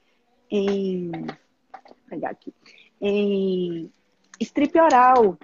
em 0.51 1.11
pegar 2.09 2.31
aqui, 2.31 2.53
em 3.01 3.91
strip 4.41 4.78
oral. 4.78 5.39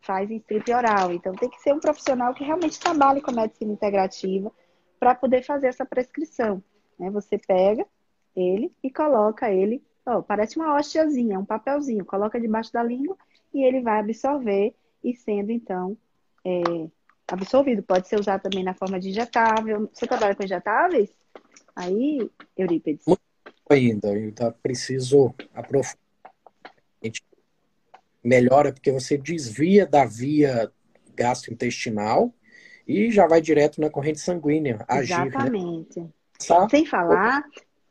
Faz 0.00 0.30
strip 0.30 0.72
oral. 0.72 1.12
Então 1.12 1.34
tem 1.34 1.50
que 1.50 1.60
ser 1.60 1.74
um 1.74 1.80
profissional 1.80 2.32
que 2.34 2.44
realmente 2.44 2.78
trabalhe 2.78 3.20
com 3.20 3.30
a 3.30 3.34
medicina 3.34 3.72
integrativa 3.72 4.52
para 4.98 5.14
poder 5.14 5.42
fazer 5.42 5.68
essa 5.68 5.84
prescrição. 5.84 6.62
Né? 6.98 7.10
Você 7.10 7.38
pega 7.38 7.86
ele 8.34 8.72
e 8.82 8.90
coloca 8.90 9.50
ele, 9.50 9.82
parece 10.26 10.56
uma 10.56 10.76
hostiazinha, 10.76 11.38
um 11.38 11.44
papelzinho, 11.44 12.04
coloca 12.04 12.40
debaixo 12.40 12.72
da 12.72 12.82
língua 12.82 13.16
e 13.52 13.64
ele 13.64 13.80
vai 13.80 14.00
absorver 14.00 14.74
e 15.02 15.14
sendo 15.14 15.50
então 15.50 15.96
é, 16.44 16.88
absorvido. 17.26 17.82
Pode 17.82 18.08
ser 18.08 18.18
usado 18.18 18.42
também 18.42 18.64
na 18.64 18.74
forma 18.74 18.98
de 18.98 19.10
injetável. 19.10 19.88
Você 19.92 20.06
trabalha 20.06 20.34
com 20.34 20.44
injetáveis? 20.44 21.10
Aí, 21.74 22.30
Eurípides. 22.56 23.04
Muito 23.06 23.20
ainda, 23.70 24.08
ainda 24.08 24.50
preciso 24.50 25.34
aprofundar 25.54 26.07
melhora 28.28 28.72
porque 28.72 28.92
você 28.92 29.16
desvia 29.16 29.86
da 29.86 30.04
via 30.04 30.70
gastrointestinal 31.16 32.32
e 32.86 33.10
já 33.10 33.26
vai 33.26 33.40
direto 33.40 33.80
na 33.80 33.90
corrente 33.90 34.20
sanguínea 34.20 34.84
agir. 34.86 35.18
Né? 35.18 35.26
Exatamente. 35.26 36.00
Né? 36.00 36.08
Sem 36.70 36.86
falar. 36.86 37.44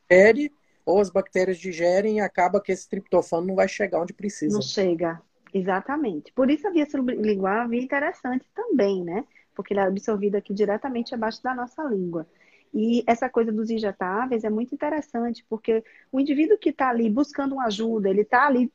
Digere, 0.10 0.52
ou 0.86 1.02
as 1.02 1.10
bactérias 1.10 1.58
digerem 1.58 2.18
e 2.18 2.20
acaba 2.22 2.62
que 2.62 2.72
esse 2.72 2.88
triptofano 2.88 3.48
não 3.48 3.56
vai 3.56 3.68
chegar 3.68 4.02
onde 4.02 4.14
precisa. 4.14 4.54
Não 4.54 4.62
chega. 4.62 5.22
Exatamente. 5.54 6.32
Por 6.34 6.50
isso 6.50 6.68
a 6.68 6.72
via 6.72 6.90
sublingual 6.90 7.54
é 7.54 7.60
uma 7.62 7.68
via 7.68 7.82
interessante 7.82 8.50
também, 8.56 9.04
né? 9.04 9.26
Porque 9.54 9.74
ele 9.74 9.82
é 9.82 9.84
absorvido 9.84 10.36
aqui 10.36 10.54
diretamente 10.54 11.14
abaixo 11.14 11.44
da 11.44 11.54
nossa 11.54 11.84
língua. 11.84 12.28
E 12.74 13.04
essa 13.08 13.30
coisa 13.30 13.52
dos 13.52 13.70
injetáveis 13.70 14.44
é 14.44 14.50
muito 14.50 14.74
interessante, 14.76 15.46
porque 15.50 15.84
o 16.12 16.20
indivíduo 16.20 16.58
que 16.58 16.70
está 16.70 16.90
ali 16.90 17.10
buscando 17.10 17.54
uma 17.54 17.66
ajuda, 17.66 18.10
ele 18.10 18.22
está 18.22 18.46
ali 18.46 18.72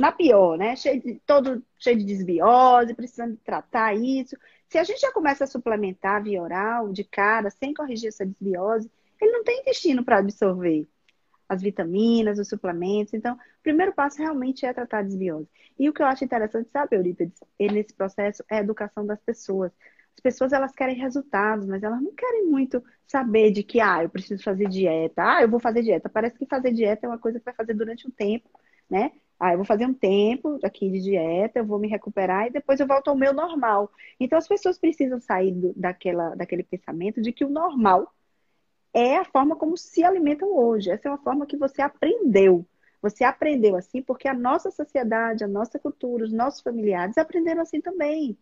na 0.00 0.10
pior, 0.10 0.56
né? 0.56 0.74
Cheio 0.76 1.00
de, 1.00 1.20
todo 1.26 1.62
cheio 1.78 1.98
de 1.98 2.04
desbiose, 2.04 2.94
precisando 2.94 3.36
tratar 3.44 3.94
isso. 3.94 4.36
Se 4.68 4.78
a 4.78 4.84
gente 4.84 5.00
já 5.00 5.12
começa 5.12 5.44
a 5.44 5.46
suplementar 5.46 6.22
via 6.22 6.42
oral, 6.42 6.92
de 6.92 7.04
cara, 7.04 7.50
sem 7.50 7.74
corrigir 7.74 8.08
essa 8.08 8.24
desbiose, 8.24 8.90
ele 9.20 9.32
não 9.32 9.44
tem 9.44 9.60
intestino 9.60 10.04
para 10.04 10.18
absorver 10.18 10.88
as 11.48 11.60
vitaminas, 11.60 12.38
os 12.38 12.48
suplementos. 12.48 13.12
Então, 13.12 13.34
o 13.34 13.62
primeiro 13.62 13.92
passo 13.92 14.18
realmente 14.18 14.64
é 14.64 14.72
tratar 14.72 15.00
a 15.00 15.02
desbiose. 15.02 15.48
E 15.78 15.88
o 15.88 15.92
que 15.92 16.00
eu 16.00 16.06
acho 16.06 16.24
interessante, 16.24 16.70
sabe, 16.70 16.96
Eurípides, 16.96 17.38
nesse 17.58 17.92
processo 17.92 18.42
é 18.48 18.58
a 18.58 18.60
educação 18.60 19.04
das 19.04 19.20
pessoas. 19.20 19.72
As 20.16 20.20
pessoas, 20.22 20.52
elas 20.52 20.72
querem 20.72 20.96
resultados, 20.96 21.66
mas 21.66 21.82
elas 21.82 22.00
não 22.00 22.14
querem 22.14 22.46
muito 22.46 22.82
saber 23.06 23.50
de 23.50 23.62
que, 23.62 23.80
ah, 23.80 24.02
eu 24.02 24.08
preciso 24.08 24.42
fazer 24.42 24.68
dieta, 24.68 25.22
ah, 25.22 25.42
eu 25.42 25.48
vou 25.48 25.60
fazer 25.60 25.82
dieta. 25.82 26.08
Parece 26.08 26.38
que 26.38 26.46
fazer 26.46 26.72
dieta 26.72 27.06
é 27.06 27.08
uma 27.08 27.18
coisa 27.18 27.38
que 27.38 27.44
vai 27.44 27.54
fazer 27.54 27.74
durante 27.74 28.06
um 28.06 28.10
tempo, 28.10 28.48
né? 28.88 29.12
Ah, 29.40 29.52
eu 29.52 29.58
vou 29.58 29.64
fazer 29.66 29.86
um 29.86 29.94
tempo 29.94 30.58
aqui 30.62 30.90
de 30.90 31.00
dieta, 31.00 31.60
eu 31.60 31.66
vou 31.66 31.78
me 31.78 31.88
recuperar 31.88 32.46
e 32.46 32.50
depois 32.50 32.78
eu 32.78 32.86
volto 32.86 33.08
ao 33.08 33.16
meu 33.16 33.32
normal. 33.32 33.90
Então 34.20 34.38
as 34.38 34.46
pessoas 34.46 34.78
precisam 34.78 35.20
sair 35.20 35.52
do, 35.52 35.72
daquela, 35.74 36.34
daquele 36.36 36.62
pensamento 36.62 37.22
de 37.22 37.32
que 37.32 37.44
o 37.44 37.50
normal 37.50 38.12
é 38.92 39.16
a 39.16 39.24
forma 39.24 39.56
como 39.56 39.76
se 39.76 40.04
alimentam 40.04 40.54
hoje. 40.54 40.90
Essa 40.90 41.08
é 41.08 41.10
uma 41.12 41.18
forma 41.22 41.46
que 41.46 41.56
você 41.56 41.82
aprendeu. 41.82 42.66
Você 43.02 43.24
aprendeu 43.24 43.76
assim 43.76 44.02
porque 44.02 44.28
a 44.28 44.34
nossa 44.34 44.70
sociedade, 44.70 45.44
a 45.44 45.48
nossa 45.48 45.78
cultura, 45.78 46.24
os 46.24 46.32
nossos 46.32 46.60
familiares 46.60 47.16
aprenderam 47.18 47.62
assim 47.62 47.80
também. 47.80 48.36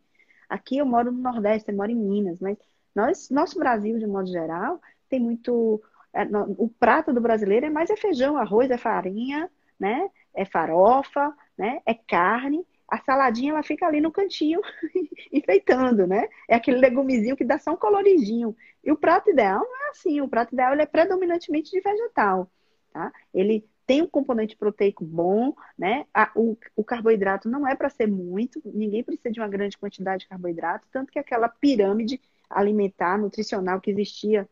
Aqui 0.49 0.78
eu 0.78 0.86
moro 0.86 1.12
no 1.12 1.20
Nordeste, 1.20 1.70
eu 1.70 1.76
moro 1.76 1.90
em 1.90 1.94
Minas, 1.96 2.40
mas 2.40 2.59
nós, 2.94 3.30
nosso 3.30 3.59
Brasil, 3.59 3.99
de 3.99 4.07
modo 4.07 4.28
geral, 4.28 4.80
tem 5.09 5.20
muito. 5.20 5.82
É, 6.12 6.22
o 6.57 6.68
prato 6.68 7.12
do 7.12 7.20
brasileiro 7.20 7.66
é 7.66 7.70
mais 7.70 7.90
é 7.90 7.96
feijão, 7.96 8.36
arroz, 8.36 8.70
é 8.70 8.78
farinha, 8.78 9.51
né? 9.78 10.11
É 10.39 10.45
farofa, 10.45 11.34
né? 11.57 11.82
É 11.84 11.93
carne. 11.93 12.64
A 12.86 12.99
saladinha 12.99 13.53
ela 13.53 13.62
fica 13.62 13.86
ali 13.86 14.01
no 14.01 14.12
cantinho 14.12 14.61
enfeitando, 15.32 16.07
né? 16.07 16.28
É 16.49 16.55
aquele 16.55 16.78
legumezinho 16.78 17.36
que 17.36 17.45
dá 17.45 17.59
só 17.59 17.72
um 17.72 17.76
coloridinho. 17.76 18.57
E 18.82 18.93
o 18.93 18.97
prato 18.97 19.30
ideal 19.30 19.59
não 19.59 19.86
é 19.86 19.91
assim. 19.91 20.20
O 20.20 20.28
prato 20.28 20.55
ideal 20.55 20.74
é 20.74 20.86
predominantemente 20.86 21.72
de 21.72 21.80
vegetal, 21.80 22.49
tá? 22.93 23.12
Ele 23.34 23.68
tem 23.84 24.01
um 24.01 24.07
componente 24.07 24.57
proteico 24.57 25.05
bom, 25.05 25.55
né? 25.76 26.07
O, 26.36 26.57
o, 26.76 26.84
carboidrato 26.84 27.49
não 27.49 27.66
é 27.66 27.74
para 27.74 27.91
ser 27.91 28.07
muito, 28.07 28.61
ninguém 28.64 29.03
precisa 29.03 29.30
de 29.30 29.41
uma 29.41 29.49
grande 29.49 29.76
quantidade 29.76 30.20
de 30.20 30.28
carboidrato, 30.28 30.86
tanto 30.93 31.11
que 31.11 31.18
aquela 31.18 31.49
pirâmide 31.49 32.20
alimentar, 32.49 33.18
nutricional 33.18 33.80
que 33.80 33.91
existia 33.91 34.49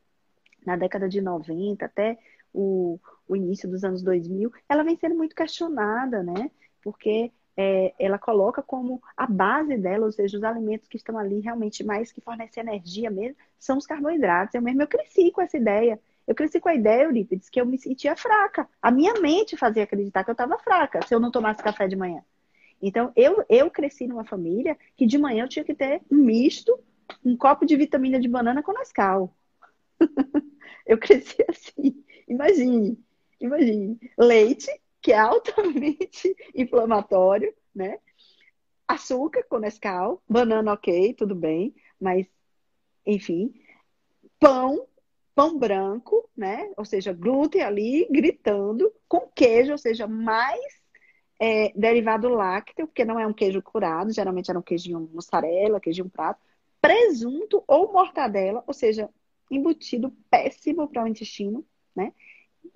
na 0.64 0.74
década 0.74 1.08
de 1.08 1.20
90 1.20 1.84
até 1.84 2.18
o, 2.56 2.98
o 3.28 3.36
início 3.36 3.68
dos 3.68 3.84
anos 3.84 4.02
2000, 4.02 4.50
ela 4.68 4.82
vem 4.82 4.96
sendo 4.96 5.14
muito 5.14 5.36
questionada, 5.36 6.22
né? 6.22 6.50
Porque 6.82 7.30
é, 7.56 7.94
ela 7.98 8.18
coloca 8.18 8.62
como 8.62 9.02
a 9.16 9.26
base 9.26 9.76
dela, 9.76 10.06
ou 10.06 10.12
seja, 10.12 10.36
os 10.36 10.44
alimentos 10.44 10.88
que 10.88 10.96
estão 10.96 11.18
ali 11.18 11.40
realmente 11.40 11.84
mais 11.84 12.10
que 12.10 12.20
fornecem 12.20 12.62
energia 12.62 13.10
mesmo, 13.10 13.36
são 13.58 13.76
os 13.76 13.86
carboidratos. 13.86 14.54
Eu 14.54 14.62
mesmo 14.62 14.82
eu 14.82 14.88
cresci 14.88 15.30
com 15.30 15.42
essa 15.42 15.56
ideia. 15.56 16.00
Eu 16.26 16.34
cresci 16.34 16.58
com 16.58 16.68
a 16.68 16.74
ideia, 16.74 17.04
Eurípides, 17.04 17.48
que 17.48 17.60
eu 17.60 17.66
me 17.66 17.78
sentia 17.78 18.16
fraca. 18.16 18.68
A 18.82 18.90
minha 18.90 19.14
mente 19.20 19.56
fazia 19.56 19.84
acreditar 19.84 20.24
que 20.24 20.30
eu 20.30 20.32
estava 20.32 20.58
fraca 20.58 21.06
se 21.06 21.14
eu 21.14 21.20
não 21.20 21.30
tomasse 21.30 21.62
café 21.62 21.86
de 21.86 21.96
manhã. 21.96 22.22
Então, 22.82 23.12
eu, 23.16 23.44
eu 23.48 23.70
cresci 23.70 24.06
numa 24.06 24.24
família 24.24 24.76
que 24.96 25.06
de 25.06 25.18
manhã 25.18 25.44
eu 25.44 25.48
tinha 25.48 25.64
que 25.64 25.74
ter 25.74 26.02
um 26.10 26.16
misto, 26.16 26.78
um 27.24 27.36
copo 27.36 27.64
de 27.64 27.76
vitamina 27.76 28.18
de 28.18 28.28
banana 28.28 28.62
com 28.62 28.72
Nescau. 28.72 29.34
eu 30.86 30.98
cresci 30.98 31.44
assim. 31.48 32.04
Imagine, 32.28 32.98
imagine. 33.40 33.98
Leite, 34.18 34.70
que 35.00 35.12
é 35.12 35.18
altamente 35.18 36.34
inflamatório, 36.54 37.54
né? 37.74 37.98
Açúcar 38.88 39.44
com 39.48 39.58
Nescau, 39.58 40.22
banana 40.28 40.72
ok, 40.72 41.14
tudo 41.14 41.34
bem, 41.34 41.74
mas 42.00 42.26
enfim, 43.04 43.52
pão, 44.38 44.86
pão 45.34 45.58
branco, 45.58 46.28
né? 46.36 46.72
Ou 46.76 46.84
seja, 46.84 47.12
glúten 47.12 47.62
ali 47.62 48.06
gritando, 48.10 48.92
com 49.08 49.28
queijo, 49.34 49.72
ou 49.72 49.78
seja, 49.78 50.06
mais 50.06 50.60
é, 51.40 51.72
derivado 51.74 52.28
lácteo, 52.28 52.86
porque 52.86 53.04
não 53.04 53.18
é 53.18 53.26
um 53.26 53.32
queijo 53.32 53.62
curado, 53.62 54.12
geralmente 54.12 54.50
era 54.50 54.58
um 54.58 54.62
queijinho 54.62 55.00
mussarela, 55.12 55.80
queijinho 55.80 56.08
prato, 56.08 56.40
presunto 56.80 57.62
ou 57.66 57.92
mortadela, 57.92 58.62
ou 58.66 58.74
seja, 58.74 59.08
embutido 59.50 60.12
péssimo 60.30 60.88
para 60.88 61.04
o 61.04 61.08
intestino, 61.08 61.64
né? 61.96 62.12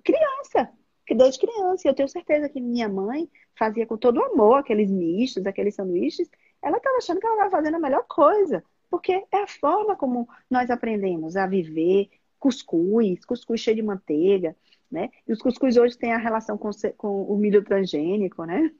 Criança, 0.03 0.71
que 1.05 1.13
desde 1.15 1.39
criança. 1.39 1.87
Eu 1.87 1.93
tenho 1.93 2.09
certeza 2.09 2.49
que 2.49 2.59
minha 2.59 2.89
mãe 2.89 3.29
fazia 3.55 3.85
com 3.85 3.97
todo 3.97 4.23
amor 4.23 4.59
aqueles 4.59 4.89
mistos, 4.89 5.45
aqueles 5.45 5.75
sanduíches. 5.75 6.29
Ela 6.61 6.77
estava 6.77 6.97
achando 6.97 7.19
que 7.19 7.25
ela 7.25 7.35
estava 7.35 7.51
fazendo 7.51 7.75
a 7.75 7.79
melhor 7.79 8.05
coisa, 8.07 8.63
porque 8.89 9.23
é 9.31 9.43
a 9.43 9.47
forma 9.47 9.95
como 9.95 10.27
nós 10.49 10.69
aprendemos 10.69 11.35
a 11.35 11.45
viver. 11.45 12.09
Cuscuz, 12.39 13.23
cuscuz 13.23 13.61
cheio 13.61 13.75
de 13.75 13.83
manteiga, 13.83 14.55
né? 14.91 15.09
E 15.27 15.31
os 15.31 15.39
cuscuz 15.39 15.77
hoje 15.77 15.95
têm 15.95 16.11
a 16.11 16.17
relação 16.17 16.57
com, 16.57 16.71
com 16.97 17.23
o 17.23 17.37
milho 17.37 17.63
transgênico, 17.63 18.45
né? 18.45 18.71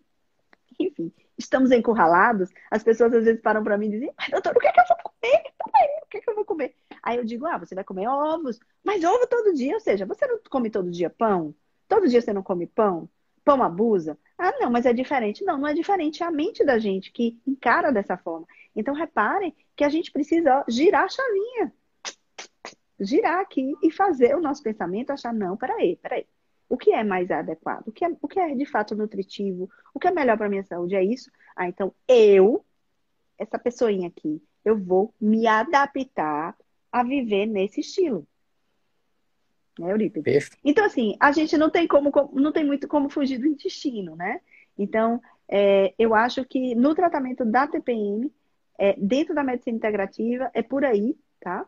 enfim, 0.79 1.11
estamos 1.37 1.71
encurralados, 1.71 2.49
as 2.69 2.83
pessoas 2.83 3.13
às 3.13 3.25
vezes 3.25 3.41
param 3.41 3.63
para 3.63 3.77
mim 3.77 3.87
e 3.87 3.91
dizem, 3.91 4.13
mas 4.17 4.29
doutor, 4.29 4.55
o 4.55 4.59
que 4.59 4.67
é 4.67 4.71
que 4.71 4.79
eu 4.79 4.85
vou 4.87 4.97
comer? 4.97 5.43
O 6.03 6.07
que 6.07 6.17
é 6.17 6.21
que 6.21 6.29
eu 6.29 6.35
vou 6.35 6.45
comer? 6.45 6.75
Aí 7.03 7.17
eu 7.17 7.25
digo, 7.25 7.45
ah, 7.45 7.57
você 7.57 7.73
vai 7.73 7.83
comer 7.83 8.07
ovos, 8.07 8.59
mas 8.83 9.03
ovo 9.03 9.25
todo 9.27 9.53
dia, 9.53 9.73
ou 9.73 9.79
seja, 9.79 10.05
você 10.05 10.27
não 10.27 10.39
come 10.49 10.69
todo 10.69 10.91
dia 10.91 11.09
pão? 11.09 11.55
Todo 11.87 12.07
dia 12.07 12.21
você 12.21 12.31
não 12.31 12.43
come 12.43 12.67
pão? 12.67 13.09
Pão 13.43 13.61
abusa? 13.63 14.17
Ah, 14.37 14.53
não, 14.59 14.71
mas 14.71 14.85
é 14.85 14.93
diferente. 14.93 15.43
Não, 15.43 15.57
não 15.57 15.67
é 15.67 15.73
diferente. 15.73 16.23
É 16.23 16.25
a 16.25 16.31
mente 16.31 16.63
da 16.63 16.77
gente 16.77 17.11
que 17.11 17.41
encara 17.45 17.91
dessa 17.91 18.17
forma. 18.17 18.47
Então, 18.75 18.93
reparem 18.93 19.55
que 19.75 19.83
a 19.83 19.89
gente 19.89 20.11
precisa 20.11 20.63
girar 20.69 21.05
a 21.05 21.09
chavinha. 21.09 21.73
Girar 22.99 23.39
aqui 23.39 23.73
e 23.83 23.91
fazer 23.91 24.35
o 24.35 24.41
nosso 24.41 24.61
pensamento 24.61 25.11
achar, 25.11 25.33
não, 25.33 25.57
peraí, 25.57 25.95
peraí. 25.97 26.25
O 26.69 26.77
que 26.77 26.91
é 26.91 27.03
mais 27.03 27.29
adequado? 27.29 27.87
O 27.87 27.91
que 27.91 28.05
é, 28.05 28.15
o 28.21 28.27
que 28.27 28.39
é 28.39 28.55
de 28.55 28.65
fato 28.65 28.95
nutritivo? 28.95 29.69
O 29.93 29.99
que 29.99 30.07
é 30.07 30.11
melhor 30.11 30.37
para 30.37 30.47
minha 30.47 30.63
saúde? 30.63 30.95
É 30.95 31.03
isso? 31.03 31.29
Ah, 31.55 31.67
então 31.67 31.93
eu, 32.07 32.63
essa 33.37 33.59
pessoinha 33.59 34.07
aqui, 34.07 34.41
eu 34.63 34.77
vou 34.79 35.13
me 35.19 35.47
adaptar 35.47 36.55
a 36.91 37.03
viver 37.03 37.45
nesse 37.45 37.81
estilo. 37.81 38.27
Né, 39.79 39.91
Eurípides? 39.91 40.49
Então, 40.63 40.85
assim, 40.85 41.15
a 41.19 41.31
gente 41.31 41.57
não 41.57 41.69
tem 41.69 41.87
como, 41.87 42.11
não 42.33 42.51
tem 42.51 42.65
muito 42.65 42.87
como 42.87 43.09
fugir 43.09 43.37
do 43.37 43.47
intestino, 43.47 44.15
né? 44.15 44.41
Então, 44.77 45.21
é, 45.47 45.93
eu 45.97 46.13
acho 46.13 46.43
que 46.45 46.75
no 46.75 46.93
tratamento 46.95 47.45
da 47.45 47.67
TPM, 47.67 48.31
é, 48.77 48.95
dentro 48.97 49.33
da 49.33 49.43
medicina 49.43 49.77
integrativa, 49.77 50.49
é 50.53 50.61
por 50.61 50.83
aí, 50.83 51.15
tá? 51.39 51.65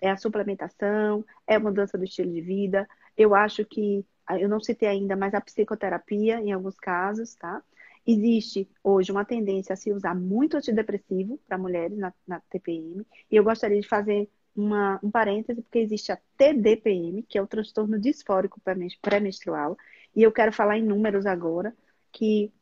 É 0.00 0.10
a 0.10 0.16
suplementação, 0.16 1.24
é 1.46 1.54
a 1.54 1.60
mudança 1.60 1.96
do 1.96 2.04
estilo 2.04 2.32
de 2.32 2.40
vida. 2.40 2.88
Eu 3.16 3.34
acho 3.34 3.64
que 3.64 4.04
eu 4.40 4.48
não 4.48 4.60
citei 4.60 4.88
ainda, 4.88 5.14
mas 5.14 5.34
a 5.34 5.40
psicoterapia 5.40 6.40
em 6.40 6.52
alguns 6.52 6.76
casos, 6.78 7.34
tá? 7.36 7.62
Existe 8.06 8.68
hoje 8.82 9.10
uma 9.10 9.24
tendência 9.24 9.72
a 9.72 9.76
se 9.76 9.92
usar 9.92 10.14
muito 10.14 10.56
antidepressivo 10.56 11.40
para 11.46 11.58
mulheres 11.58 11.98
na, 11.98 12.12
na, 12.26 12.40
TPM, 12.50 13.04
e 13.30 13.36
eu 13.36 13.42
gostaria 13.42 13.80
de 13.80 13.88
fazer 13.88 14.28
uma, 14.56 14.98
um 15.02 15.10
parêntese, 15.10 15.62
porque 15.62 15.78
existe 15.78 16.10
a 16.10 16.18
TDPM, 16.36 17.22
que 17.22 17.38
é 17.38 17.42
o 17.42 17.46
transtorno 17.46 17.98
disfórico 17.98 18.60
pré-menstrual, 19.02 19.76
e 20.14 20.22
eu 20.22 20.32
quero 20.32 20.52
falar 20.52 20.78
em 20.78 20.82
números 20.82 21.26
agora, 21.26 21.76
que 22.10 22.52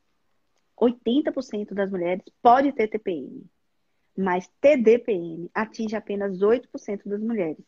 80% 0.76 1.72
das 1.72 1.90
mulheres 1.90 2.24
pode 2.42 2.72
ter 2.72 2.88
TPM, 2.88 3.44
mas 4.16 4.50
TDPM 4.60 5.50
atinge 5.54 5.94
apenas 5.94 6.40
8% 6.40 7.02
das 7.06 7.20
mulheres. 7.20 7.64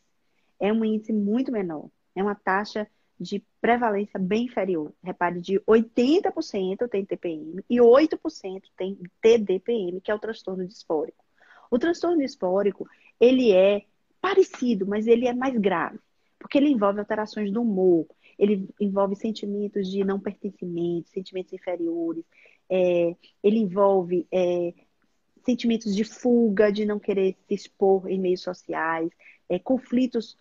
É 0.59 0.73
um 0.73 0.85
índice 0.85 1.13
muito 1.13 1.53
menor, 1.53 1.89
é 2.15 2.23
uma 2.23 2.35
taxa 2.35 2.89
de 3.19 3.43
prevalência 3.61 4.19
bem 4.19 4.45
inferior. 4.45 4.93
Repare, 5.03 5.41
de 5.41 5.59
80% 5.61 6.89
tem 6.89 7.05
TPM 7.05 7.65
e 7.69 7.79
8% 7.79 8.63
tem 8.77 8.99
TDPM, 9.21 10.01
que 10.01 10.11
é 10.11 10.15
o 10.15 10.19
transtorno 10.19 10.67
disfórico. 10.67 11.25
O 11.71 11.79
transtorno 11.79 12.19
disfórico, 12.19 12.89
ele 13.19 13.53
é 13.53 13.85
parecido, 14.27 14.85
mas 14.89 15.07
ele 15.07 15.29
é 15.29 15.33
mais 15.33 15.57
grave, 15.57 16.01
porque 16.37 16.59
ele 16.59 16.69
envolve 16.69 16.99
alterações 16.99 17.53
do 17.53 17.63
humor, 17.63 18.09
ele 18.37 18.69
envolve 18.81 19.15
sentimentos 19.15 19.89
de 19.89 20.03
não 20.03 20.19
pertencimento, 20.19 21.11
sentimentos 21.11 21.53
inferiores, 21.53 22.25
é, 22.69 23.15
ele 23.41 23.59
envolve 23.61 24.27
é, 24.33 24.75
sentimentos 25.45 25.95
de 25.95 26.03
fuga, 26.03 26.73
de 26.73 26.85
não 26.85 26.99
querer 26.99 27.37
se 27.47 27.55
expor 27.55 28.11
em 28.11 28.19
meios 28.19 28.43
sociais, 28.43 29.13
é, 29.49 29.61
conflitos 29.61 30.37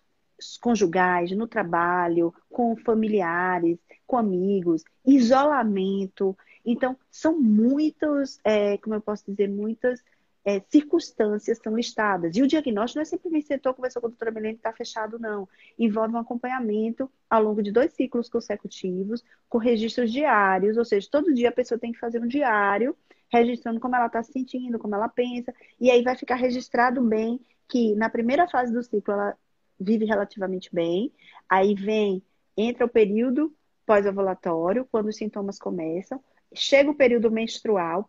conjugais, 0.60 1.30
no 1.30 1.46
trabalho, 1.46 2.34
com 2.50 2.76
familiares, 2.76 3.78
com 4.04 4.18
amigos, 4.18 4.82
isolamento. 5.06 6.36
Então, 6.64 6.96
são 7.08 7.40
muitos, 7.40 8.40
é, 8.42 8.78
como 8.78 8.96
eu 8.96 9.00
posso 9.00 9.24
dizer, 9.30 9.48
muitas 9.48 10.02
é, 10.46 10.62
circunstâncias 10.70 11.58
são 11.58 11.74
listadas. 11.74 12.36
E 12.36 12.42
o 12.42 12.46
diagnóstico 12.46 12.98
não 12.98 13.02
é 13.02 13.04
simplesmente 13.04 13.48
sentou, 13.48 13.74
conversou 13.74 14.00
com 14.00 14.06
a 14.06 14.10
doutora 14.10 14.48
e 14.48 14.52
está 14.52 14.72
fechado, 14.72 15.18
não. 15.18 15.48
Envolve 15.76 16.14
um 16.14 16.18
acompanhamento 16.18 17.10
ao 17.28 17.42
longo 17.42 17.60
de 17.60 17.72
dois 17.72 17.92
ciclos 17.92 18.28
consecutivos, 18.28 19.24
com 19.48 19.58
registros 19.58 20.12
diários, 20.12 20.76
ou 20.76 20.84
seja, 20.84 21.08
todo 21.10 21.34
dia 21.34 21.48
a 21.48 21.52
pessoa 21.52 21.80
tem 21.80 21.90
que 21.90 21.98
fazer 21.98 22.22
um 22.22 22.28
diário, 22.28 22.96
registrando 23.28 23.80
como 23.80 23.96
ela 23.96 24.06
está 24.06 24.22
se 24.22 24.30
sentindo, 24.30 24.78
como 24.78 24.94
ela 24.94 25.08
pensa, 25.08 25.52
e 25.80 25.90
aí 25.90 26.00
vai 26.04 26.16
ficar 26.16 26.36
registrado 26.36 27.02
bem 27.02 27.40
que 27.68 27.96
na 27.96 28.08
primeira 28.08 28.46
fase 28.46 28.72
do 28.72 28.84
ciclo 28.84 29.14
ela 29.14 29.36
vive 29.80 30.04
relativamente 30.04 30.72
bem. 30.72 31.12
Aí 31.48 31.74
vem, 31.74 32.22
entra 32.56 32.86
o 32.86 32.88
período 32.88 33.52
pós-ovulatório, 33.84 34.86
quando 34.92 35.08
os 35.08 35.16
sintomas 35.16 35.58
começam. 35.58 36.22
Chega 36.54 36.88
o 36.88 36.94
período 36.94 37.32
menstrual, 37.32 38.08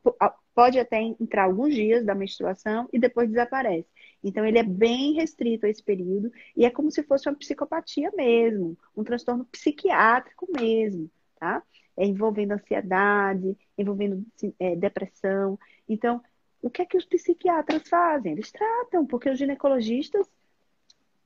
pode 0.58 0.80
até 0.80 1.00
entrar 1.00 1.44
alguns 1.44 1.76
dias 1.76 2.04
da 2.04 2.16
menstruação 2.16 2.90
e 2.92 2.98
depois 2.98 3.30
desaparece. 3.30 3.88
Então, 4.24 4.44
ele 4.44 4.58
é 4.58 4.64
bem 4.64 5.14
restrito 5.14 5.68
a 5.68 5.70
esse 5.70 5.84
período 5.84 6.32
e 6.56 6.66
é 6.66 6.72
como 6.72 6.90
se 6.90 7.04
fosse 7.04 7.30
uma 7.30 7.36
psicopatia 7.36 8.12
mesmo, 8.18 8.76
um 8.96 9.04
transtorno 9.04 9.46
psiquiátrico 9.46 10.48
mesmo, 10.60 11.12
tá? 11.40 11.62
É 11.96 12.08
envolvendo 12.08 12.54
ansiedade, 12.54 13.56
envolvendo 13.78 14.26
é, 14.60 14.76
depressão. 14.76 15.60
Então, 15.88 16.24
o 16.60 16.72
que 16.72 16.82
é 16.82 16.86
que 16.88 16.98
os 16.98 17.06
psiquiatras 17.06 17.88
fazem? 17.88 18.32
Eles 18.32 18.52
tratam, 18.52 19.06
porque 19.06 19.30
os 19.30 19.38
ginecologistas 19.38 20.28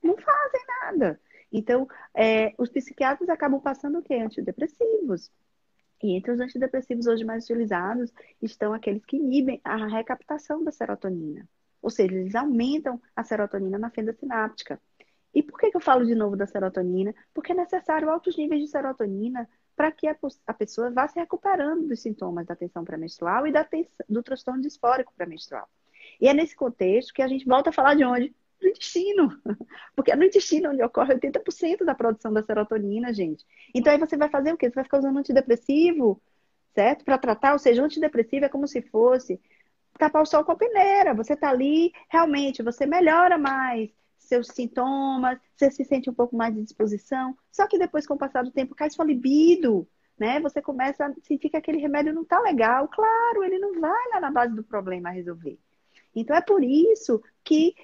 não 0.02 0.18
fazem 0.18 0.60
nada. 0.82 1.18
Então, 1.50 1.88
é, 2.14 2.52
os 2.58 2.68
psiquiatras 2.68 3.30
acabam 3.30 3.62
passando 3.62 3.98
o 3.98 4.02
quê? 4.02 4.16
Antidepressivos. 4.16 5.30
E 6.02 6.16
entre 6.16 6.32
os 6.32 6.40
antidepressivos 6.40 7.06
hoje 7.06 7.24
mais 7.24 7.44
utilizados 7.44 8.12
estão 8.40 8.74
aqueles 8.74 9.04
que 9.04 9.16
inibem 9.16 9.60
a 9.62 9.86
recaptação 9.86 10.64
da 10.64 10.72
serotonina. 10.72 11.48
Ou 11.80 11.90
seja, 11.90 12.14
eles 12.14 12.34
aumentam 12.34 13.00
a 13.14 13.22
serotonina 13.22 13.78
na 13.78 13.90
fenda 13.90 14.12
sináptica. 14.12 14.80
E 15.34 15.42
por 15.42 15.58
que, 15.58 15.70
que 15.70 15.76
eu 15.76 15.80
falo 15.80 16.04
de 16.04 16.14
novo 16.14 16.36
da 16.36 16.46
serotonina? 16.46 17.14
Porque 17.32 17.52
é 17.52 17.54
necessário 17.54 18.10
altos 18.10 18.36
níveis 18.36 18.60
de 18.60 18.68
serotonina 18.68 19.48
para 19.74 19.90
que 19.90 20.06
a, 20.06 20.16
a, 20.46 20.54
pessoa 20.54 20.90
vá 20.90 21.08
se 21.08 21.18
recuperando 21.18 21.88
dos 21.88 22.00
sintomas 22.00 22.46
da 22.46 22.54
tensão 22.54 22.84
pré-menstrual 22.84 23.46
e 23.46 23.52
da 23.52 23.64
tensão, 23.64 24.04
do 24.08 24.22
transtorno 24.22 24.60
disfórico 24.60 25.12
pré-menstrual. 25.16 25.68
E 26.20 26.28
é 26.28 26.34
nesse 26.34 26.54
contexto 26.54 27.14
que 27.14 27.22
a 27.22 27.28
gente 27.28 27.46
volta 27.46 27.70
a 27.70 27.72
falar 27.72 27.94
de 27.94 28.04
onde? 28.04 28.34
Do 28.62 28.68
intestino. 28.68 29.40
Porque 29.94 30.12
é 30.12 30.16
no 30.16 30.24
intestino 30.24 30.70
onde 30.70 30.82
ocorre 30.82 31.14
80% 31.14 31.84
da 31.84 31.94
produção 31.94 32.32
da 32.32 32.42
serotonina, 32.42 33.12
gente. 33.12 33.44
Então 33.74 33.92
aí 33.92 33.98
você 33.98 34.16
vai 34.16 34.28
fazer 34.28 34.52
o 34.52 34.56
quê? 34.56 34.68
Você 34.68 34.76
vai 34.76 34.84
ficar 34.84 34.98
usando 34.98 35.18
antidepressivo, 35.18 36.20
certo? 36.74 37.04
Para 37.04 37.18
tratar, 37.18 37.52
ou 37.52 37.58
seja, 37.58 37.82
antidepressivo 37.82 38.46
é 38.46 38.48
como 38.48 38.66
se 38.66 38.80
fosse 38.82 39.40
tapar 39.98 40.22
o 40.22 40.26
sol 40.26 40.44
com 40.44 40.52
a 40.52 40.56
peneira. 40.56 41.14
Você 41.14 41.36
tá 41.36 41.50
ali, 41.50 41.92
realmente, 42.08 42.62
você 42.62 42.86
melhora 42.86 43.36
mais 43.36 43.90
seus 44.18 44.48
sintomas, 44.48 45.38
você 45.54 45.70
se 45.70 45.84
sente 45.84 46.08
um 46.08 46.14
pouco 46.14 46.36
mais 46.36 46.54
de 46.54 46.62
disposição. 46.62 47.36
Só 47.50 47.66
que 47.66 47.78
depois, 47.78 48.06
com 48.06 48.14
o 48.14 48.18
passar 48.18 48.44
do 48.44 48.50
tempo, 48.50 48.74
cai 48.74 48.88
sua 48.88 49.04
libido, 49.04 49.86
né? 50.18 50.40
Você 50.40 50.62
começa 50.62 51.04
a 51.04 51.12
sentir 51.22 51.50
que 51.50 51.56
aquele 51.56 51.78
remédio 51.78 52.14
não 52.14 52.24
tá 52.24 52.40
legal. 52.40 52.88
Claro, 52.88 53.44
ele 53.44 53.58
não 53.58 53.80
vai 53.80 54.08
lá 54.12 54.20
na 54.20 54.30
base 54.30 54.54
do 54.54 54.62
problema 54.62 55.10
resolver. 55.10 55.58
Então 56.14 56.36
é 56.36 56.40
por 56.40 56.62
isso 56.62 57.22
que 57.44 57.74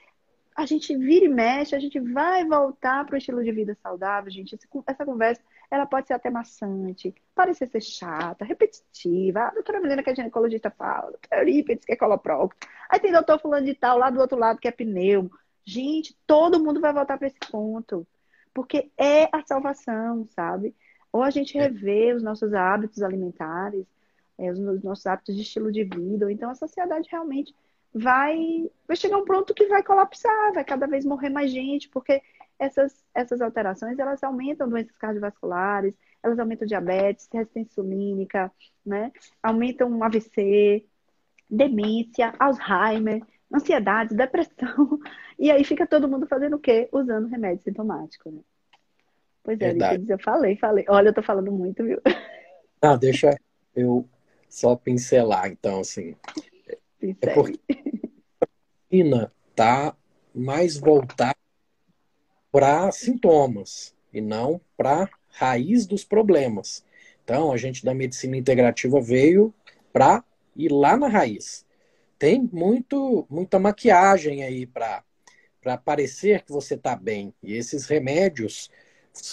a 0.58 0.66
gente 0.66 0.96
vira 0.96 1.24
e 1.24 1.28
mexe, 1.28 1.76
a 1.76 1.78
gente 1.78 2.00
vai 2.00 2.44
voltar 2.44 3.06
para 3.06 3.14
o 3.14 3.16
estilo 3.16 3.44
de 3.44 3.52
vida 3.52 3.78
saudável, 3.80 4.28
gente. 4.28 4.58
Essa 4.88 5.06
conversa, 5.06 5.40
ela 5.70 5.86
pode 5.86 6.08
ser 6.08 6.14
até 6.14 6.28
maçante, 6.30 7.14
parecer 7.32 7.68
ser 7.68 7.80
chata, 7.80 8.44
repetitiva. 8.44 9.42
A 9.42 9.50
doutora 9.52 9.78
Melina, 9.80 10.02
que 10.02 10.10
é 10.10 10.16
ginecologista, 10.16 10.68
fala, 10.68 10.98
a 10.98 11.10
doutora 11.10 11.42
Eurípides, 11.42 11.84
que 11.84 11.92
é. 11.92 11.96
Aí 12.90 12.98
tem 12.98 13.12
doutor 13.12 13.38
fulano 13.38 13.64
de 13.64 13.74
tal, 13.76 13.98
lá 13.98 14.10
do 14.10 14.18
outro 14.18 14.36
lado, 14.36 14.58
que 14.58 14.66
é 14.66 14.72
pneumo. 14.72 15.30
Gente, 15.64 16.18
todo 16.26 16.58
mundo 16.58 16.80
vai 16.80 16.92
voltar 16.92 17.18
para 17.18 17.28
esse 17.28 17.38
ponto. 17.52 18.04
Porque 18.52 18.90
é 18.98 19.28
a 19.30 19.44
salvação, 19.46 20.26
sabe? 20.26 20.74
Ou 21.12 21.22
a 21.22 21.30
gente 21.30 21.56
revê 21.56 22.12
os 22.14 22.22
nossos 22.24 22.52
hábitos 22.52 23.00
alimentares, 23.00 23.86
é, 24.36 24.50
os 24.50 24.82
nossos 24.82 25.06
hábitos 25.06 25.36
de 25.36 25.42
estilo 25.42 25.70
de 25.70 25.84
vida, 25.84 26.24
ou 26.24 26.30
então 26.32 26.50
a 26.50 26.56
sociedade 26.56 27.08
realmente 27.08 27.54
vai, 27.94 28.70
vai 28.86 28.96
chegar 28.96 29.16
um 29.16 29.24
ponto 29.24 29.54
que 29.54 29.66
vai 29.66 29.82
colapsar, 29.82 30.52
vai 30.52 30.64
cada 30.64 30.86
vez 30.86 31.04
morrer 31.04 31.30
mais 31.30 31.50
gente, 31.50 31.88
porque 31.88 32.22
essas, 32.58 33.04
essas 33.14 33.40
alterações 33.40 33.98
elas 33.98 34.22
aumentam 34.22 34.68
doenças 34.68 34.96
cardiovasculares, 34.96 35.94
elas 36.22 36.38
aumentam 36.38 36.66
diabetes, 36.66 37.28
resistência 37.32 37.72
insulínica, 37.72 38.52
né? 38.84 39.12
aumentam 39.42 40.02
AVC, 40.02 40.84
demência, 41.48 42.34
Alzheimer, 42.38 43.22
ansiedade, 43.52 44.14
depressão. 44.14 44.98
E 45.40 45.52
aí 45.52 45.62
fica 45.62 45.86
todo 45.86 46.08
mundo 46.08 46.26
fazendo 46.26 46.56
o 46.56 46.58
quê? 46.58 46.88
Usando 46.90 47.28
remédio 47.28 47.62
sintomático, 47.62 48.28
né? 48.28 48.40
Pois 49.44 49.56
é, 49.60 49.72
eu 50.08 50.18
falei, 50.18 50.56
falei. 50.56 50.84
Olha, 50.88 51.10
eu 51.10 51.14
tô 51.14 51.22
falando 51.22 51.52
muito, 51.52 51.84
viu? 51.84 52.00
Ah, 52.82 52.96
deixa 52.96 53.38
eu 53.74 54.04
só 54.48 54.74
pincelar, 54.74 55.46
então, 55.46 55.78
assim. 55.78 56.16
É 57.00 57.34
porque 57.34 57.60
a 58.40 58.46
medicina 58.90 59.32
está 59.50 59.96
mais 60.34 60.76
voltada 60.76 61.36
para 62.50 62.90
sintomas 62.92 63.94
e 64.12 64.20
não 64.20 64.60
para 64.76 65.08
raiz 65.28 65.86
dos 65.86 66.04
problemas. 66.04 66.84
Então, 67.22 67.52
a 67.52 67.56
gente 67.56 67.84
da 67.84 67.94
medicina 67.94 68.36
integrativa 68.36 69.00
veio 69.00 69.54
para 69.92 70.24
ir 70.56 70.72
lá 70.72 70.96
na 70.96 71.08
raiz. 71.08 71.64
Tem 72.18 72.40
muito, 72.52 73.26
muita 73.30 73.58
maquiagem 73.58 74.42
aí 74.42 74.66
para 74.66 75.04
parecer 75.84 76.42
que 76.42 76.50
você 76.50 76.74
está 76.74 76.96
bem. 76.96 77.32
E 77.42 77.54
esses 77.54 77.86
remédios 77.86 78.70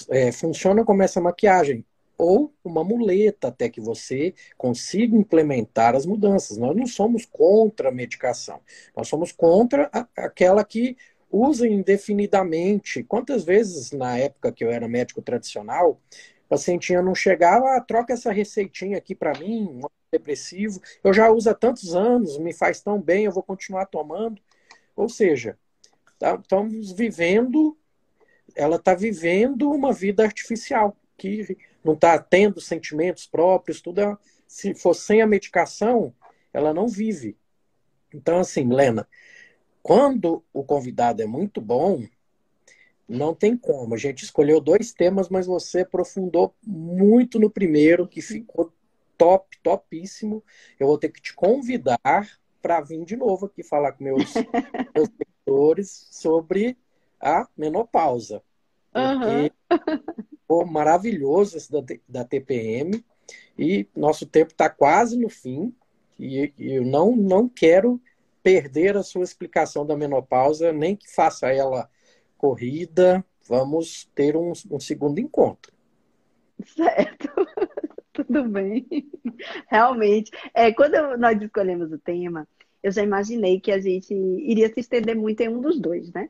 é, 0.10 0.32
funcionam 0.32 0.84
como 0.84 1.02
essa 1.02 1.22
maquiagem 1.22 1.86
ou 2.18 2.54
uma 2.64 2.84
muleta 2.84 3.50
até 3.50 3.70
que 3.70 3.82
você 3.82 4.34
consiga 4.58 5.16
implementar 5.18 5.96
as 5.96 6.06
mudanças. 6.06 6.58
Nós 6.58 6.76
não 6.76 6.88
somos 6.88 7.26
contra 7.26 7.90
a 7.90 7.92
medicação, 7.92 8.60
nós 8.96 9.08
somos 9.08 9.32
contra 9.32 9.90
a, 9.92 10.08
aquela 10.18 10.64
que 10.64 10.96
usa 11.32 11.68
indefinidamente. 11.68 13.04
Quantas 13.04 13.44
vezes, 13.44 13.92
na 13.92 14.18
época 14.18 14.52
que 14.52 14.64
eu 14.64 14.72
era 14.72 14.88
médico 14.88 15.22
tradicional, 15.22 16.02
o 16.46 16.50
pacientinha 16.50 17.02
não 17.02 17.16
chegava, 17.16 17.76
ah, 17.76 17.82
troca 17.82 18.14
essa 18.14 18.32
receitinha 18.32 18.98
aqui 18.98 19.14
para 19.16 19.38
mim, 19.38 19.82
um 19.84 19.88
depressivo, 20.12 20.80
eu 21.04 21.14
já 21.14 21.30
uso 21.30 21.50
há 21.50 21.54
tantos 21.54 21.94
anos, 21.96 22.38
me 22.38 22.54
faz 22.54 22.80
tão 22.82 23.02
bem, 23.02 23.26
eu 23.26 23.32
vou 23.32 23.44
continuar 23.44 23.86
tomando. 23.88 24.42
Ou 24.96 25.10
seja, 25.10 25.58
tá, 26.18 26.36
estamos 26.36 26.92
vivendo, 26.94 27.78
ela 28.56 28.78
está 28.78 28.94
vivendo 28.94 29.70
uma 29.72 29.92
vida 29.92 30.24
artificial, 30.24 30.96
que 31.18 31.58
não 31.86 31.94
está 31.94 32.18
tendo 32.18 32.60
sentimentos 32.60 33.28
próprios, 33.28 33.80
tudo 33.80 34.02
é, 34.02 34.18
se 34.48 34.74
for 34.74 34.96
sem 34.96 35.22
a 35.22 35.28
medicação, 35.28 36.14
ela 36.52 36.74
não 36.74 36.88
vive. 36.88 37.38
Então, 38.12 38.40
assim, 38.40 38.68
Lena, 38.68 39.08
quando 39.84 40.44
o 40.52 40.64
convidado 40.64 41.22
é 41.22 41.28
muito 41.28 41.62
bom, 41.62 42.04
não 43.08 43.36
tem 43.36 43.56
como. 43.56 43.94
A 43.94 43.98
gente 43.98 44.24
escolheu 44.24 44.60
dois 44.60 44.92
temas, 44.92 45.30
mas 45.30 45.46
você 45.46 45.82
aprofundou 45.82 46.56
muito 46.66 47.40
no 47.40 47.52
primeiro, 47.52 48.08
que 48.08 48.20
ficou 48.20 48.74
top, 49.16 49.56
topíssimo. 49.62 50.44
Eu 50.80 50.88
vou 50.88 50.98
ter 50.98 51.10
que 51.10 51.22
te 51.22 51.36
convidar 51.36 52.40
para 52.64 52.82
vir 52.82 53.06
de 53.06 53.16
novo 53.16 53.46
aqui 53.46 53.62
falar 53.62 53.92
com 53.92 54.04
meus, 54.04 54.34
meus 54.96 55.10
leitores 55.20 56.08
sobre 56.10 56.76
a 57.22 57.48
menopausa. 57.56 58.42
Porque 58.96 59.52
uhum. 60.48 60.72
Maravilhoso 60.72 61.58
esse 61.58 61.72
da, 61.72 61.82
da 62.08 62.24
TPM. 62.24 63.04
E 63.58 63.88
nosso 63.96 64.26
tempo 64.26 64.52
está 64.52 64.70
quase 64.70 65.18
no 65.18 65.30
fim. 65.30 65.76
E, 66.18 66.54
e 66.58 66.74
eu 66.74 66.86
não, 66.86 67.16
não 67.16 67.50
quero 67.50 68.02
perder 68.42 68.96
a 68.96 69.04
sua 69.04 69.24
explicação 69.24 69.86
da 69.86 69.98
menopausa, 69.98 70.72
nem 70.72 70.96
que 70.96 71.14
faça 71.14 71.52
ela 71.52 71.90
corrida. 72.38 73.26
Vamos 73.48 74.10
ter 74.16 74.38
um, 74.38 74.54
um 74.72 74.80
segundo 74.80 75.20
encontro. 75.20 75.74
Certo. 76.64 77.30
Tudo 78.14 78.46
bem. 78.46 78.88
Realmente. 79.68 80.32
É, 80.54 80.72
quando 80.72 81.18
nós 81.18 81.42
escolhemos 81.42 81.92
o 81.92 82.00
tema, 82.00 82.48
eu 82.82 82.92
já 82.92 83.04
imaginei 83.04 83.60
que 83.60 83.72
a 83.72 83.80
gente 83.80 84.14
iria 84.14 84.72
se 84.74 84.80
estender 84.80 85.16
muito 85.16 85.42
em 85.42 85.50
um 85.50 85.60
dos 85.60 85.80
dois, 85.80 86.14
né? 86.14 86.30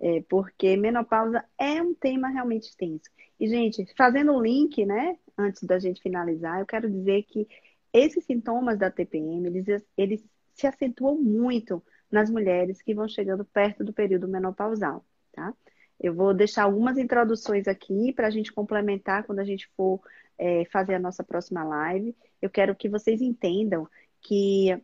É, 0.00 0.22
porque 0.28 0.76
menopausa 0.76 1.44
é 1.58 1.82
um 1.82 1.94
tema 1.94 2.28
realmente 2.28 2.68
extenso. 2.68 3.10
E, 3.38 3.46
gente, 3.46 3.84
fazendo 3.96 4.32
o 4.32 4.42
link, 4.42 4.84
né, 4.86 5.16
antes 5.36 5.62
da 5.62 5.78
gente 5.78 6.02
finalizar, 6.02 6.60
eu 6.60 6.66
quero 6.66 6.90
dizer 6.90 7.22
que 7.24 7.46
esses 7.92 8.24
sintomas 8.24 8.78
da 8.78 8.90
TPM, 8.90 9.46
eles, 9.46 9.82
eles 9.96 10.24
se 10.54 10.66
acentuam 10.66 11.20
muito 11.20 11.82
nas 12.10 12.30
mulheres 12.30 12.82
que 12.82 12.94
vão 12.94 13.08
chegando 13.08 13.44
perto 13.44 13.84
do 13.84 13.92
período 13.92 14.26
menopausal, 14.26 15.04
tá? 15.32 15.54
Eu 15.98 16.14
vou 16.14 16.32
deixar 16.32 16.64
algumas 16.64 16.96
introduções 16.96 17.68
aqui 17.68 18.12
para 18.12 18.26
a 18.26 18.30
gente 18.30 18.52
complementar 18.52 19.24
quando 19.24 19.40
a 19.40 19.44
gente 19.44 19.68
for 19.76 20.00
é, 20.38 20.64
fazer 20.72 20.94
a 20.94 20.98
nossa 20.98 21.22
próxima 21.22 21.62
live. 21.62 22.16
Eu 22.40 22.48
quero 22.48 22.74
que 22.74 22.88
vocês 22.88 23.20
entendam 23.20 23.86
que 24.22 24.80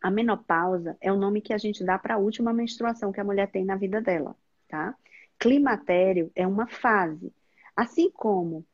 a 0.00 0.10
menopausa 0.10 0.96
é 1.00 1.12
o 1.12 1.16
nome 1.16 1.40
que 1.40 1.52
a 1.52 1.58
gente 1.58 1.84
dá 1.84 1.98
para 1.98 2.14
a 2.14 2.18
última 2.18 2.52
menstruação 2.52 3.12
que 3.12 3.20
a 3.20 3.24
mulher 3.24 3.50
tem 3.50 3.64
na 3.64 3.76
vida 3.76 4.00
dela, 4.00 4.36
tá? 4.68 4.94
Climatério 5.38 6.30
é 6.34 6.46
uma 6.46 6.66
fase. 6.66 7.32
Assim 7.74 8.10
como, 8.10 8.64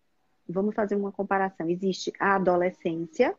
vamos 0.48 0.74
fazer 0.74 0.94
uma 0.94 1.12
comparação, 1.12 1.68
existe 1.68 2.12
a 2.18 2.36
adolescência, 2.36 3.34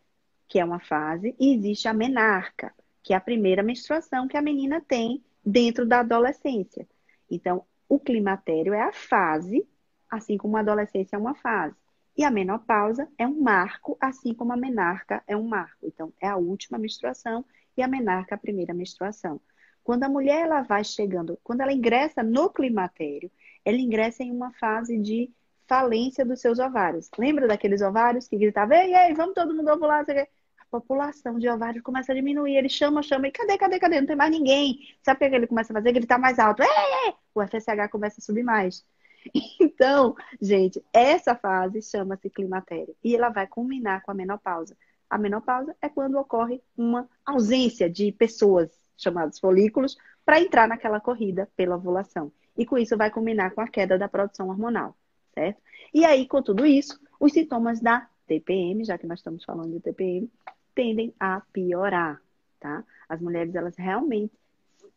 que 0.47 0.59
é 0.59 0.65
uma 0.65 0.79
fase, 0.79 1.35
e 1.39 1.53
existe 1.55 1.87
a 1.87 1.93
menarca, 1.93 2.73
que 3.01 3.13
é 3.13 3.15
a 3.15 3.21
primeira 3.21 3.63
menstruação 3.63 4.27
que 4.27 4.37
a 4.37 4.41
menina 4.41 4.81
tem 4.81 5.23
dentro 5.45 5.85
da 5.85 5.99
adolescência. 5.99 6.87
Então, 7.29 7.65
o 7.87 7.99
climatério 7.99 8.73
é 8.73 8.81
a 8.81 8.93
fase, 8.93 9.67
assim 10.09 10.37
como 10.37 10.57
a 10.57 10.61
adolescência 10.61 11.15
é 11.15 11.19
uma 11.19 11.35
fase. 11.35 11.75
E 12.15 12.23
a 12.23 12.29
menopausa 12.29 13.07
é 13.17 13.25
um 13.27 13.41
marco, 13.41 13.97
assim 13.99 14.33
como 14.33 14.53
a 14.53 14.57
menarca 14.57 15.23
é 15.27 15.35
um 15.35 15.47
marco. 15.47 15.85
Então, 15.87 16.13
é 16.21 16.27
a 16.27 16.37
última 16.37 16.77
menstruação 16.77 17.43
e 17.75 17.81
a 17.81 17.87
menarca 17.87 18.35
a 18.35 18.37
primeira 18.37 18.73
menstruação. 18.73 19.39
Quando 19.83 20.03
a 20.03 20.09
mulher 20.09 20.43
ela 20.43 20.61
vai 20.61 20.83
chegando, 20.83 21.37
quando 21.43 21.61
ela 21.61 21.73
ingressa 21.73 22.23
no 22.23 22.49
climatério, 22.49 23.29
ela 23.65 23.77
ingressa 23.77 24.23
em 24.23 24.31
uma 24.31 24.51
fase 24.53 24.97
de 24.97 25.29
falência 25.67 26.25
dos 26.25 26.39
seus 26.39 26.59
ovários. 26.59 27.09
Lembra 27.17 27.47
daqueles 27.47 27.81
ovários 27.81 28.27
que 28.27 28.37
gritavam, 28.37 28.77
ei, 28.77 28.95
ei, 28.95 29.13
vamos 29.13 29.33
todo 29.33 29.53
mundo 29.53 29.71
ovular? 29.71 30.05
A 30.09 30.65
população 30.69 31.37
de 31.37 31.49
ovários 31.49 31.83
começa 31.83 32.11
a 32.11 32.15
diminuir. 32.15 32.55
Ele 32.55 32.69
chama, 32.69 33.03
chama, 33.03 33.27
e 33.27 33.31
cadê, 33.31 33.57
cadê, 33.57 33.79
cadê? 33.79 33.99
Não 33.99 34.07
tem 34.07 34.15
mais 34.15 34.31
ninguém. 34.31 34.79
Sabe 35.03 35.25
o 35.25 35.29
que 35.29 35.35
ele 35.35 35.47
começa 35.47 35.73
a 35.73 35.75
fazer? 35.75 35.91
Gritar 35.91 36.17
mais 36.17 36.39
alto. 36.39 36.63
Ei, 36.63 36.69
ei! 37.07 37.13
O 37.35 37.41
FSH 37.41 37.89
começa 37.91 38.19
a 38.19 38.23
subir 38.23 38.43
mais. 38.43 38.85
Então, 39.59 40.15
gente, 40.41 40.83
essa 40.91 41.33
fase 41.33 41.81
chama-se 41.81 42.29
climatério. 42.29 42.95
E 43.03 43.15
ela 43.15 43.29
vai 43.29 43.47
culminar 43.47 44.01
com 44.03 44.11
a 44.11 44.13
menopausa. 44.13 44.75
A 45.13 45.17
menopausa 45.17 45.75
é 45.81 45.89
quando 45.89 46.17
ocorre 46.17 46.61
uma 46.77 47.07
ausência 47.25 47.89
de 47.89 48.11
pessoas 48.11 48.69
chamadas 48.97 49.39
folículos 49.39 49.97
para 50.25 50.39
entrar 50.39 50.67
naquela 50.67 50.99
corrida 50.99 51.49
pela 51.55 51.75
ovulação. 51.75 52.31
E 52.57 52.65
com 52.65 52.77
isso 52.77 52.97
vai 52.97 53.09
culminar 53.11 53.53
com 53.53 53.61
a 53.61 53.67
queda 53.67 53.97
da 53.97 54.07
produção 54.07 54.49
hormonal 54.49 54.95
certo? 55.33 55.61
E 55.93 56.05
aí, 56.05 56.27
com 56.27 56.41
tudo 56.41 56.65
isso, 56.65 56.99
os 57.19 57.33
sintomas 57.33 57.79
da 57.81 58.07
TPM, 58.27 58.83
já 58.83 58.97
que 58.97 59.07
nós 59.07 59.19
estamos 59.19 59.43
falando 59.43 59.71
de 59.71 59.79
TPM, 59.79 60.29
tendem 60.73 61.13
a 61.19 61.41
piorar, 61.51 62.21
tá? 62.59 62.83
As 63.09 63.21
mulheres, 63.21 63.53
elas 63.55 63.75
realmente 63.75 64.33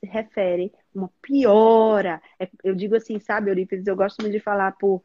referem 0.02 0.70
uma 0.94 1.10
piora. 1.20 2.22
É, 2.38 2.48
eu 2.62 2.74
digo 2.74 2.94
assim, 2.94 3.18
sabe, 3.18 3.50
Eurípides, 3.50 3.86
eu 3.86 3.96
gosto 3.96 4.20
muito 4.20 4.32
de 4.32 4.40
falar 4.40 4.72
por 4.72 5.02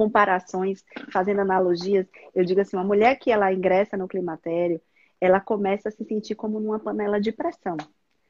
comparações, 0.00 0.82
fazendo 1.12 1.42
analogias. 1.42 2.06
Eu 2.34 2.42
digo 2.42 2.58
assim, 2.62 2.74
uma 2.74 2.84
mulher 2.84 3.18
que 3.18 3.30
ela 3.30 3.52
ingressa 3.52 3.98
no 3.98 4.08
climatério, 4.08 4.80
ela 5.20 5.38
começa 5.38 5.90
a 5.90 5.92
se 5.92 6.02
sentir 6.06 6.34
como 6.34 6.58
numa 6.58 6.80
panela 6.80 7.20
de 7.20 7.30
pressão. 7.30 7.76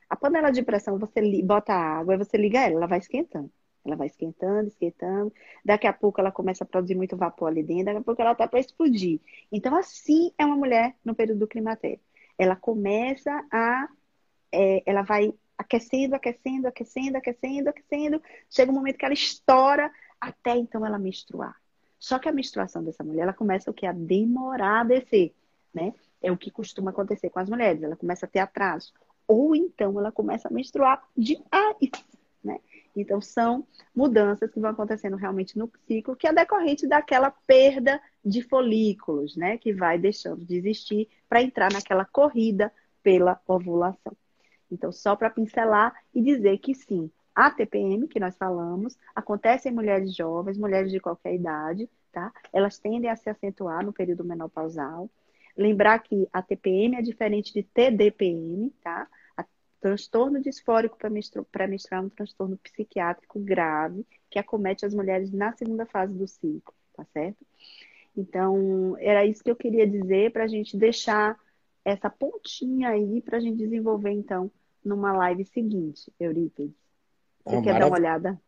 A 0.09 0.17
panela 0.17 0.51
de 0.51 0.65
pressão, 0.65 0.99
você 0.99 1.21
bota 1.45 1.73
água 1.73 2.15
e 2.15 2.19
você 2.19 2.37
liga 2.37 2.59
ela, 2.59 2.75
ela 2.75 2.87
vai 2.89 2.99
esquentando. 2.99 3.49
Ela 3.85 3.95
vai 3.95 4.09
esquentando, 4.09 4.67
esquentando. 4.67 5.33
Daqui 5.65 5.87
a 5.87 5.93
pouco 5.93 6.21
ela 6.21 6.33
começa 6.33 6.65
a 6.65 6.67
produzir 6.67 6.97
muito 6.97 7.17
vapor 7.17 7.47
ali 7.47 7.63
dentro. 7.63 7.85
Daqui 7.85 7.99
a 7.99 8.03
pouco 8.03 8.21
ela 8.21 8.33
está 8.33 8.49
para 8.49 8.59
explodir. 8.59 9.21
Então, 9.53 9.77
assim 9.77 10.33
é 10.37 10.45
uma 10.45 10.57
mulher 10.57 10.97
no 11.05 11.15
período 11.15 11.39
do 11.39 11.47
climatério. 11.47 12.01
Ela 12.37 12.57
começa 12.57 13.31
a. 13.53 13.89
É, 14.53 14.83
ela 14.85 15.03
vai 15.03 15.33
aquecendo, 15.57 16.17
aquecendo, 16.17 16.67
aquecendo, 16.67 17.17
aquecendo, 17.17 17.69
aquecendo. 17.69 18.23
Chega 18.51 18.73
um 18.73 18.75
momento 18.75 18.99
que 18.99 19.05
ela 19.05 19.15
estoura 19.15 19.93
até 20.21 20.57
então 20.57 20.85
ela 20.85 20.99
menstruar. 20.99 21.57
Só 21.99 22.19
que 22.19 22.29
a 22.29 22.33
menstruação 22.33 22.83
dessa 22.83 23.05
mulher, 23.05 23.23
ela 23.23 23.33
começa 23.33 23.71
o 23.71 23.75
que? 23.75 23.87
A 23.87 23.93
demorar 23.93 24.81
a 24.81 24.85
descer, 24.85 25.35
né? 25.73 25.95
É 26.23 26.31
o 26.31 26.37
que 26.37 26.51
costuma 26.51 26.91
acontecer 26.91 27.31
com 27.31 27.39
as 27.39 27.49
mulheres. 27.49 27.83
Ela 27.83 27.97
começa 27.97 28.27
a 28.27 28.29
ter 28.29 28.39
atraso. 28.39 28.93
Ou 29.27 29.55
então 29.55 29.99
ela 29.99 30.11
começa 30.11 30.49
a 30.49 30.51
menstruar 30.51 31.03
de 31.17 31.39
né? 32.43 32.59
Então, 32.97 33.21
são 33.21 33.67
mudanças 33.95 34.51
que 34.51 34.59
vão 34.59 34.71
acontecendo 34.71 35.17
realmente 35.17 35.59
no 35.59 35.71
ciclo, 35.87 36.17
que 36.17 36.27
é 36.27 36.33
decorrente 36.33 36.87
daquela 36.87 37.31
perda 37.31 38.01
de 38.25 38.43
folículos, 38.43 39.37
né? 39.37 39.59
Que 39.59 39.73
vai 39.73 39.99
deixando 39.99 40.45
de 40.45 40.57
existir 40.57 41.09
para 41.29 41.43
entrar 41.43 41.73
naquela 41.73 42.05
corrida 42.05 42.73
pela 43.03 43.41
ovulação. 43.47 44.17
Então, 44.71 44.91
só 44.91 45.15
para 45.15 45.31
pincelar 45.31 45.95
e 46.15 46.21
dizer 46.21 46.59
que 46.59 46.75
sim, 46.75 47.11
a 47.35 47.51
TPM 47.51 48.09
que 48.09 48.21
nós 48.21 48.37
falamos 48.37 48.99
acontece 49.15 49.69
em 49.69 49.73
mulheres 49.73 50.15
jovens, 50.15 50.59
mulheres 50.59 50.91
de 50.91 51.01
qualquer 51.01 51.35
idade, 51.35 51.89
tá? 52.13 52.33
Elas 52.53 52.79
tendem 52.79 53.11
a 53.11 53.17
se 53.17 53.31
acentuar 53.31 53.85
no 53.85 53.93
período 53.93 54.25
menopausal. 54.25 55.09
Lembrar 55.57 55.99
que 56.01 56.29
a 56.33 56.43
TPM 56.43 56.97
é 56.97 57.03
diferente 57.03 57.53
de 57.53 57.63
TDPM, 57.63 58.71
tá? 58.83 59.09
Transtorno 59.81 60.43
disfórico 60.43 60.99
pré-menstrual 60.99 62.03
é 62.03 62.07
um 62.07 62.11
transtorno 62.11 62.59
psiquiátrico 62.59 63.41
grave 63.41 64.07
que 64.29 64.39
acomete 64.39 64.85
as 64.85 64.93
mulheres 64.93 65.33
na 65.33 65.53
segunda 65.53 65.87
fase 65.87 66.13
do 66.13 66.29
ciclo, 66.29 66.75
tá 66.95 67.03
certo? 67.15 67.39
Então, 68.15 68.95
era 68.99 69.25
isso 69.25 69.43
que 69.43 69.51
eu 69.51 69.57
queria 69.57 69.87
dizer 69.87 70.33
para 70.33 70.45
a 70.45 70.47
gente 70.47 70.77
deixar 70.77 71.39
essa 71.83 72.11
pontinha 72.11 72.91
aí 72.91 73.23
para 73.23 73.39
a 73.39 73.41
gente 73.41 73.57
desenvolver, 73.57 74.11
então, 74.11 74.51
numa 74.85 75.13
live 75.13 75.47
seguinte, 75.47 76.13
Eurípides. 76.21 76.75
Você 77.45 77.57
ah, 77.57 77.63
quer 77.63 77.73
marav... 77.73 77.81
dar 77.81 77.87
uma 77.87 77.97
olhada? 77.97 78.41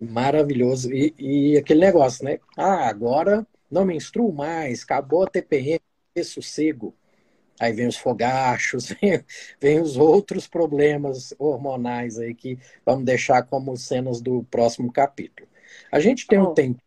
Maravilhoso. 0.00 0.92
E, 0.92 1.14
e, 1.18 1.56
aquele 1.56 1.80
negócio, 1.80 2.24
né? 2.24 2.38
Ah, 2.56 2.88
agora 2.88 3.46
não 3.70 3.84
menstruo 3.84 4.32
mais, 4.32 4.82
acabou 4.82 5.24
a 5.24 5.26
TPM, 5.26 5.80
sossego. 6.22 6.94
Aí 7.60 7.72
vem 7.72 7.86
os 7.86 7.96
fogachos, 7.96 8.88
vem, 9.00 9.24
vem, 9.60 9.80
os 9.80 9.96
outros 9.96 10.46
problemas 10.46 11.34
hormonais 11.38 12.18
aí 12.18 12.34
que 12.34 12.58
vamos 12.84 13.04
deixar 13.04 13.42
como 13.44 13.76
cenas 13.76 14.20
do 14.20 14.44
próximo 14.44 14.92
capítulo. 14.92 15.48
A 15.90 16.00
gente 16.00 16.26
tem 16.26 16.38
oh, 16.38 16.50
um 16.50 16.54
tempo. 16.54 16.80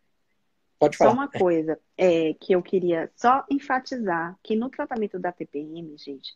Pode 0.78 0.96
falar. 0.96 1.10
Só 1.10 1.16
uma 1.16 1.28
coisa 1.28 1.78
é, 1.96 2.34
que 2.34 2.52
eu 2.52 2.62
queria 2.62 3.10
só 3.16 3.44
enfatizar, 3.50 4.38
que 4.42 4.54
no 4.54 4.70
tratamento 4.70 5.18
da 5.18 5.32
TPM, 5.32 5.96
gente, 5.96 6.34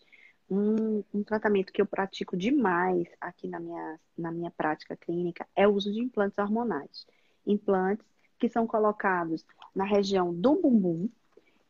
um, 0.52 1.04
um, 1.14 1.22
tratamento 1.22 1.72
que 1.72 1.80
eu 1.80 1.86
pratico 1.86 2.36
demais 2.36 3.08
aqui 3.20 3.48
na 3.48 3.58
minha, 3.58 4.00
na 4.16 4.30
minha 4.30 4.50
prática 4.50 4.94
clínica 4.96 5.46
é 5.56 5.66
o 5.66 5.72
uso 5.72 5.90
de 5.90 6.00
implantes 6.00 6.38
hormonais. 6.38 7.06
Implantes 7.46 8.06
que 8.38 8.48
são 8.48 8.66
colocados 8.66 9.44
na 9.74 9.84
região 9.84 10.34
do 10.34 10.60
bumbum 10.60 11.08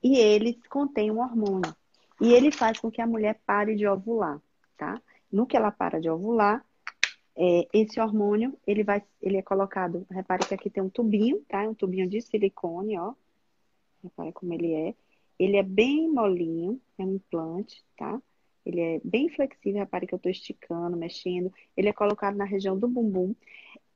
e 0.03 0.17
eles 0.17 0.57
contêm 0.69 1.11
um 1.11 1.21
hormônio. 1.21 1.75
E 2.21 2.33
ele 2.33 2.51
faz 2.51 2.81
com 2.81 2.91
que 2.91 3.01
a 3.01 3.07
mulher 3.07 3.41
pare 3.47 3.77
de 3.77 3.87
ovular, 3.87 4.41
tá? 4.77 5.01
No 5.31 5.47
que 5.47 5.57
ela 5.57 5.71
para 5.71 6.01
de 6.01 6.11
ovular, 6.11 6.65
é, 7.37 7.69
esse 7.73 8.01
hormônio, 8.01 8.59
ele 8.67 8.83
vai, 8.83 9.03
ele 9.21 9.37
é 9.37 9.43
colocado, 9.43 10.07
repare 10.11 10.47
que 10.47 10.55
aqui 10.55 10.69
tem 10.69 10.83
um 10.83 10.91
tubinho, 10.91 11.41
tá? 11.49 11.63
Um 11.63 11.75
tubinho 11.75 12.09
de 12.09 12.21
silicone, 12.21 12.99
ó. 12.99 13.15
Repare 14.03 14.33
como 14.33 14.53
ele 14.53 14.73
é. 14.73 14.95
Ele 15.39 15.57
é 15.57 15.63
bem 15.63 16.09
molinho, 16.11 16.81
é 16.99 17.05
um 17.05 17.15
implante, 17.15 17.83
tá? 17.97 18.21
Ele 18.65 18.81
é 18.81 19.01
bem 19.05 19.29
flexível, 19.29 19.81
repare 19.81 20.07
que 20.07 20.15
eu 20.15 20.19
tô 20.19 20.29
esticando, 20.29 20.97
mexendo. 20.97 21.53
Ele 21.77 21.89
é 21.89 21.93
colocado 21.93 22.37
na 22.37 22.45
região 22.45 22.79
do 22.79 22.89
bumbum. 22.89 23.35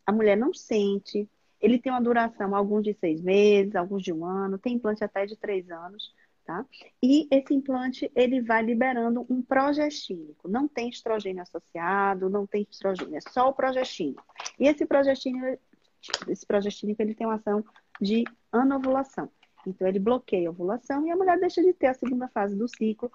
A 0.04 0.12
mulher 0.12 0.36
não 0.36 0.52
sente. 0.52 1.28
Ele 1.60 1.78
tem 1.78 1.92
uma 1.92 2.00
duração, 2.02 2.54
alguns 2.54 2.82
de 2.82 2.94
seis 2.94 3.20
meses, 3.20 3.74
alguns 3.74 4.02
de 4.02 4.12
um 4.12 4.24
ano, 4.24 4.58
tem 4.58 4.74
implante 4.74 5.02
até 5.02 5.24
de 5.24 5.36
três 5.36 5.70
anos. 5.70 6.12
Tá? 6.44 6.64
E 7.02 7.26
esse 7.28 7.52
implante 7.52 8.08
ele 8.14 8.40
vai 8.40 8.62
liberando 8.62 9.26
um 9.28 9.42
progestínico. 9.42 10.48
Não 10.48 10.68
tem 10.68 10.88
estrogênio 10.88 11.42
associado, 11.42 12.30
não 12.30 12.46
tem 12.46 12.64
estrogênio, 12.70 13.16
é 13.16 13.20
só 13.20 13.48
o 13.48 13.52
progestínico. 13.52 14.24
E 14.56 14.68
esse 14.68 14.86
progestínico, 14.86 15.60
esse 16.28 16.46
progestínico 16.46 17.02
ele 17.02 17.16
tem 17.16 17.26
uma 17.26 17.34
ação 17.34 17.64
de 18.00 18.22
anovulação. 18.52 19.28
Então 19.66 19.88
ele 19.88 19.98
bloqueia 19.98 20.48
a 20.48 20.52
ovulação 20.52 21.04
e 21.04 21.10
a 21.10 21.16
mulher 21.16 21.36
deixa 21.40 21.60
de 21.60 21.72
ter 21.72 21.88
a 21.88 21.94
segunda 21.94 22.28
fase 22.28 22.54
do 22.54 22.68
ciclo, 22.68 23.10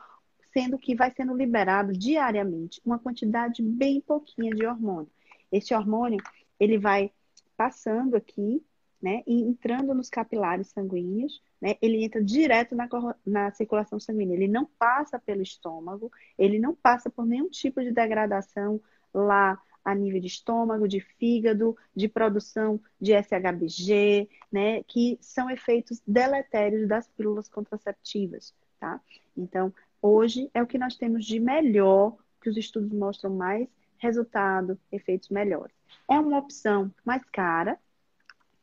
sendo 0.54 0.78
que 0.78 0.95
vai 0.95 1.12
sendo 1.12 1.36
liberado 1.36 1.93
diariamente 1.93 2.82
uma 2.86 2.99
quantidade 2.99 3.62
bem 3.62 4.02
pouquinha 4.02 4.54
de 4.54 4.66
hormônio. 4.66 5.10
Esse 5.52 5.74
hormônio 5.74 6.20
ele 6.60 6.78
vai 6.78 7.12
passando 7.58 8.16
aqui 8.16 8.64
né, 9.02 9.24
e 9.26 9.41
entrando 9.41 9.95
nos 9.95 10.10
capilares 10.10 10.68
sanguíneos, 10.68 11.41
né, 11.60 11.76
ele 11.82 12.04
entra 12.04 12.24
direto 12.24 12.76
na, 12.76 12.88
na 13.26 13.52
circulação 13.52 13.99
sanguínea. 13.99 14.36
Ele 14.36 14.47
não 14.47 14.66
passa 14.66 15.18
pelo 15.18 15.41
estômago, 15.41 16.12
ele 16.38 16.60
não 16.60 16.76
passa 16.76 17.10
por 17.10 17.26
nenhum 17.26 17.49
tipo 17.49 17.82
de 17.82 17.91
degradação 17.91 18.80
lá 19.14 19.60
a 19.84 19.95
nível 19.95 20.22
de 20.22 20.28
estômago, 20.28 20.88
de 20.88 20.99
fígado, 20.99 21.76
de 21.95 22.08
produção 22.08 22.80
de 22.99 23.14
SHBG, 23.14 24.30
né, 24.52 24.84
que 24.84 25.18
são 25.20 25.49
efeitos 25.49 25.99
deletérios 26.06 26.88
das 26.88 27.08
pílulas 27.08 27.49
contraceptivas, 27.49 28.54
tá? 28.80 29.02
Então, 29.36 29.74
hoje 30.02 30.49
é 30.54 30.62
o 30.62 30.68
que 30.68 30.78
nós 30.78 30.95
temos 30.95 31.26
de 31.26 31.39
melhor, 31.39 32.16
que 32.41 32.49
os 32.49 32.58
estudos 32.58 32.91
mostram 32.91 33.36
mais 33.36 33.68
resultado, 33.97 34.80
efeitos 34.91 35.30
melhores. 35.30 35.76
É 36.10 36.20
uma 36.20 36.39
opção 36.39 36.91
mais 37.06 37.24
cara, 37.32 37.78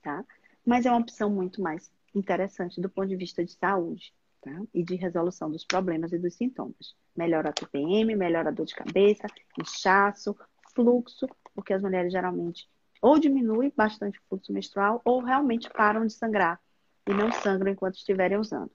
tá? 0.02 0.24
Mas 0.66 0.84
é 0.84 0.90
uma 0.90 1.00
opção 1.00 1.30
muito 1.30 1.62
mais 1.62 1.90
interessante 2.14 2.80
do 2.80 2.90
ponto 2.90 3.08
de 3.08 3.16
vista 3.16 3.44
de 3.44 3.52
saúde, 3.52 4.12
tá? 4.40 4.50
E 4.74 4.82
de 4.82 4.96
resolução 4.96 5.50
dos 5.50 5.64
problemas 5.64 6.12
e 6.12 6.18
dos 6.18 6.34
sintomas. 6.34 6.96
Melhora 7.16 7.50
a 7.50 7.52
TPM, 7.52 8.14
melhora 8.16 8.48
a 8.48 8.52
dor 8.52 8.66
de 8.66 8.74
cabeça, 8.74 9.26
inchaço, 9.60 10.36
fluxo, 10.74 11.28
porque 11.54 11.72
as 11.72 11.82
mulheres 11.82 12.12
geralmente 12.12 12.68
ou 13.00 13.18
diminuem 13.18 13.72
bastante 13.76 14.18
o 14.18 14.22
fluxo 14.28 14.52
menstrual 14.52 15.00
ou 15.04 15.22
realmente 15.22 15.70
param 15.70 16.04
de 16.04 16.12
sangrar 16.12 16.60
e 17.06 17.14
não 17.14 17.30
sangram 17.32 17.72
enquanto 17.72 17.94
estiverem 17.94 18.38
usando. 18.38 18.70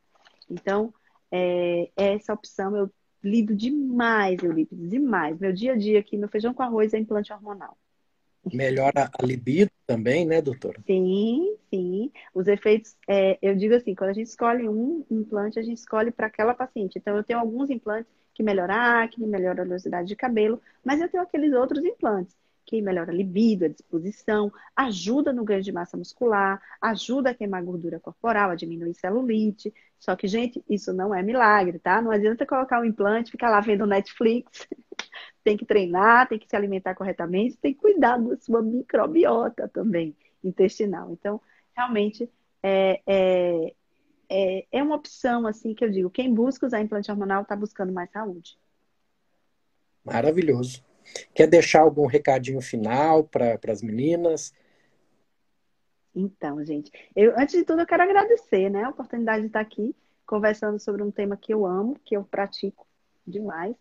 Então, 0.50 0.94
é, 1.36 1.90
essa 1.98 2.32
opção 2.32 2.78
eu 2.78 2.92
lido 3.24 3.56
demais, 3.56 4.44
eu 4.44 4.52
lido 4.52 4.76
demais. 4.76 5.40
Meu 5.40 5.52
dia 5.52 5.74
a 5.74 5.76
dia 5.76 6.00
aqui, 6.00 6.16
meu 6.16 6.30
feijão 6.30 6.54
com 6.54 6.62
arroz 6.62 6.94
é 6.94 7.00
implante 7.00 7.34
hormonal. 7.34 7.76
Melhora 8.54 9.10
a 9.18 9.26
libido 9.26 9.72
também, 9.88 10.28
né, 10.28 10.42
doutora? 10.42 10.80
Sim, 10.86 11.56
sim. 11.72 12.12
Os 12.36 12.48
efeitos, 12.48 12.96
é, 13.08 13.40
eu 13.42 13.56
digo 13.56 13.74
assim, 13.74 13.96
quando 13.96 14.12
a 14.12 14.14
gente 14.14 14.28
escolhe 14.28 14.70
um 14.70 15.04
implante, 15.10 15.58
a 15.58 15.64
gente 15.64 15.78
escolhe 15.78 16.12
para 16.12 16.28
aquela 16.28 16.54
paciente. 16.54 17.00
Então, 17.00 17.18
eu 17.18 17.24
tenho 17.24 17.40
alguns 17.40 17.70
implantes 17.72 18.12
que 18.34 18.44
melhoram 18.44 18.76
a 18.76 19.04
acne, 19.04 19.26
melhoram 19.26 19.64
a 19.64 19.66
velocidade 19.66 20.08
de 20.08 20.16
cabelo, 20.16 20.62
mas 20.84 21.02
eu 21.02 21.10
tenho 21.10 21.24
aqueles 21.24 21.54
outros 21.54 21.84
implantes 21.84 22.36
que 22.66 22.82
melhora 22.82 23.12
a 23.12 23.16
libido, 23.16 23.66
a 23.66 23.68
disposição, 23.68 24.52
ajuda 24.76 25.34
no 25.34 25.44
ganho 25.44 25.62
de 25.62 25.72
massa 25.72 25.98
muscular, 25.98 26.62
ajuda 26.82 27.32
a 27.32 27.34
queimar 27.34 27.64
gordura 27.64 28.00
corporal, 28.00 28.52
a 28.52 28.56
diminuir 28.56 28.94
celulite. 28.94 29.74
Só 30.00 30.16
que, 30.16 30.28
gente, 30.28 30.64
isso 30.70 30.92
não 30.94 31.14
é 31.14 31.22
milagre, 31.22 31.80
tá? 31.80 32.02
Não 32.02 32.12
adianta 32.12 32.46
colocar 32.46 32.82
um 32.82 32.86
implante, 32.86 33.32
ficar 33.32 33.50
lá 33.50 33.60
vendo 33.60 33.86
Netflix. 33.86 34.68
tem 35.44 35.58
que 35.58 35.66
treinar, 35.66 36.28
tem 36.28 36.40
que 36.40 36.48
se 36.48 36.56
alimentar 36.56 36.96
corretamente, 36.96 37.58
tem 37.58 37.74
que 37.74 37.80
cuidar 37.80 38.18
da 38.18 38.38
sua 38.38 38.62
microbiota 38.62 39.68
também 39.68 40.16
intestinal. 40.44 41.12
Então, 41.12 41.40
realmente 41.76 42.30
é, 42.62 43.02
é, 43.06 43.74
é, 44.30 44.66
é 44.72 44.84
uma 44.84 44.96
opção 44.96 45.46
assim 45.46 45.74
que 45.74 45.84
eu 45.84 45.90
digo, 45.90 46.10
quem 46.10 46.34
busca 46.34 46.66
usar 46.66 46.82
implante 46.82 47.12
hormonal 47.12 47.44
está 47.44 47.56
buscando 47.56 47.92
mais 47.92 48.10
saúde. 48.12 48.58
Maravilhoso. 50.04 50.84
Quer 51.34 51.48
deixar 51.48 51.82
algum 51.82 52.06
recadinho 52.06 52.62
final 52.62 53.24
para 53.24 53.60
as 53.70 53.82
meninas? 53.82 54.54
Então, 56.16 56.64
gente, 56.64 56.92
eu 57.16 57.34
antes 57.38 57.56
de 57.56 57.64
tudo 57.64 57.82
eu 57.82 57.88
quero 57.88 58.04
agradecer, 58.04 58.70
né, 58.70 58.84
a 58.84 58.90
oportunidade 58.90 59.42
de 59.42 59.48
estar 59.48 59.62
aqui 59.62 59.96
conversando 60.26 60.80
sobre 60.80 61.02
um 61.02 61.12
tema 61.12 61.36
que 61.36 61.54
eu 61.54 61.66
amo, 61.66 62.00
que 62.06 62.16
eu 62.16 62.24
pratico 62.24 62.88
demais. 63.26 63.76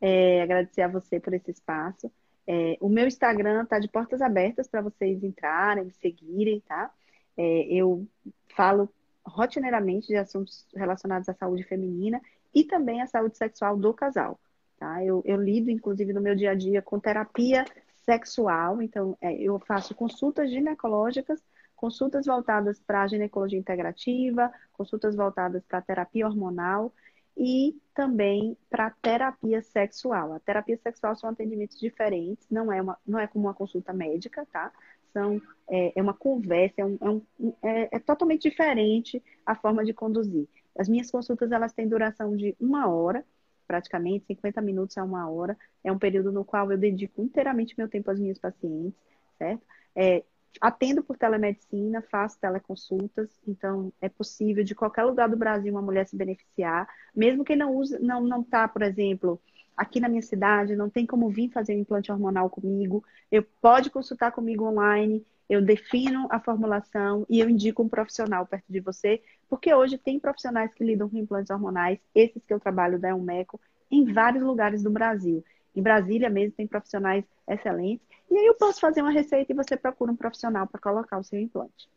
É, 0.00 0.42
agradecer 0.42 0.82
a 0.82 0.88
você 0.88 1.18
por 1.18 1.34
esse 1.34 1.50
espaço. 1.50 2.10
É, 2.46 2.76
o 2.80 2.88
meu 2.88 3.06
Instagram 3.06 3.64
está 3.64 3.78
de 3.78 3.88
portas 3.88 4.22
abertas 4.22 4.68
para 4.68 4.80
vocês 4.80 5.22
entrarem, 5.24 5.84
me 5.84 5.92
seguirem, 5.92 6.60
tá? 6.60 6.92
É, 7.36 7.42
eu 7.72 8.06
falo 8.54 8.88
rotineiramente 9.24 10.06
de 10.06 10.16
assuntos 10.16 10.66
relacionados 10.74 11.28
à 11.28 11.34
saúde 11.34 11.64
feminina 11.64 12.20
e 12.54 12.64
também 12.64 13.02
à 13.02 13.06
saúde 13.06 13.36
sexual 13.36 13.76
do 13.76 13.92
casal. 13.92 14.38
Tá? 14.78 15.02
Eu, 15.04 15.22
eu 15.24 15.40
lido, 15.40 15.70
inclusive, 15.70 16.12
no 16.12 16.20
meu 16.20 16.34
dia 16.34 16.50
a 16.50 16.54
dia 16.54 16.82
com 16.82 17.00
terapia 17.00 17.64
sexual, 18.04 18.80
então 18.80 19.16
é, 19.20 19.34
eu 19.34 19.58
faço 19.58 19.94
consultas 19.94 20.50
ginecológicas, 20.50 21.42
consultas 21.74 22.26
voltadas 22.26 22.78
para 22.80 23.02
a 23.02 23.06
ginecologia 23.06 23.58
integrativa, 23.58 24.52
consultas 24.72 25.16
voltadas 25.16 25.64
para 25.64 25.82
terapia 25.82 26.26
hormonal 26.26 26.92
e 27.36 27.76
também 27.94 28.56
para 28.70 28.90
terapia 28.90 29.60
sexual. 29.60 30.32
A 30.32 30.40
terapia 30.40 30.76
sexual 30.78 31.14
são 31.16 31.28
atendimentos 31.28 31.78
diferentes, 31.78 32.46
não 32.50 32.72
é, 32.72 32.80
uma, 32.80 32.98
não 33.06 33.18
é 33.18 33.26
como 33.26 33.46
uma 33.46 33.54
consulta 33.54 33.92
médica, 33.92 34.46
tá? 34.46 34.72
São, 35.12 35.40
é, 35.68 35.98
é 35.98 36.02
uma 36.02 36.14
conversa, 36.14 36.80
é, 36.80 36.84
um, 36.84 37.22
é, 37.62 37.82
é, 37.82 37.88
é 37.92 37.98
totalmente 37.98 38.48
diferente 38.48 39.22
a 39.44 39.54
forma 39.54 39.84
de 39.84 39.92
conduzir. 39.92 40.48
As 40.78 40.88
minhas 40.88 41.10
consultas 41.10 41.52
elas 41.52 41.72
têm 41.72 41.88
duração 41.88 42.36
de 42.36 42.54
uma 42.60 42.88
hora, 42.88 43.24
praticamente 43.66 44.26
50 44.26 44.60
minutos 44.60 44.96
a 44.98 45.04
uma 45.04 45.28
hora. 45.28 45.56
É 45.82 45.90
um 45.92 45.98
período 45.98 46.32
no 46.32 46.44
qual 46.44 46.70
eu 46.70 46.78
dedico 46.78 47.22
inteiramente 47.22 47.74
meu 47.76 47.88
tempo 47.88 48.10
às 48.10 48.18
minhas 48.18 48.38
pacientes, 48.38 48.98
certo? 49.38 49.62
É, 49.94 50.22
atendo 50.60 51.02
por 51.02 51.16
telemedicina, 51.16 52.02
faço 52.02 52.38
teleconsultas, 52.40 53.28
então 53.46 53.92
é 54.00 54.08
possível 54.08 54.64
de 54.64 54.74
qualquer 54.74 55.04
lugar 55.04 55.28
do 55.28 55.36
Brasil 55.36 55.72
uma 55.72 55.82
mulher 55.82 56.06
se 56.06 56.16
beneficiar, 56.16 56.88
mesmo 57.14 57.44
que 57.44 57.56
não 57.56 57.74
use, 57.74 57.98
não 57.98 58.22
não 58.22 58.42
tá, 58.42 58.66
por 58.66 58.82
exemplo, 58.82 59.40
aqui 59.76 60.00
na 60.00 60.08
minha 60.08 60.22
cidade, 60.22 60.76
não 60.76 60.88
tem 60.88 61.04
como 61.06 61.28
vir 61.28 61.50
fazer 61.50 61.74
um 61.74 61.80
implante 61.80 62.10
hormonal 62.10 62.48
comigo, 62.48 63.04
eu 63.30 63.42
pode 63.60 63.90
consultar 63.90 64.32
comigo 64.32 64.64
online, 64.64 65.24
eu 65.48 65.62
defino 65.62 66.26
a 66.30 66.40
formulação 66.40 67.24
e 67.28 67.38
eu 67.38 67.48
indico 67.48 67.82
um 67.82 67.88
profissional 67.88 68.46
perto 68.46 68.64
de 68.68 68.80
você, 68.80 69.22
porque 69.48 69.72
hoje 69.72 69.96
tem 69.96 70.18
profissionais 70.18 70.72
que 70.74 70.84
lidam 70.84 71.08
com 71.08 71.16
implantes 71.16 71.50
hormonais, 71.50 71.98
esses 72.14 72.42
que 72.44 72.52
eu 72.52 72.60
trabalho 72.60 72.98
da 72.98 73.10
Elmeco, 73.10 73.60
em 73.90 74.12
vários 74.12 74.42
lugares 74.42 74.82
do 74.82 74.90
Brasil. 74.90 75.44
Em 75.74 75.82
Brasília 75.82 76.28
mesmo 76.28 76.56
tem 76.56 76.66
profissionais 76.66 77.24
excelentes. 77.48 78.04
E 78.30 78.36
aí 78.36 78.46
eu 78.46 78.54
posso 78.54 78.80
fazer 78.80 79.02
uma 79.02 79.10
receita 79.10 79.52
e 79.52 79.54
você 79.54 79.76
procura 79.76 80.10
um 80.10 80.16
profissional 80.16 80.66
para 80.66 80.80
colocar 80.80 81.18
o 81.18 81.24
seu 81.24 81.38
implante. 81.38 81.88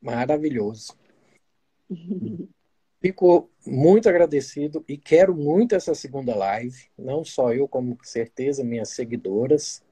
Maravilhoso. 0.00 0.96
Fico 3.00 3.50
muito 3.66 4.08
agradecido 4.08 4.84
e 4.88 4.96
quero 4.96 5.34
muito 5.34 5.74
essa 5.74 5.92
segunda 5.92 6.36
live. 6.36 6.88
Não 6.96 7.24
só 7.24 7.52
eu, 7.52 7.66
como 7.66 7.98
certeza 8.04 8.62
minhas 8.62 8.90
seguidoras. 8.90 9.82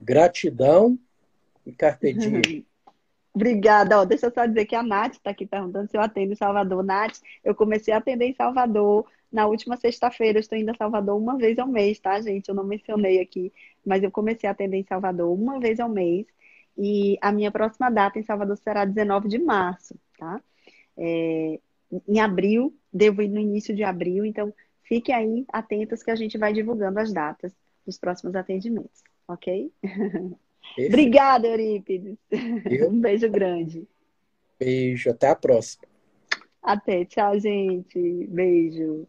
Gratidão 0.00 0.98
e 1.66 1.72
carpe 1.72 2.12
diem. 2.12 2.66
Obrigada. 3.34 3.98
Ó, 3.98 4.04
deixa 4.04 4.26
eu 4.26 4.32
só 4.32 4.44
dizer 4.44 4.66
que 4.66 4.76
a 4.76 4.82
Nath 4.82 5.14
está 5.14 5.30
aqui 5.30 5.46
perguntando 5.46 5.90
se 5.90 5.96
eu 5.96 6.00
atendo 6.02 6.32
em 6.32 6.36
Salvador. 6.36 6.82
Nath, 6.82 7.18
eu 7.42 7.54
comecei 7.54 7.92
a 7.94 7.96
atender 7.96 8.26
em 8.26 8.34
Salvador 8.34 9.06
na 9.30 9.46
última 9.46 9.76
sexta-feira. 9.76 10.38
estou 10.38 10.58
indo 10.58 10.70
a 10.70 10.76
Salvador 10.76 11.16
uma 11.16 11.38
vez 11.38 11.58
ao 11.58 11.66
mês, 11.66 11.98
tá, 11.98 12.20
gente? 12.20 12.48
Eu 12.48 12.54
não 12.54 12.64
mencionei 12.64 13.20
aqui, 13.20 13.50
mas 13.84 14.02
eu 14.02 14.10
comecei 14.10 14.46
a 14.46 14.52
atender 14.52 14.76
em 14.76 14.84
Salvador 14.84 15.32
uma 15.32 15.58
vez 15.58 15.80
ao 15.80 15.88
mês. 15.88 16.26
E 16.76 17.18
a 17.20 17.32
minha 17.32 17.50
próxima 17.50 17.90
data 17.90 18.18
em 18.18 18.22
Salvador 18.22 18.56
será 18.58 18.84
19 18.84 19.28
de 19.28 19.38
março, 19.38 19.94
tá? 20.18 20.40
É, 20.96 21.58
em 22.08 22.20
abril, 22.20 22.74
devo 22.92 23.22
ir 23.22 23.28
no 23.28 23.40
início 23.40 23.74
de 23.74 23.82
abril, 23.82 24.24
então 24.24 24.52
fiquem 24.82 25.14
aí 25.14 25.44
atentos 25.48 26.02
que 26.02 26.10
a 26.10 26.16
gente 26.16 26.38
vai 26.38 26.52
divulgando 26.52 26.98
as 26.98 27.12
datas 27.12 27.54
dos 27.84 27.98
próximos 27.98 28.34
atendimentos, 28.34 29.02
ok? 29.28 29.72
Obrigada, 30.78 31.48
Eurípides. 31.48 32.16
Eu? 32.70 32.90
Um 32.90 33.00
beijo 33.00 33.28
grande. 33.30 33.86
Beijo, 34.58 35.10
até 35.10 35.28
a 35.30 35.36
próxima. 35.36 35.84
Até, 36.62 37.04
tchau, 37.04 37.38
gente. 37.38 38.26
Beijo. 38.28 39.06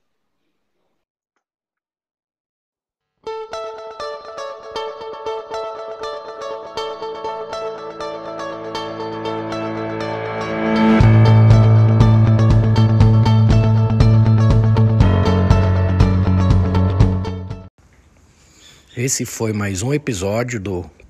Esse 18.96 19.26
foi 19.26 19.52
mais 19.52 19.82
um 19.82 19.94
episódio 19.94 20.60
do 20.60 20.90